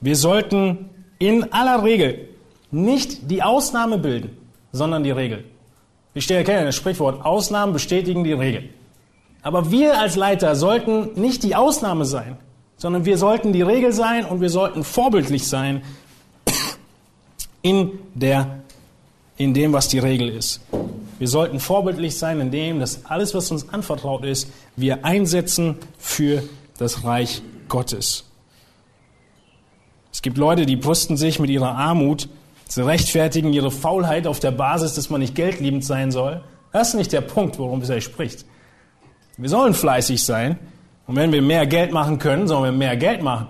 wir 0.00 0.16
sollten 0.16 0.90
in 1.20 1.52
aller 1.52 1.84
Regel 1.84 2.28
nicht 2.72 3.30
die 3.30 3.44
Ausnahme 3.44 3.98
bilden, 3.98 4.36
sondern 4.72 5.04
die 5.04 5.12
Regel. 5.12 5.44
Ich 6.12 6.24
stehe 6.24 6.40
erkennen, 6.40 6.66
das 6.66 6.74
Sprichwort, 6.74 7.24
Ausnahmen 7.24 7.72
bestätigen 7.72 8.24
die 8.24 8.32
Regel. 8.32 8.70
Aber 9.42 9.70
wir 9.70 9.98
als 9.98 10.16
Leiter 10.16 10.56
sollten 10.56 11.20
nicht 11.20 11.42
die 11.42 11.54
Ausnahme 11.54 12.04
sein, 12.04 12.36
sondern 12.76 13.04
wir 13.04 13.18
sollten 13.18 13.52
die 13.52 13.62
Regel 13.62 13.92
sein 13.92 14.24
und 14.24 14.40
wir 14.40 14.50
sollten 14.50 14.84
vorbildlich 14.84 15.46
sein 15.46 15.82
in, 17.62 17.98
der, 18.14 18.60
in 19.36 19.54
dem, 19.54 19.72
was 19.72 19.88
die 19.88 19.98
Regel 19.98 20.28
ist. 20.28 20.60
Wir 21.18 21.28
sollten 21.28 21.58
vorbildlich 21.58 22.16
sein 22.16 22.40
in 22.40 22.50
dem, 22.50 22.78
dass 22.78 23.04
alles, 23.06 23.34
was 23.34 23.50
uns 23.50 23.68
anvertraut 23.70 24.24
ist, 24.24 24.48
wir 24.76 25.04
einsetzen 25.04 25.76
für 25.98 26.42
das 26.78 27.04
Reich 27.04 27.42
Gottes. 27.68 28.24
Es 30.12 30.22
gibt 30.22 30.38
Leute, 30.38 30.64
die 30.64 30.76
brüsten 30.76 31.16
sich 31.16 31.38
mit 31.38 31.50
ihrer 31.50 31.74
Armut, 31.74 32.28
sie 32.66 32.84
rechtfertigen 32.84 33.52
ihre 33.52 33.70
Faulheit 33.70 34.26
auf 34.26 34.40
der 34.40 34.52
Basis, 34.52 34.94
dass 34.94 35.10
man 35.10 35.20
nicht 35.20 35.34
geldliebend 35.34 35.84
sein 35.84 36.10
soll. 36.10 36.42
Das 36.72 36.88
ist 36.90 36.94
nicht 36.94 37.12
der 37.12 37.20
Punkt, 37.20 37.58
worum 37.58 37.82
es 37.82 38.04
spricht. 38.04 38.44
Wir 39.38 39.48
sollen 39.48 39.72
fleißig 39.72 40.22
sein 40.22 40.58
und 41.06 41.14
wenn 41.16 41.32
wir 41.32 41.40
mehr 41.40 41.66
Geld 41.66 41.92
machen 41.92 42.18
können, 42.18 42.48
sollen 42.48 42.64
wir 42.64 42.72
mehr 42.72 42.96
Geld 42.96 43.22
machen. 43.22 43.46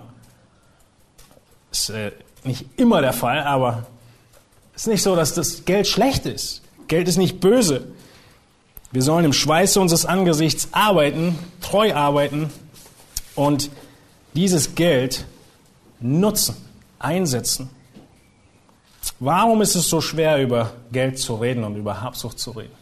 Ist 1.71 1.89
äh, 1.89 2.11
nicht 2.43 2.65
immer 2.77 3.01
der 3.01 3.11
Fall, 3.11 3.41
aber 3.41 3.87
es 4.75 4.83
ist 4.83 4.87
nicht 4.87 5.03
so, 5.03 5.15
dass 5.15 5.33
das 5.33 5.65
Geld 5.65 5.87
schlecht 5.87 6.27
ist. 6.27 6.61
Geld 6.87 7.07
ist 7.07 7.17
nicht 7.17 7.39
böse. 7.39 7.87
Wir 8.91 9.01
sollen 9.01 9.25
im 9.25 9.33
Schweiße 9.33 9.79
unseres 9.79 10.05
Angesichts 10.05 10.69
arbeiten, 10.71 11.37
treu 11.59 11.93
arbeiten 11.93 12.51
und 13.35 13.71
dieses 14.35 14.75
Geld 14.75 15.25
nutzen, 15.99 16.55
einsetzen. 16.99 17.69
Warum 19.19 19.61
ist 19.61 19.75
es 19.75 19.89
so 19.89 20.01
schwer, 20.01 20.41
über 20.41 20.73
Geld 20.91 21.17
zu 21.17 21.35
reden 21.35 21.63
und 21.63 21.75
über 21.75 22.01
Habsucht 22.01 22.39
zu 22.39 22.51
reden? 22.51 22.73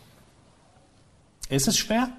Ist 1.49 1.67
es 1.67 1.77
schwer? 1.77 2.09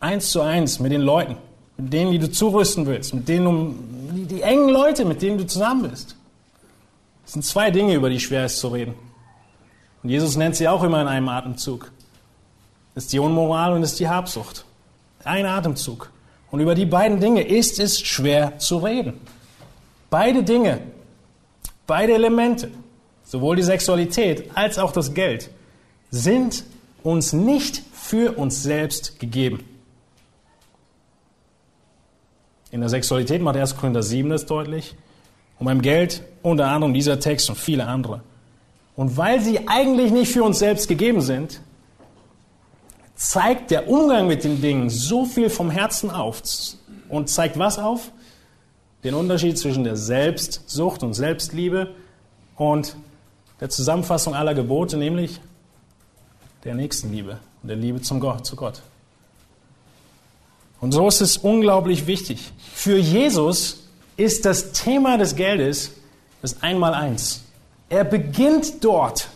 Eins 0.00 0.30
zu 0.30 0.40
eins 0.40 0.80
mit 0.80 0.92
den 0.92 1.02
Leuten, 1.02 1.36
mit 1.76 1.92
denen, 1.92 2.10
die 2.10 2.18
du 2.18 2.30
zurüsten 2.30 2.86
willst, 2.86 3.14
mit 3.14 3.28
denen 3.28 3.44
du, 3.44 4.14
die, 4.14 4.24
die 4.24 4.42
engen 4.42 4.70
Leute, 4.70 5.04
mit 5.04 5.20
denen 5.20 5.36
du 5.38 5.46
zusammen 5.46 5.90
bist. 5.90 6.16
Es 7.26 7.34
sind 7.34 7.44
zwei 7.44 7.70
Dinge, 7.70 7.94
über 7.94 8.08
die 8.08 8.18
schwer 8.18 8.46
ist 8.46 8.58
zu 8.58 8.68
reden. 8.68 8.94
Und 10.02 10.08
Jesus 10.08 10.36
nennt 10.36 10.56
sie 10.56 10.66
auch 10.68 10.82
immer 10.82 11.02
in 11.02 11.06
einem 11.06 11.28
Atemzug. 11.28 11.92
Das 12.94 13.04
ist 13.04 13.12
die 13.12 13.18
Unmoral 13.18 13.74
und 13.74 13.82
das 13.82 13.92
ist 13.92 14.00
die 14.00 14.08
Habsucht. 14.08 14.64
Ein 15.22 15.46
Atemzug. 15.46 16.10
Und 16.50 16.60
über 16.60 16.74
die 16.74 16.86
beiden 16.86 17.20
Dinge 17.20 17.42
ist 17.42 17.78
es 17.78 18.00
schwer 18.00 18.58
zu 18.58 18.78
reden. 18.78 19.20
Beide 20.08 20.42
Dinge, 20.42 20.80
beide 21.86 22.14
Elemente, 22.14 22.70
sowohl 23.22 23.56
die 23.56 23.62
Sexualität 23.62 24.50
als 24.54 24.78
auch 24.78 24.92
das 24.92 25.14
Geld, 25.14 25.50
sind 26.10 26.64
uns 27.02 27.32
nicht 27.32 27.82
für 27.92 28.36
uns 28.36 28.62
selbst 28.62 29.20
gegeben. 29.20 29.64
In 32.70 32.80
der 32.80 32.88
Sexualität 32.88 33.42
macht 33.42 33.56
1. 33.56 33.76
Korinther 33.76 34.02
7 34.02 34.30
das 34.30 34.46
deutlich. 34.46 34.94
Und 35.58 35.66
beim 35.66 35.82
Geld 35.82 36.22
unter 36.42 36.68
anderem 36.68 36.94
dieser 36.94 37.20
Text 37.20 37.50
und 37.50 37.56
viele 37.56 37.86
andere. 37.86 38.22
Und 38.96 39.16
weil 39.16 39.40
sie 39.40 39.68
eigentlich 39.68 40.12
nicht 40.12 40.32
für 40.32 40.44
uns 40.44 40.58
selbst 40.58 40.88
gegeben 40.88 41.20
sind, 41.20 41.60
zeigt 43.14 43.70
der 43.70 43.88
Umgang 43.88 44.26
mit 44.26 44.44
den 44.44 44.62
Dingen 44.62 44.88
so 44.88 45.26
viel 45.26 45.50
vom 45.50 45.70
Herzen 45.70 46.10
auf 46.10 46.42
und 47.08 47.28
zeigt 47.28 47.58
was 47.58 47.78
auf? 47.78 48.10
Den 49.04 49.14
Unterschied 49.14 49.58
zwischen 49.58 49.84
der 49.84 49.96
Selbstsucht 49.96 51.02
und 51.02 51.14
Selbstliebe 51.14 51.94
und 52.56 52.96
der 53.60 53.68
Zusammenfassung 53.68 54.34
aller 54.34 54.54
Gebote, 54.54 54.96
nämlich 54.96 55.40
der 56.64 56.74
Nächstenliebe 56.74 57.38
und 57.62 57.68
der 57.68 57.76
Liebe 57.76 58.00
zum 58.00 58.20
Gott, 58.20 58.46
zu 58.46 58.56
Gott. 58.56 58.82
Und 60.80 60.92
so 60.92 61.06
ist 61.08 61.20
es 61.20 61.36
unglaublich 61.36 62.06
wichtig. 62.06 62.52
Für 62.72 62.96
Jesus 62.96 63.88
ist 64.16 64.44
das 64.44 64.72
Thema 64.72 65.18
des 65.18 65.36
Geldes 65.36 65.92
das 66.42 66.62
Einmaleins. 66.62 67.44
Er 67.88 68.04
beginnt 68.04 68.82
dort. 68.82 69.28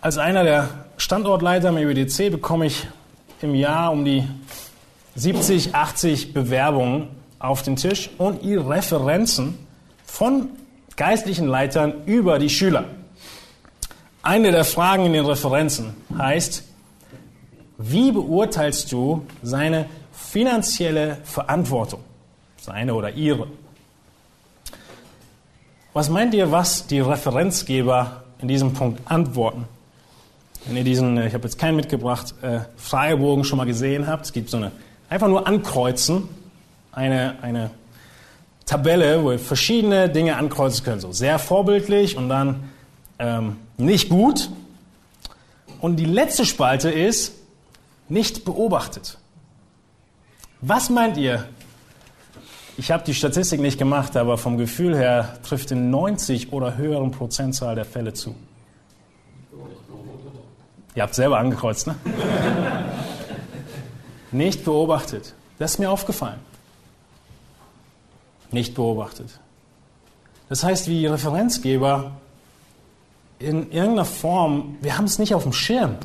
Als 0.00 0.18
einer 0.18 0.44
der 0.44 0.68
Standortleiter 0.98 1.70
im 1.70 1.78
EBDC 1.78 2.30
bekomme 2.30 2.66
ich 2.66 2.86
im 3.40 3.54
Jahr 3.54 3.90
um 3.90 4.04
die 4.04 4.24
70, 5.16 5.74
80 5.74 6.34
Bewerbungen 6.34 7.08
auf 7.38 7.62
den 7.62 7.76
Tisch 7.76 8.10
und 8.18 8.42
ihre 8.42 8.68
Referenzen 8.68 9.58
von 10.04 10.50
geistlichen 10.96 11.46
Leitern 11.46 12.04
über 12.04 12.38
die 12.38 12.50
Schüler. 12.50 12.84
Eine 14.24 14.50
der 14.50 14.64
Fragen 14.64 15.06
in 15.06 15.12
den 15.12 15.24
Referenzen 15.24 15.94
heißt, 16.18 16.64
wie 17.78 18.10
beurteilst 18.10 18.90
du 18.90 19.24
seine 19.42 19.86
finanzielle 20.12 21.18
Verantwortung? 21.24 22.00
seine 22.64 22.94
oder 22.94 23.10
ihre. 23.10 23.46
Was 25.92 26.08
meint 26.08 26.34
ihr, 26.34 26.50
was 26.50 26.86
die 26.86 27.00
Referenzgeber 27.00 28.24
in 28.40 28.48
diesem 28.48 28.72
Punkt 28.72 29.00
antworten? 29.04 29.66
Wenn 30.66 30.78
ihr 30.78 30.84
diesen, 30.84 31.18
äh, 31.18 31.28
ich 31.28 31.34
habe 31.34 31.44
jetzt 31.44 31.58
keinen 31.58 31.76
mitgebracht, 31.76 32.34
äh, 32.42 32.60
Fragebogen 32.76 33.44
schon 33.44 33.58
mal 33.58 33.66
gesehen 33.66 34.06
habt, 34.06 34.24
es 34.24 34.32
gibt 34.32 34.48
so 34.48 34.56
eine, 34.56 34.72
einfach 35.10 35.28
nur 35.28 35.46
ankreuzen, 35.46 36.28
eine, 36.90 37.36
eine 37.42 37.70
Tabelle, 38.64 39.22
wo 39.22 39.32
ihr 39.32 39.38
verschiedene 39.38 40.08
Dinge 40.08 40.36
ankreuzen 40.36 40.84
könnt. 40.84 41.02
So 41.02 41.12
sehr 41.12 41.38
vorbildlich 41.38 42.16
und 42.16 42.30
dann 42.30 42.70
ähm, 43.18 43.56
nicht 43.76 44.08
gut. 44.08 44.50
Und 45.80 45.96
die 45.96 46.04
letzte 46.04 46.46
Spalte 46.46 46.90
ist 46.90 47.34
nicht 48.08 48.44
beobachtet. 48.44 49.18
Was 50.60 50.88
meint 50.88 51.16
ihr, 51.16 51.46
ich 52.76 52.90
habe 52.90 53.04
die 53.04 53.14
Statistik 53.14 53.60
nicht 53.60 53.78
gemacht, 53.78 54.16
aber 54.16 54.38
vom 54.38 54.58
Gefühl 54.58 54.96
her 54.96 55.38
trifft 55.42 55.70
in 55.70 55.90
90 55.90 56.52
oder 56.52 56.76
höheren 56.76 57.10
Prozentzahl 57.10 57.74
der 57.74 57.84
Fälle 57.84 58.14
zu. 58.14 58.34
Ihr 60.94 61.02
habt 61.02 61.14
selber 61.14 61.38
angekreuzt, 61.38 61.86
ne? 61.86 61.96
Nicht 64.32 64.64
beobachtet. 64.64 65.34
Das 65.58 65.72
ist 65.72 65.78
mir 65.78 65.90
aufgefallen. 65.90 66.40
Nicht 68.50 68.74
beobachtet. 68.74 69.38
Das 70.48 70.64
heißt, 70.64 70.88
wie 70.88 71.06
Referenzgeber 71.06 72.12
in 73.44 73.70
irgendeiner 73.70 74.04
Form, 74.04 74.76
wir 74.80 74.96
haben 74.96 75.04
es 75.04 75.18
nicht 75.18 75.34
auf 75.34 75.42
dem 75.42 75.52
Schirm. 75.52 75.96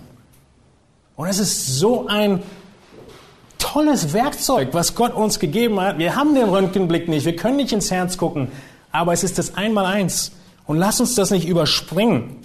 Und 1.15 1.27
es 1.27 1.39
ist 1.39 1.67
so 1.79 2.07
ein 2.07 2.43
tolles 3.57 4.13
Werkzeug, 4.13 4.69
was 4.71 4.95
Gott 4.95 5.13
uns 5.13 5.39
gegeben 5.39 5.79
hat. 5.79 5.97
Wir 5.97 6.15
haben 6.15 6.33
den 6.33 6.49
Röntgenblick 6.49 7.07
nicht, 7.07 7.25
wir 7.25 7.35
können 7.35 7.57
nicht 7.57 7.71
ins 7.71 7.91
Herz 7.91 8.17
gucken, 8.17 8.51
aber 8.91 9.13
es 9.13 9.23
ist 9.23 9.37
das 9.37 9.55
Einmaleins. 9.55 10.31
Und 10.65 10.77
lass 10.77 10.99
uns 10.99 11.15
das 11.15 11.31
nicht 11.31 11.47
überspringen. 11.47 12.37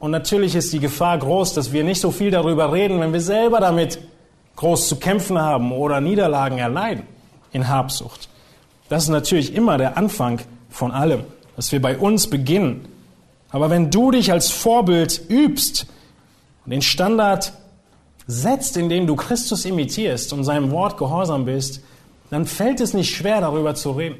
Und 0.00 0.10
natürlich 0.10 0.56
ist 0.56 0.72
die 0.72 0.80
Gefahr 0.80 1.16
groß, 1.18 1.54
dass 1.54 1.72
wir 1.72 1.84
nicht 1.84 2.00
so 2.00 2.10
viel 2.10 2.32
darüber 2.32 2.72
reden, 2.72 2.98
wenn 2.98 3.12
wir 3.12 3.20
selber 3.20 3.60
damit 3.60 4.00
groß 4.56 4.88
zu 4.88 4.96
kämpfen 4.96 5.38
haben 5.38 5.72
oder 5.72 6.00
Niederlagen 6.00 6.58
erleiden 6.58 7.04
in 7.52 7.68
Habsucht. 7.68 8.28
Das 8.88 9.04
ist 9.04 9.10
natürlich 9.10 9.54
immer 9.54 9.78
der 9.78 9.96
Anfang 9.96 10.40
von 10.68 10.90
allem, 10.90 11.24
dass 11.56 11.70
wir 11.70 11.80
bei 11.80 11.96
uns 11.96 12.28
beginnen. 12.28 12.88
Aber 13.52 13.68
wenn 13.70 13.90
du 13.90 14.10
dich 14.10 14.32
als 14.32 14.50
Vorbild 14.50 15.20
übst 15.28 15.86
und 16.64 16.72
den 16.72 16.82
Standard 16.82 17.52
setzt, 18.26 18.76
indem 18.78 19.06
du 19.06 19.14
Christus 19.14 19.66
imitierst 19.66 20.32
und 20.32 20.44
seinem 20.44 20.70
Wort 20.70 20.96
gehorsam 20.96 21.44
bist, 21.44 21.82
dann 22.30 22.46
fällt 22.46 22.80
es 22.80 22.94
nicht 22.94 23.14
schwer, 23.14 23.42
darüber 23.42 23.74
zu 23.74 23.92
reden. 23.92 24.16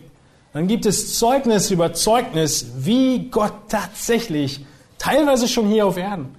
Dann 0.52 0.68
gibt 0.68 0.84
es 0.84 1.18
Zeugnis 1.18 1.70
über 1.70 1.94
Zeugnis, 1.94 2.66
wie 2.76 3.30
Gott 3.30 3.54
tatsächlich, 3.68 4.66
teilweise 4.98 5.48
schon 5.48 5.66
hier 5.66 5.86
auf 5.86 5.96
Erden, 5.96 6.34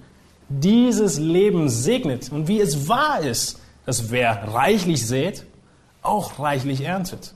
dieses 0.48 1.18
Leben 1.18 1.68
segnet 1.68 2.30
und 2.30 2.46
wie 2.46 2.60
es 2.60 2.88
wahr 2.88 3.20
ist, 3.20 3.58
dass 3.86 4.12
wer 4.12 4.54
reichlich 4.54 5.04
sät, 5.04 5.44
auch 6.00 6.38
reichlich 6.38 6.82
erntet. 6.82 7.34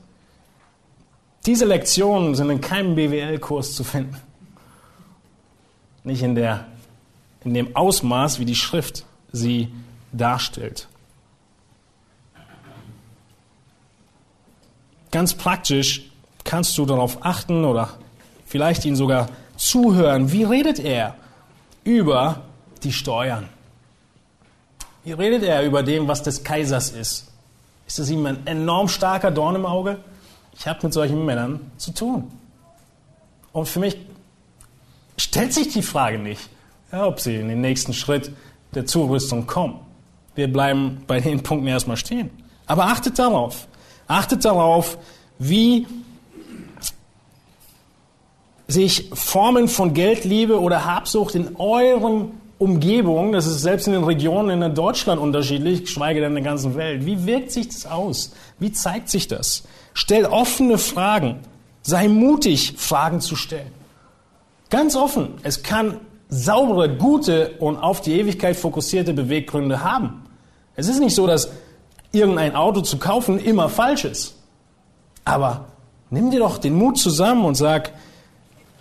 Diese 1.45 1.65
Lektionen 1.65 2.35
sind 2.35 2.49
in 2.49 2.61
keinem 2.61 2.95
BWL-Kurs 2.95 3.75
zu 3.75 3.83
finden. 3.83 4.15
Nicht 6.03 6.23
in, 6.23 6.35
der, 6.35 6.65
in 7.43 7.53
dem 7.53 7.75
Ausmaß, 7.75 8.39
wie 8.39 8.45
die 8.45 8.55
Schrift 8.55 9.05
sie 9.31 9.73
darstellt. 10.11 10.87
Ganz 15.11 15.33
praktisch 15.33 16.09
kannst 16.43 16.77
du 16.77 16.85
darauf 16.85 17.25
achten 17.25 17.65
oder 17.65 17.89
vielleicht 18.45 18.85
ihn 18.85 18.95
sogar 18.95 19.29
zuhören. 19.57 20.31
Wie 20.31 20.43
redet 20.43 20.79
er 20.79 21.15
über 21.83 22.43
die 22.83 22.93
Steuern. 22.93 23.49
Wie 25.03 25.11
redet 25.13 25.43
er 25.43 25.63
über 25.63 25.83
dem, 25.83 26.07
was 26.07 26.23
des 26.23 26.43
Kaisers 26.43 26.91
ist? 26.91 27.31
Ist 27.87 27.99
das 27.99 28.09
ihm 28.09 28.25
ein 28.25 28.45
enorm 28.45 28.87
starker 28.87 29.31
Dorn 29.31 29.55
im 29.55 29.65
Auge? 29.65 29.97
Ich 30.53 30.67
habe 30.67 30.79
mit 30.83 30.93
solchen 30.93 31.25
Männern 31.25 31.71
zu 31.77 31.93
tun. 31.93 32.31
Und 33.51 33.67
für 33.67 33.79
mich 33.79 33.97
stellt 35.19 35.53
sich 35.53 35.69
die 35.69 35.81
Frage 35.81 36.17
nicht, 36.17 36.41
ob 36.91 37.19
sie 37.19 37.35
in 37.35 37.49
den 37.49 37.61
nächsten 37.61 37.93
Schritt 37.93 38.31
der 38.73 38.85
Zurüstung 38.85 39.45
kommen. 39.45 39.79
Wir 40.35 40.51
bleiben 40.51 41.03
bei 41.07 41.19
den 41.19 41.43
Punkten 41.43 41.67
erstmal 41.67 41.97
stehen. 41.97 42.29
Aber 42.65 42.85
achtet 42.85 43.19
darauf, 43.19 43.67
achtet 44.07 44.45
darauf, 44.45 44.97
wie 45.37 45.87
sich 48.67 49.09
Formen 49.13 49.67
von 49.67 49.93
Geldliebe 49.93 50.59
oder 50.59 50.85
Habsucht 50.85 51.35
in 51.35 51.55
eurem 51.55 52.31
Umgebung, 52.59 53.31
das 53.31 53.47
ist 53.47 53.61
selbst 53.61 53.87
in 53.87 53.93
den 53.93 54.03
Regionen 54.03 54.61
in 54.61 54.75
Deutschland 54.75 55.19
unterschiedlich, 55.19 55.85
geschweige 55.85 56.19
denn 56.19 56.31
in 56.31 56.35
der 56.35 56.43
ganzen 56.43 56.75
Welt. 56.75 57.05
Wie 57.05 57.25
wirkt 57.25 57.51
sich 57.51 57.69
das 57.69 57.85
aus? 57.85 58.33
Wie 58.59 58.71
zeigt 58.71 59.09
sich 59.09 59.27
das? 59.27 59.63
Stell 59.93 60.25
offene 60.25 60.77
Fragen. 60.77 61.39
Sei 61.81 62.07
mutig, 62.07 62.75
Fragen 62.77 63.21
zu 63.21 63.35
stellen. 63.35 63.78
Ganz 64.69 64.95
offen. 64.95 65.35
Es 65.43 65.63
kann 65.63 65.99
saubere, 66.29 66.95
gute 66.95 67.51
und 67.59 67.77
auf 67.77 68.01
die 68.01 68.19
Ewigkeit 68.19 68.55
fokussierte 68.55 69.13
Beweggründe 69.13 69.83
haben. 69.83 70.25
Es 70.75 70.87
ist 70.87 70.99
nicht 70.99 71.15
so, 71.15 71.25
dass 71.27 71.49
irgendein 72.11 72.55
Auto 72.55 72.81
zu 72.81 72.97
kaufen 72.97 73.39
immer 73.39 73.69
falsch 73.69 74.05
ist. 74.05 74.35
Aber 75.25 75.65
nimm 76.09 76.31
dir 76.31 76.39
doch 76.39 76.57
den 76.57 76.75
Mut 76.75 76.97
zusammen 76.97 77.45
und 77.45 77.55
sag, 77.55 77.91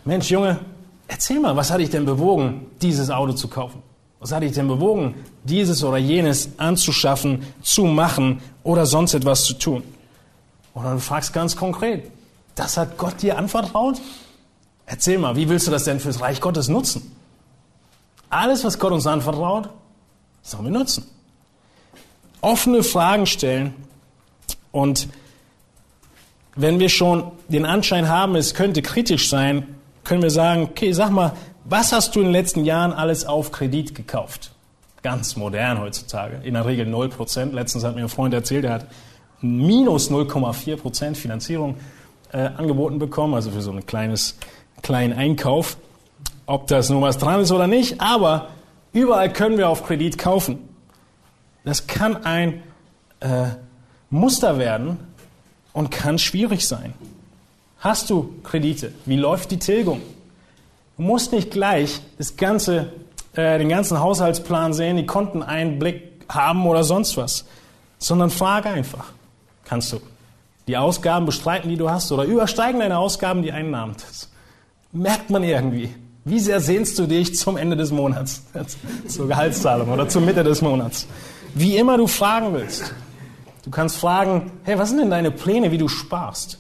Mensch, 0.05 0.31
Junge, 0.31 0.61
Erzähl 1.09 1.41
mal, 1.41 1.57
was 1.57 1.71
hat 1.71 1.81
dich 1.81 1.89
denn 1.89 2.05
bewogen, 2.05 2.67
dieses 2.83 3.09
Auto 3.11 3.33
zu 3.33 3.49
kaufen? 3.49 3.83
Was 4.21 4.31
hat 4.31 4.43
dich 4.43 4.53
denn 4.53 4.69
bewogen, 4.69 5.15
dieses 5.43 5.83
oder 5.83 5.97
jenes 5.97 6.51
anzuschaffen, 6.59 7.47
zu 7.63 7.85
machen 7.85 8.43
oder 8.63 8.85
sonst 8.85 9.15
etwas 9.15 9.45
zu 9.45 9.55
tun? 9.55 9.83
Oder 10.75 10.93
du 10.93 11.01
fragst 11.01 11.33
ganz 11.33 11.57
konkret, 11.57 12.11
das 12.55 12.77
hat 12.77 12.99
Gott 12.99 13.23
dir 13.23 13.39
anvertraut? 13.39 14.01
Erzähl 14.91 15.19
mal, 15.19 15.37
wie 15.37 15.51
willst 15.51 15.67
du 15.67 15.71
das 15.71 15.85
denn 15.85 16.01
fürs 16.01 16.23
Reich 16.23 16.41
Gottes 16.41 16.69
nutzen? 16.69 17.15
Alles, 18.31 18.65
was 18.65 18.79
Gott 18.79 18.91
uns 18.91 19.07
anvertraut, 19.07 19.69
sollen 20.41 20.65
wir 20.65 20.71
nutzen. 20.71 21.07
Offene 22.41 22.83
Fragen 22.83 23.27
stellen 23.27 23.75
und 24.73 25.09
wenn 26.57 26.81
wir 26.81 26.89
schon 26.89 27.31
den 27.49 27.67
Anschein 27.67 28.09
haben, 28.09 28.35
es 28.35 28.55
könnte 28.55 28.81
kritisch 28.81 29.29
sein, 29.29 29.77
können 30.05 30.23
wir 30.23 30.31
sagen, 30.31 30.63
okay, 30.63 30.93
sag 30.93 31.11
mal, 31.11 31.35
was 31.65 31.93
hast 31.93 32.17
du 32.17 32.21
in 32.21 32.27
den 32.27 32.33
letzten 32.33 32.65
Jahren 32.65 32.95
alles 32.95 33.27
auf 33.27 33.53
Kredit 33.53 33.95
gekauft? 33.95 34.53
Ganz 35.03 35.37
modern 35.37 35.81
heutzutage. 35.81 36.41
In 36.45 36.55
der 36.55 36.65
Regel 36.65 36.87
0%. 36.87 37.53
Letztens 37.53 37.85
hat 37.85 37.95
mir 37.95 38.03
ein 38.03 38.09
Freund 38.09 38.33
erzählt, 38.33 38.65
er 38.65 38.73
hat 38.73 38.87
minus 39.43 40.11
0,4% 40.11 41.15
Finanzierung 41.15 41.77
äh, 42.33 42.39
angeboten 42.39 42.99
bekommen, 42.99 43.35
also 43.35 43.51
für 43.51 43.63
so 43.63 43.71
ein 43.71 43.87
kleines, 43.87 44.37
kleinen 44.83 45.13
Einkauf. 45.13 45.77
Ob 46.47 46.67
das 46.67 46.89
nun 46.89 47.03
was 47.03 47.19
dran 47.19 47.41
ist 47.41 47.53
oder 47.53 47.67
nicht, 47.67 48.01
aber 48.01 48.49
überall 48.93 49.33
können 49.33 49.59
wir 49.59 49.69
auf 49.69 49.85
Kredit 49.85 50.17
kaufen. 50.17 50.59
Das 51.65 51.87
kann 51.87 52.25
ein 52.25 52.63
äh, 53.21 53.49
Muster 54.11 54.59
werden 54.59 54.99
und 55.73 55.91
kann 55.91 56.19
schwierig 56.19 56.67
sein. 56.67 56.95
Hast 57.81 58.11
du 58.11 58.35
Kredite? 58.43 58.93
Wie 59.05 59.17
läuft 59.17 59.51
die 59.51 59.59
Tilgung? 59.59 60.01
Du 60.97 61.03
musst 61.03 61.33
nicht 61.33 61.51
gleich 61.51 62.01
das 62.17 62.37
ganze, 62.37 62.93
äh, 63.35 63.59
den 63.59 63.69
ganzen 63.69 64.01
Haushaltsplan 64.01 64.73
sehen, 64.73 64.97
die 64.97 65.07
Konteneinblick 65.07 66.25
haben 66.29 66.67
oder 66.67 66.83
sonst 66.83 67.17
was, 67.17 67.45
sondern 67.99 68.31
frage 68.31 68.69
einfach. 68.69 69.13
Kannst 69.65 69.93
du 69.93 70.01
die 70.67 70.77
Ausgaben 70.77 71.27
bestreiten, 71.27 71.69
die 71.69 71.77
du 71.77 71.91
hast, 71.91 72.11
oder 72.11 72.25
übersteigen 72.25 72.81
deine 72.81 72.99
Ausgaben 72.99 73.43
die 73.43 73.53
Einnahmen? 73.53 73.95
Das 73.95 74.29
merkt 74.93 75.31
man 75.31 75.43
irgendwie. 75.43 75.91
Wie 76.25 76.41
sehr 76.41 76.61
sehnst 76.61 76.99
du 76.99 77.07
dich 77.07 77.37
zum 77.37 77.57
Ende 77.57 77.77
des 77.77 77.91
Monats, 77.91 78.43
zur 79.09 79.29
Gehaltszahlung 79.29 79.89
oder 79.89 80.09
zur 80.09 80.23
Mitte 80.23 80.45
des 80.45 80.61
Monats? 80.63 81.07
Wie 81.55 81.77
immer 81.77 81.97
du 81.97 82.07
fragen 82.07 82.53
willst. 82.53 82.93
Du 83.65 83.71
kannst 83.71 83.97
fragen, 83.97 84.51
hey, 84.65 84.79
was 84.79 84.91
sind 84.91 84.99
denn 84.99 85.11
deine 85.11 85.31
Pläne, 85.31 85.71
wie 85.71 85.79
du 85.79 85.89
sparst? 85.89 86.59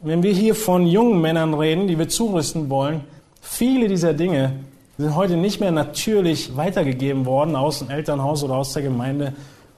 Wenn 0.00 0.22
wir 0.22 0.32
hier 0.32 0.54
von 0.54 0.86
jungen 0.86 1.20
Männern 1.20 1.54
reden, 1.54 1.86
die 1.86 1.98
wir 1.98 2.08
zurüsten 2.08 2.70
wollen, 2.70 3.04
viele 3.40 3.88
dieser 3.88 4.14
Dinge 4.14 4.52
sind 4.98 5.14
heute 5.14 5.36
nicht 5.36 5.60
mehr 5.60 5.72
natürlich 5.72 6.56
weitergegeben 6.56 7.26
worden 7.26 7.56
aus 7.56 7.78
dem 7.78 7.90
Elternhaus 7.90 8.42
oder 8.42 8.54
aus 8.54 8.72
der 8.72 8.82
Gemeinde 8.82 9.32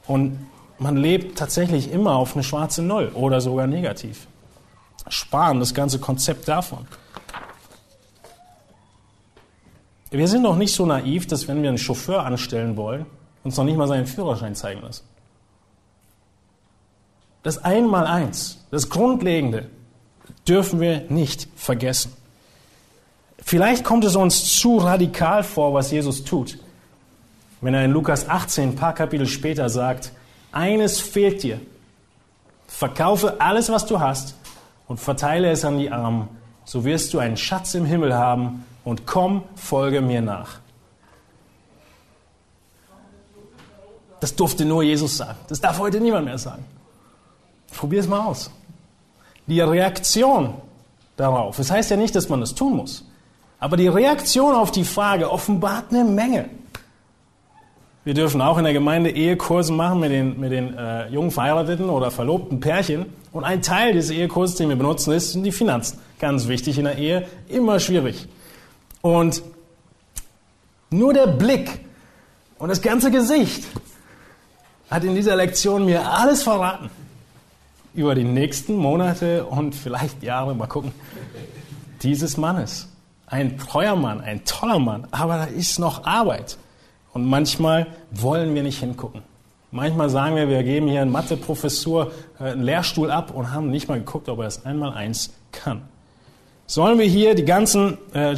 und 0.07 0.39
man 0.79 0.97
lebt 0.97 1.39
tatsächlich 1.39 1.93
immer 1.93 2.17
auf 2.17 2.35
eine 2.35 2.43
schwarze 2.43 2.83
Null 2.83 3.13
oder 3.15 3.41
sogar 3.41 3.67
negativ. 3.67 4.27
Sparen, 5.09 5.61
das 5.61 5.75
ganze 5.75 5.99
Konzept 5.99 6.49
davon. 6.49 6.87
Wir 10.13 10.29
sind 10.29 10.43
noch 10.43 10.57
nicht 10.57 10.75
so 10.75 10.85
naiv, 10.85 11.27
dass 11.27 11.49
wenn 11.49 11.63
wir 11.63 11.71
einen 11.71 11.79
Chauffeur 11.79 12.25
anstellen 12.27 12.77
wollen, 12.77 13.07
uns 13.45 13.57
noch 13.57 13.65
nicht 13.65 13.79
mal 13.79 13.89
seinen 13.89 14.07
Führerschein 14.07 14.55
zeigen 14.55 14.83
lassen. 14.83 15.05
Das 17.43 17.65
Einmaleins, 17.65 18.63
das 18.71 18.91
Grundlegende, 18.91 19.71
dürfen 20.47 20.81
wir 20.81 21.07
nicht 21.09 21.49
vergessen. 21.57 22.13
Vielleicht 23.39 23.85
kommt 23.85 24.05
es 24.05 24.15
uns 24.15 24.59
zu 24.59 24.77
radikal 24.77 25.43
vor, 25.43 25.73
was 25.73 25.91
Jesus 25.91 26.25
tut, 26.25 26.59
wenn 27.63 27.73
er 27.73 27.85
in 27.85 27.91
Lukas 27.91 28.29
18, 28.29 28.71
ein 28.71 28.77
paar 28.77 28.95
Kapitel 28.95 29.27
später 29.27 29.71
sagt, 29.71 30.13
eines 30.53 31.01
fehlt 31.01 31.43
dir. 31.43 31.59
Verkaufe 32.69 33.41
alles, 33.41 33.71
was 33.71 33.87
du 33.87 33.99
hast 33.99 34.35
und 34.89 35.01
verteile 35.01 35.51
es 35.51 35.65
an 35.65 35.79
die 35.79 35.91
Armen. 35.91 36.29
So 36.67 36.85
wirst 36.85 37.15
du 37.15 37.19
einen 37.19 37.39
Schatz 37.39 37.75
im 37.75 37.87
Himmel 37.87 38.15
haben 38.15 38.65
und 38.85 39.07
komm, 39.07 39.45
folge 39.55 40.01
mir 40.01 40.23
nach. 40.23 40.61
Das 44.21 44.35
durfte 44.35 44.65
nur 44.65 44.83
Jesus 44.83 45.17
sagen. 45.17 45.39
Das 45.49 45.61
darf 45.61 45.79
heute 45.79 46.01
niemand 46.01 46.27
mehr 46.27 46.39
sagen. 46.39 46.65
Probier 47.75 48.01
es 48.01 48.09
mal 48.09 48.27
aus 48.27 48.51
die 49.47 49.61
Reaktion 49.61 50.55
darauf. 51.17 51.57
Das 51.57 51.71
heißt 51.71 51.91
ja 51.91 51.97
nicht, 51.97 52.15
dass 52.15 52.29
man 52.29 52.41
das 52.41 52.55
tun 52.55 52.77
muss. 52.77 53.05
Aber 53.59 53.77
die 53.77 53.89
Reaktion 53.89 54.55
auf 54.55 54.71
die 54.71 54.85
Frage 54.85 55.31
offenbart 55.31 55.87
eine 55.91 56.05
Menge. 56.05 56.49
Wir 58.05 58.15
dürfen 58.15 58.41
auch 58.41 58.59
in 58.59 58.65
der 58.65 58.73
Gemeinde 58.73 59.11
Ehekurse 59.11 59.73
machen 59.73 60.01
mit 60.01 60.11
den, 60.11 60.41
mit 60.41 60.51
den 60.51 60.77
äh, 60.77 61.09
jungen 61.09 61.31
verheirateten 61.31 61.89
oder 61.89 62.11
verlobten 62.11 62.59
Pärchen. 62.59 63.07
Und 63.31 63.45
ein 63.45 63.63
Teil 63.63 63.93
des 63.93 64.11
Ehekurses, 64.11 64.57
den 64.57 64.69
wir 64.69 64.77
benutzen, 64.77 65.13
ist, 65.13 65.33
sind 65.33 65.45
die 65.45 65.53
Finanzen. 65.53 66.01
Ganz 66.19 66.49
wichtig 66.49 66.79
in 66.79 66.85
der 66.85 66.99
Ehe, 66.99 67.27
immer 67.49 67.79
schwierig. 67.79 68.27
Und 69.03 69.43
nur 70.91 71.13
der 71.13 71.27
Blick 71.27 71.81
und 72.59 72.69
das 72.69 72.81
ganze 72.81 73.11
Gesicht 73.11 73.65
hat 74.91 75.05
in 75.05 75.15
dieser 75.15 75.37
Lektion 75.37 75.85
mir 75.85 76.09
alles 76.09 76.43
verraten 76.43 76.91
über 77.95 78.15
die 78.15 78.25
nächsten 78.25 78.77
Monate 78.77 79.45
und 79.45 79.75
vielleicht 79.75 80.23
Jahre, 80.23 80.55
mal 80.55 80.67
gucken, 80.67 80.93
dieses 82.03 82.37
Mannes. 82.37 82.89
Ein 83.27 83.59
treuer 83.59 83.97
Mann, 83.97 84.21
ein 84.21 84.45
toller 84.45 84.79
Mann, 84.79 85.07
aber 85.11 85.39
da 85.39 85.45
ist 85.45 85.79
noch 85.79 86.05
Arbeit. 86.05 86.57
Und 87.13 87.27
manchmal 87.27 87.87
wollen 88.11 88.55
wir 88.55 88.63
nicht 88.63 88.79
hingucken. 88.81 89.23
Manchmal 89.71 90.11
sagen 90.11 90.37
wir, 90.37 90.49
wir 90.49 90.63
geben 90.63 90.89
hier 90.89 91.01
eine 91.01 91.11
Matheprofessur, 91.11 92.13
äh, 92.39 92.45
einen 92.45 92.63
Lehrstuhl 92.63 93.11
ab 93.11 93.31
und 93.35 93.53
haben 93.53 93.71
nicht 93.71 93.89
mal 93.89 93.99
geguckt, 93.99 94.29
ob 94.29 94.41
er 94.41 94.47
es 94.47 94.67
einmal 94.67 94.93
eins 94.93 95.33
kann. 95.51 95.83
Sollen 96.67 96.99
wir 96.99 97.07
hier 97.07 97.35
die 97.35 97.45
ganzen, 97.45 97.97
äh, 98.13 98.37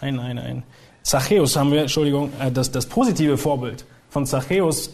ein, 0.00 0.18
ein, 0.18 0.38
ein, 0.38 0.62
Zachäus 1.02 1.56
haben 1.56 1.70
wir, 1.70 1.82
Entschuldigung, 1.82 2.32
äh, 2.40 2.50
das, 2.50 2.70
das 2.70 2.86
positive 2.86 3.38
Vorbild 3.38 3.84
von 4.10 4.26
Zachäus, 4.26 4.90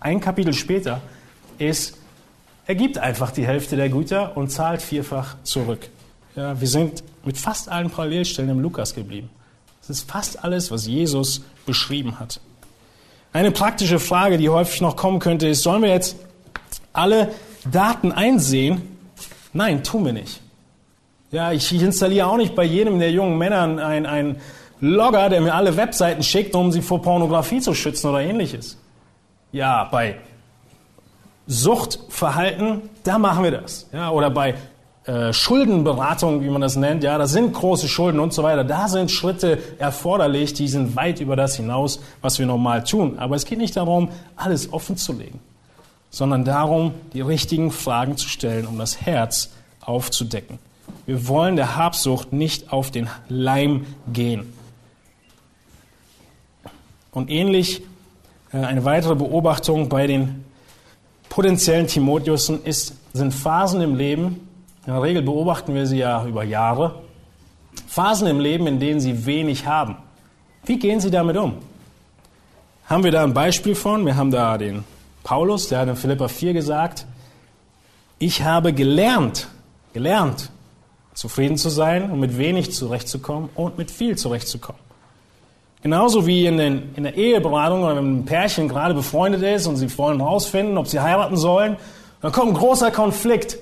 ein 0.00 0.20
Kapitel 0.20 0.54
später, 0.54 1.00
ist, 1.58 1.96
er 2.66 2.74
gibt 2.74 2.98
einfach 2.98 3.30
die 3.30 3.46
Hälfte 3.46 3.76
der 3.76 3.88
Güter 3.88 4.36
und 4.36 4.50
zahlt 4.50 4.80
vierfach 4.80 5.36
zurück. 5.42 5.88
Ja, 6.36 6.58
wir 6.60 6.68
sind 6.68 7.02
mit 7.24 7.36
fast 7.36 7.68
allen 7.68 7.90
Parallelstellen 7.90 8.50
im 8.50 8.60
Lukas 8.60 8.94
geblieben. 8.94 9.28
Das 9.80 9.90
ist 9.90 10.10
fast 10.10 10.42
alles, 10.44 10.70
was 10.70 10.86
Jesus 10.86 11.42
beschrieben 11.66 12.18
hat. 12.18 12.40
Eine 13.32 13.50
praktische 13.50 13.98
Frage, 13.98 14.38
die 14.38 14.48
häufig 14.48 14.80
noch 14.80 14.96
kommen 14.96 15.18
könnte, 15.18 15.48
ist, 15.48 15.62
sollen 15.62 15.82
wir 15.82 15.90
jetzt 15.90 16.16
alle 16.92 17.32
Daten 17.70 18.12
einsehen? 18.12 18.82
Nein, 19.52 19.84
tun 19.84 20.04
wir 20.04 20.12
nicht. 20.12 20.40
Ja, 21.30 21.52
ich 21.52 21.72
installiere 21.72 22.26
auch 22.26 22.36
nicht 22.36 22.54
bei 22.54 22.64
jedem 22.64 22.98
der 22.98 23.12
jungen 23.12 23.38
Männer 23.38 23.62
einen, 23.62 24.06
einen 24.06 24.40
Logger, 24.80 25.28
der 25.28 25.40
mir 25.40 25.54
alle 25.54 25.76
Webseiten 25.76 26.22
schickt, 26.22 26.54
um 26.54 26.72
sie 26.72 26.82
vor 26.82 27.02
Pornografie 27.02 27.60
zu 27.60 27.74
schützen 27.74 28.08
oder 28.08 28.20
ähnliches. 28.20 28.76
Ja, 29.52 29.84
bei 29.84 30.16
Suchtverhalten, 31.46 32.82
da 33.04 33.18
machen 33.18 33.44
wir 33.44 33.50
das. 33.50 33.88
Ja, 33.92 34.10
oder 34.10 34.30
bei 34.30 34.54
äh, 35.04 35.32
Schuldenberatung, 35.32 36.42
wie 36.42 36.48
man 36.48 36.60
das 36.60 36.76
nennt, 36.76 37.02
ja, 37.04 37.18
das 37.18 37.32
sind 37.32 37.52
große 37.52 37.88
Schulden 37.88 38.20
und 38.20 38.32
so 38.32 38.42
weiter. 38.42 38.64
Da 38.64 38.88
sind 38.88 39.10
Schritte 39.10 39.58
erforderlich, 39.78 40.54
die 40.54 40.68
sind 40.68 40.96
weit 40.96 41.20
über 41.20 41.36
das 41.36 41.56
hinaus, 41.56 42.00
was 42.22 42.38
wir 42.38 42.46
normal 42.46 42.84
tun. 42.84 43.18
Aber 43.18 43.36
es 43.36 43.44
geht 43.44 43.58
nicht 43.58 43.76
darum, 43.76 44.10
alles 44.36 44.72
offen 44.72 44.96
zu 44.96 45.12
legen, 45.12 45.40
sondern 46.10 46.44
darum, 46.44 46.94
die 47.12 47.20
richtigen 47.20 47.70
Fragen 47.70 48.16
zu 48.16 48.28
stellen, 48.28 48.66
um 48.66 48.78
das 48.78 49.00
Herz 49.00 49.50
aufzudecken. 49.80 50.58
Wir 51.06 51.28
wollen 51.28 51.56
der 51.56 51.76
Habsucht 51.76 52.32
nicht 52.32 52.72
auf 52.72 52.90
den 52.90 53.08
Leim 53.28 53.86
gehen. 54.12 54.52
Und 57.12 57.30
ähnlich 57.30 57.82
äh, 58.52 58.58
eine 58.58 58.84
weitere 58.84 59.14
Beobachtung 59.14 59.88
bei 59.88 60.06
den 60.06 60.44
potenziellen 61.28 61.86
Timotheusen 61.86 62.62
ist, 62.64 62.94
sind 63.12 63.32
Phasen 63.32 63.80
im 63.80 63.94
Leben, 63.96 64.48
in 64.86 64.92
der 64.92 65.02
Regel 65.02 65.22
beobachten 65.22 65.74
wir 65.74 65.86
sie 65.86 65.98
ja 65.98 66.24
über 66.24 66.42
Jahre, 66.42 67.02
Phasen 67.86 68.26
im 68.26 68.40
Leben, 68.40 68.66
in 68.66 68.80
denen 68.80 69.00
sie 69.00 69.26
wenig 69.26 69.66
haben. 69.66 69.96
Wie 70.64 70.78
gehen 70.78 71.00
sie 71.00 71.10
damit 71.10 71.36
um? 71.36 71.54
Haben 72.86 73.04
wir 73.04 73.12
da 73.12 73.22
ein 73.22 73.34
Beispiel 73.34 73.74
von? 73.74 74.04
Wir 74.04 74.16
haben 74.16 74.30
da 74.30 74.58
den 74.58 74.84
Paulus, 75.22 75.68
der 75.68 75.80
hat 75.80 75.88
in 75.88 75.96
Philippa 75.96 76.28
4 76.28 76.52
gesagt, 76.52 77.06
ich 78.18 78.42
habe 78.42 78.72
gelernt, 78.72 79.48
gelernt, 79.92 80.50
zufrieden 81.14 81.56
zu 81.56 81.68
sein 81.68 82.10
und 82.10 82.20
mit 82.20 82.38
wenig 82.38 82.72
zurechtzukommen 82.72 83.50
und 83.54 83.78
mit 83.78 83.90
viel 83.90 84.16
zurechtzukommen. 84.16 84.80
Genauso 85.82 86.26
wie 86.26 86.46
in, 86.46 86.58
den, 86.58 86.94
in 86.94 87.04
der 87.04 87.16
Eheberatung 87.16 87.86
wenn 87.86 87.96
ein 87.96 88.24
Pärchen 88.24 88.68
gerade 88.68 88.94
befreundet 88.94 89.42
ist 89.42 89.66
und 89.66 89.76
sie 89.76 89.96
wollen 89.96 90.20
herausfinden, 90.20 90.76
ob 90.76 90.86
sie 90.86 91.00
heiraten 91.00 91.36
sollen, 91.36 91.76
dann 92.20 92.32
kommt 92.32 92.48
ein 92.48 92.54
großer 92.54 92.90
Konflikt. 92.90 93.58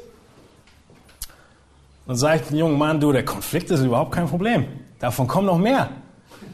Dann 2.06 2.16
sagt 2.16 2.50
ein 2.50 2.56
junger 2.56 2.76
Mann, 2.76 3.00
du, 3.00 3.12
der 3.12 3.24
Konflikt 3.24 3.70
ist 3.70 3.82
überhaupt 3.82 4.12
kein 4.12 4.26
Problem. 4.26 4.66
Davon 4.98 5.28
kommt 5.28 5.46
noch 5.46 5.58
mehr. 5.58 5.90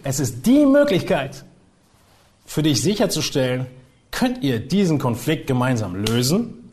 Es 0.03 0.21
ist 0.21 0.45
die 0.45 0.67
Möglichkeit, 0.67 1.45
für 2.45 2.63
dich 2.63 2.83
sicherzustellen, 2.83 3.67
könnt 4.11 4.43
ihr 4.43 4.61
diesen 4.61 4.99
Konflikt 4.99 5.47
gemeinsam 5.47 5.97
lösen, 5.97 6.71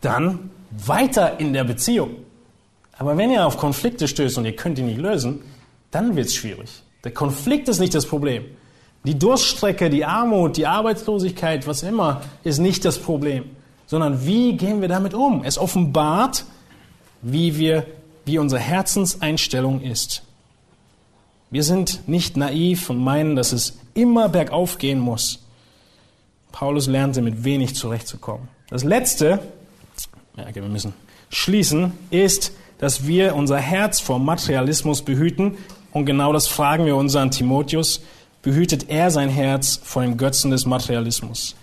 dann 0.00 0.50
weiter 0.70 1.38
in 1.38 1.52
der 1.52 1.64
Beziehung. 1.64 2.16
Aber 3.02 3.16
wenn 3.16 3.32
ihr 3.32 3.44
auf 3.44 3.56
Konflikte 3.56 4.06
stößt 4.06 4.38
und 4.38 4.44
ihr 4.44 4.54
könnt 4.54 4.78
die 4.78 4.82
nicht 4.82 5.00
lösen, 5.00 5.40
dann 5.90 6.14
wird 6.14 6.28
es 6.28 6.36
schwierig. 6.36 6.70
Der 7.02 7.10
Konflikt 7.12 7.68
ist 7.68 7.80
nicht 7.80 7.96
das 7.96 8.06
Problem. 8.06 8.44
Die 9.02 9.18
Durststrecke, 9.18 9.90
die 9.90 10.04
Armut, 10.04 10.56
die 10.56 10.68
Arbeitslosigkeit, 10.68 11.66
was 11.66 11.82
immer, 11.82 12.20
ist 12.44 12.60
nicht 12.60 12.84
das 12.84 13.00
Problem, 13.00 13.46
sondern 13.86 14.24
wie 14.24 14.56
gehen 14.56 14.80
wir 14.80 14.86
damit 14.86 15.14
um? 15.14 15.42
Es 15.42 15.58
offenbart, 15.58 16.44
wie 17.22 17.58
wir 17.58 17.88
wie 18.24 18.38
unsere 18.38 18.60
Herzenseinstellung 18.60 19.80
ist. 19.80 20.22
Wir 21.50 21.64
sind 21.64 22.06
nicht 22.06 22.36
naiv 22.36 22.88
und 22.88 22.98
meinen, 22.98 23.34
dass 23.34 23.50
es 23.50 23.80
immer 23.94 24.28
bergauf 24.28 24.78
gehen 24.78 25.00
muss. 25.00 25.40
Paulus 26.52 26.86
lernte 26.86 27.20
mit 27.20 27.42
wenig 27.42 27.74
zurechtzukommen. 27.74 28.46
Das 28.70 28.84
letzte, 28.84 29.40
ja, 30.36 30.54
wir 30.54 30.62
müssen 30.62 30.94
schließen, 31.30 31.94
ist, 32.10 32.52
dass 32.82 33.06
wir 33.06 33.36
unser 33.36 33.58
Herz 33.58 34.00
vor 34.00 34.18
Materialismus 34.18 35.02
behüten. 35.02 35.56
Und 35.92 36.04
genau 36.04 36.32
das 36.32 36.48
fragen 36.48 36.84
wir 36.84 36.96
unseren 36.96 37.30
Timotheus. 37.30 38.02
Behütet 38.42 38.88
er 38.88 39.12
sein 39.12 39.28
Herz 39.28 39.78
vor 39.84 40.02
den 40.02 40.16
Götzen 40.16 40.50
des 40.50 40.66
Materialismus? 40.66 41.54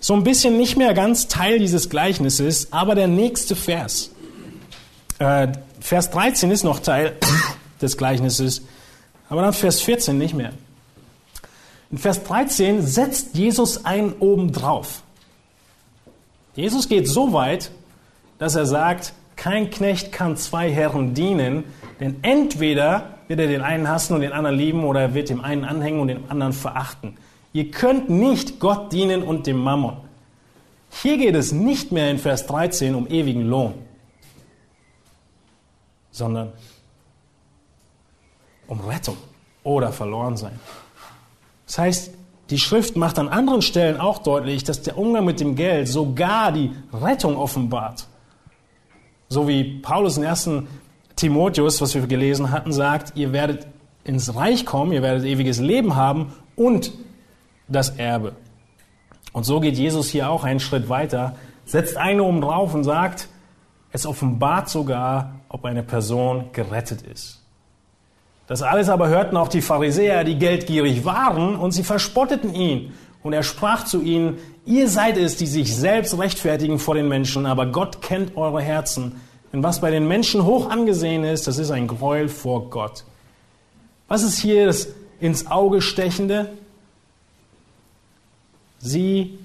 So 0.00 0.14
ein 0.14 0.24
bisschen 0.24 0.56
nicht 0.56 0.76
mehr 0.76 0.92
ganz 0.92 1.28
Teil 1.28 1.60
dieses 1.60 1.90
Gleichnisses, 1.90 2.72
aber 2.72 2.96
der 2.96 3.06
nächste 3.06 3.54
Vers. 3.54 4.10
Äh, 5.20 5.52
Vers 5.78 6.10
13 6.10 6.50
ist 6.50 6.64
noch 6.64 6.80
Teil 6.80 7.18
des 7.80 7.96
Gleichnisses, 7.96 8.62
aber 9.28 9.42
dann 9.42 9.52
Vers 9.52 9.80
14 9.80 10.18
nicht 10.18 10.34
mehr. 10.34 10.50
In 11.92 11.98
Vers 11.98 12.24
13 12.24 12.84
setzt 12.84 13.36
Jesus 13.36 13.84
einen 13.84 14.12
obendrauf. 14.14 15.02
Jesus 16.56 16.88
geht 16.88 17.06
so 17.06 17.32
weit, 17.32 17.70
dass 18.38 18.56
er 18.56 18.66
sagt, 18.66 19.12
kein 19.36 19.70
Knecht 19.70 20.12
kann 20.12 20.36
zwei 20.36 20.70
Herren 20.70 21.14
dienen, 21.14 21.64
denn 22.00 22.16
entweder 22.22 23.18
wird 23.28 23.40
er 23.40 23.46
den 23.46 23.62
einen 23.62 23.88
hassen 23.88 24.14
und 24.14 24.20
den 24.20 24.32
anderen 24.32 24.56
lieben 24.56 24.84
oder 24.84 25.00
er 25.00 25.14
wird 25.14 25.28
dem 25.28 25.42
einen 25.42 25.64
anhängen 25.64 26.00
und 26.00 26.08
den 26.08 26.30
anderen 26.30 26.52
verachten. 26.52 27.16
Ihr 27.52 27.70
könnt 27.70 28.10
nicht 28.10 28.60
Gott 28.60 28.92
dienen 28.92 29.22
und 29.22 29.46
dem 29.46 29.58
Mammon. 29.58 29.96
Hier 31.02 31.18
geht 31.18 31.34
es 31.34 31.52
nicht 31.52 31.92
mehr 31.92 32.10
in 32.10 32.18
Vers 32.18 32.46
13 32.46 32.94
um 32.94 33.06
ewigen 33.06 33.42
Lohn 33.42 33.74
sondern 36.14 36.52
um 38.68 38.80
Rettung 38.80 39.16
oder 39.64 39.92
verloren 39.92 40.36
sein. 40.36 40.58
Das 41.66 41.78
heißt, 41.78 42.10
die 42.50 42.58
Schrift 42.58 42.96
macht 42.96 43.18
an 43.18 43.28
anderen 43.28 43.62
Stellen 43.62 43.98
auch 43.98 44.18
deutlich, 44.18 44.64
dass 44.64 44.82
der 44.82 44.96
Umgang 44.96 45.24
mit 45.24 45.40
dem 45.40 45.56
Geld 45.56 45.88
sogar 45.88 46.52
die 46.52 46.70
Rettung 46.92 47.36
offenbart. 47.36 48.06
So 49.28 49.48
wie 49.48 49.80
Paulus 49.80 50.16
in 50.16 50.24
1. 50.24 50.50
Timotheus, 51.16 51.80
was 51.80 51.94
wir 51.94 52.06
gelesen 52.06 52.50
hatten, 52.50 52.72
sagt, 52.72 53.16
ihr 53.16 53.32
werdet 53.32 53.66
ins 54.04 54.34
Reich 54.34 54.66
kommen, 54.66 54.92
ihr 54.92 55.02
werdet 55.02 55.24
ewiges 55.24 55.60
Leben 55.60 55.96
haben 55.96 56.32
und 56.56 56.92
das 57.68 57.90
Erbe. 57.90 58.34
Und 59.32 59.44
so 59.44 59.60
geht 59.60 59.76
Jesus 59.76 60.08
hier 60.08 60.30
auch 60.30 60.44
einen 60.44 60.60
Schritt 60.60 60.88
weiter, 60.88 61.36
setzt 61.64 61.96
einen 61.96 62.20
oben 62.20 62.40
drauf 62.40 62.74
und 62.74 62.84
sagt, 62.84 63.28
es 63.90 64.06
offenbart 64.06 64.68
sogar, 64.68 65.40
ob 65.48 65.64
eine 65.64 65.82
Person 65.82 66.50
gerettet 66.52 67.02
ist. 67.02 67.40
Das 68.46 68.62
alles 68.62 68.88
aber 68.88 69.08
hörten 69.08 69.36
auch 69.36 69.48
die 69.48 69.62
Pharisäer, 69.62 70.24
die 70.24 70.36
geldgierig 70.38 71.04
waren, 71.04 71.56
und 71.56 71.70
sie 71.70 71.82
verspotteten 71.82 72.54
ihn. 72.54 72.92
Und 73.22 73.32
er 73.32 73.42
sprach 73.42 73.84
zu 73.84 74.02
ihnen, 74.02 74.38
ihr 74.66 74.88
seid 74.88 75.16
es, 75.16 75.36
die 75.36 75.46
sich 75.46 75.74
selbst 75.74 76.18
rechtfertigen 76.18 76.78
vor 76.78 76.94
den 76.94 77.08
Menschen, 77.08 77.46
aber 77.46 77.66
Gott 77.66 78.02
kennt 78.02 78.36
eure 78.36 78.62
Herzen. 78.62 79.20
Denn 79.52 79.62
was 79.62 79.80
bei 79.80 79.90
den 79.90 80.08
Menschen 80.08 80.44
hoch 80.44 80.68
angesehen 80.70 81.24
ist, 81.24 81.46
das 81.46 81.58
ist 81.58 81.70
ein 81.70 81.86
Gräuel 81.86 82.28
vor 82.28 82.70
Gott. 82.70 83.04
Was 84.08 84.22
ist 84.22 84.38
hier 84.38 84.66
das 84.66 84.88
ins 85.20 85.46
Auge 85.46 85.80
stechende? 85.80 86.52
Sie 88.78 89.38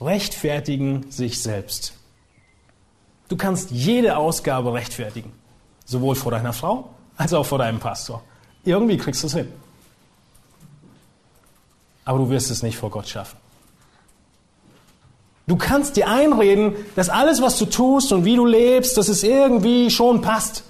rechtfertigen 0.00 1.10
sich 1.10 1.40
selbst. 1.42 1.94
Du 3.28 3.36
kannst 3.36 3.70
jede 3.70 4.16
Ausgabe 4.16 4.74
rechtfertigen. 4.74 5.32
Sowohl 5.86 6.14
vor 6.14 6.30
deiner 6.30 6.52
Frau 6.52 6.90
als 7.16 7.32
auch 7.32 7.44
vor 7.44 7.58
deinem 7.58 7.80
Pastor. 7.80 8.22
Irgendwie 8.64 8.96
kriegst 8.96 9.22
du 9.22 9.26
es 9.26 9.34
hin. 9.34 9.48
Aber 12.04 12.18
du 12.18 12.30
wirst 12.30 12.50
es 12.50 12.62
nicht 12.62 12.76
vor 12.76 12.90
Gott 12.90 13.08
schaffen. 13.08 13.36
Du 15.46 15.56
kannst 15.56 15.96
dir 15.96 16.08
einreden, 16.08 16.74
dass 16.96 17.08
alles, 17.08 17.42
was 17.42 17.58
du 17.58 17.66
tust 17.66 18.12
und 18.12 18.24
wie 18.24 18.36
du 18.36 18.46
lebst, 18.46 18.96
dass 18.96 19.08
es 19.08 19.22
irgendwie 19.22 19.90
schon 19.90 20.22
passt. 20.22 20.64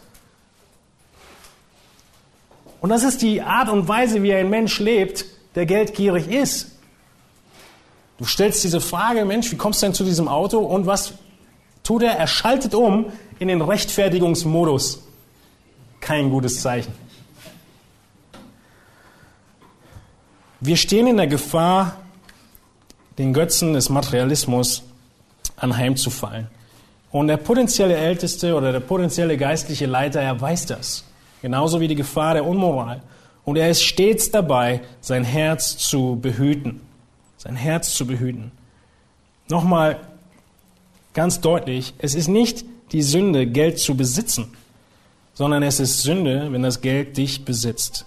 Und 2.81 2.91
das 2.91 3.05
ist 3.05 3.23
die 3.23 3.41
Art 3.41 3.69
und 3.69 3.89
Weise, 3.89 4.23
wie 4.23 4.35
ein 4.35 4.51
Mensch 4.51 4.81
lebt, 4.81 5.25
der 5.55 5.65
geldgierig 5.65 6.29
ist. 6.29 6.73
Du 8.19 8.25
stellst 8.25 8.63
diese 8.63 8.81
Frage, 8.81 9.25
Mensch, 9.25 9.51
wie 9.51 9.57
kommst 9.57 9.81
du 9.83 9.87
denn 9.87 9.95
zu 9.95 10.05
diesem 10.05 10.29
Auto 10.29 10.59
und 10.59 10.87
was 10.87 11.15
tut 11.83 12.03
er, 12.03 12.13
er 12.13 12.27
schaltet 12.27 12.75
um 12.75 13.07
in 13.39 13.49
den 13.49 13.63
Rechtfertigungsmodus. 13.63 15.03
Kein 16.01 16.31
gutes 16.31 16.61
Zeichen. 16.61 16.93
Wir 20.61 20.77
stehen 20.77 21.07
in 21.07 21.17
der 21.17 21.27
Gefahr, 21.27 21.97
den 23.19 23.33
Götzen 23.33 23.75
des 23.75 23.89
Materialismus 23.89 24.83
anheimzufallen. 25.57 26.49
Und 27.11 27.29
der 27.29 27.37
potenzielle 27.37 27.97
Älteste 27.97 28.57
oder 28.57 28.73
der 28.73 28.81
potenzielle 28.81 29.37
geistliche 29.37 29.87
Leiter, 29.87 30.21
er 30.21 30.41
weiß 30.41 30.67
das. 30.67 31.05
Genauso 31.43 31.81
wie 31.81 31.89
die 31.89 31.95
Gefahr 31.95 32.35
der 32.35 32.47
Unmoral. 32.47 33.03
Und 33.45 33.57
er 33.57 33.71
ist 33.71 33.83
stets 33.83 34.31
dabei, 34.31 34.81
sein 35.01 35.25
Herz 35.25 35.77
zu 35.77 36.19
behüten. 36.21 36.81
Sein 37.37 37.57
Herz 37.57 37.95
zu 37.95 38.07
behüten. 38.07 38.51
Nochmal 39.49 40.01
ganz 41.13 41.41
deutlich, 41.41 41.95
es 41.99 42.15
ist 42.15 42.29
nicht 42.29 42.65
die 42.93 43.03
Sünde, 43.03 43.47
Geld 43.47 43.79
zu 43.79 43.97
besitzen, 43.97 44.53
sondern 45.35 45.63
es 45.63 45.81
ist 45.81 46.03
Sünde, 46.03 46.49
wenn 46.51 46.63
das 46.63 46.81
Geld 46.81 47.17
dich 47.17 47.45
besitzt. 47.45 48.07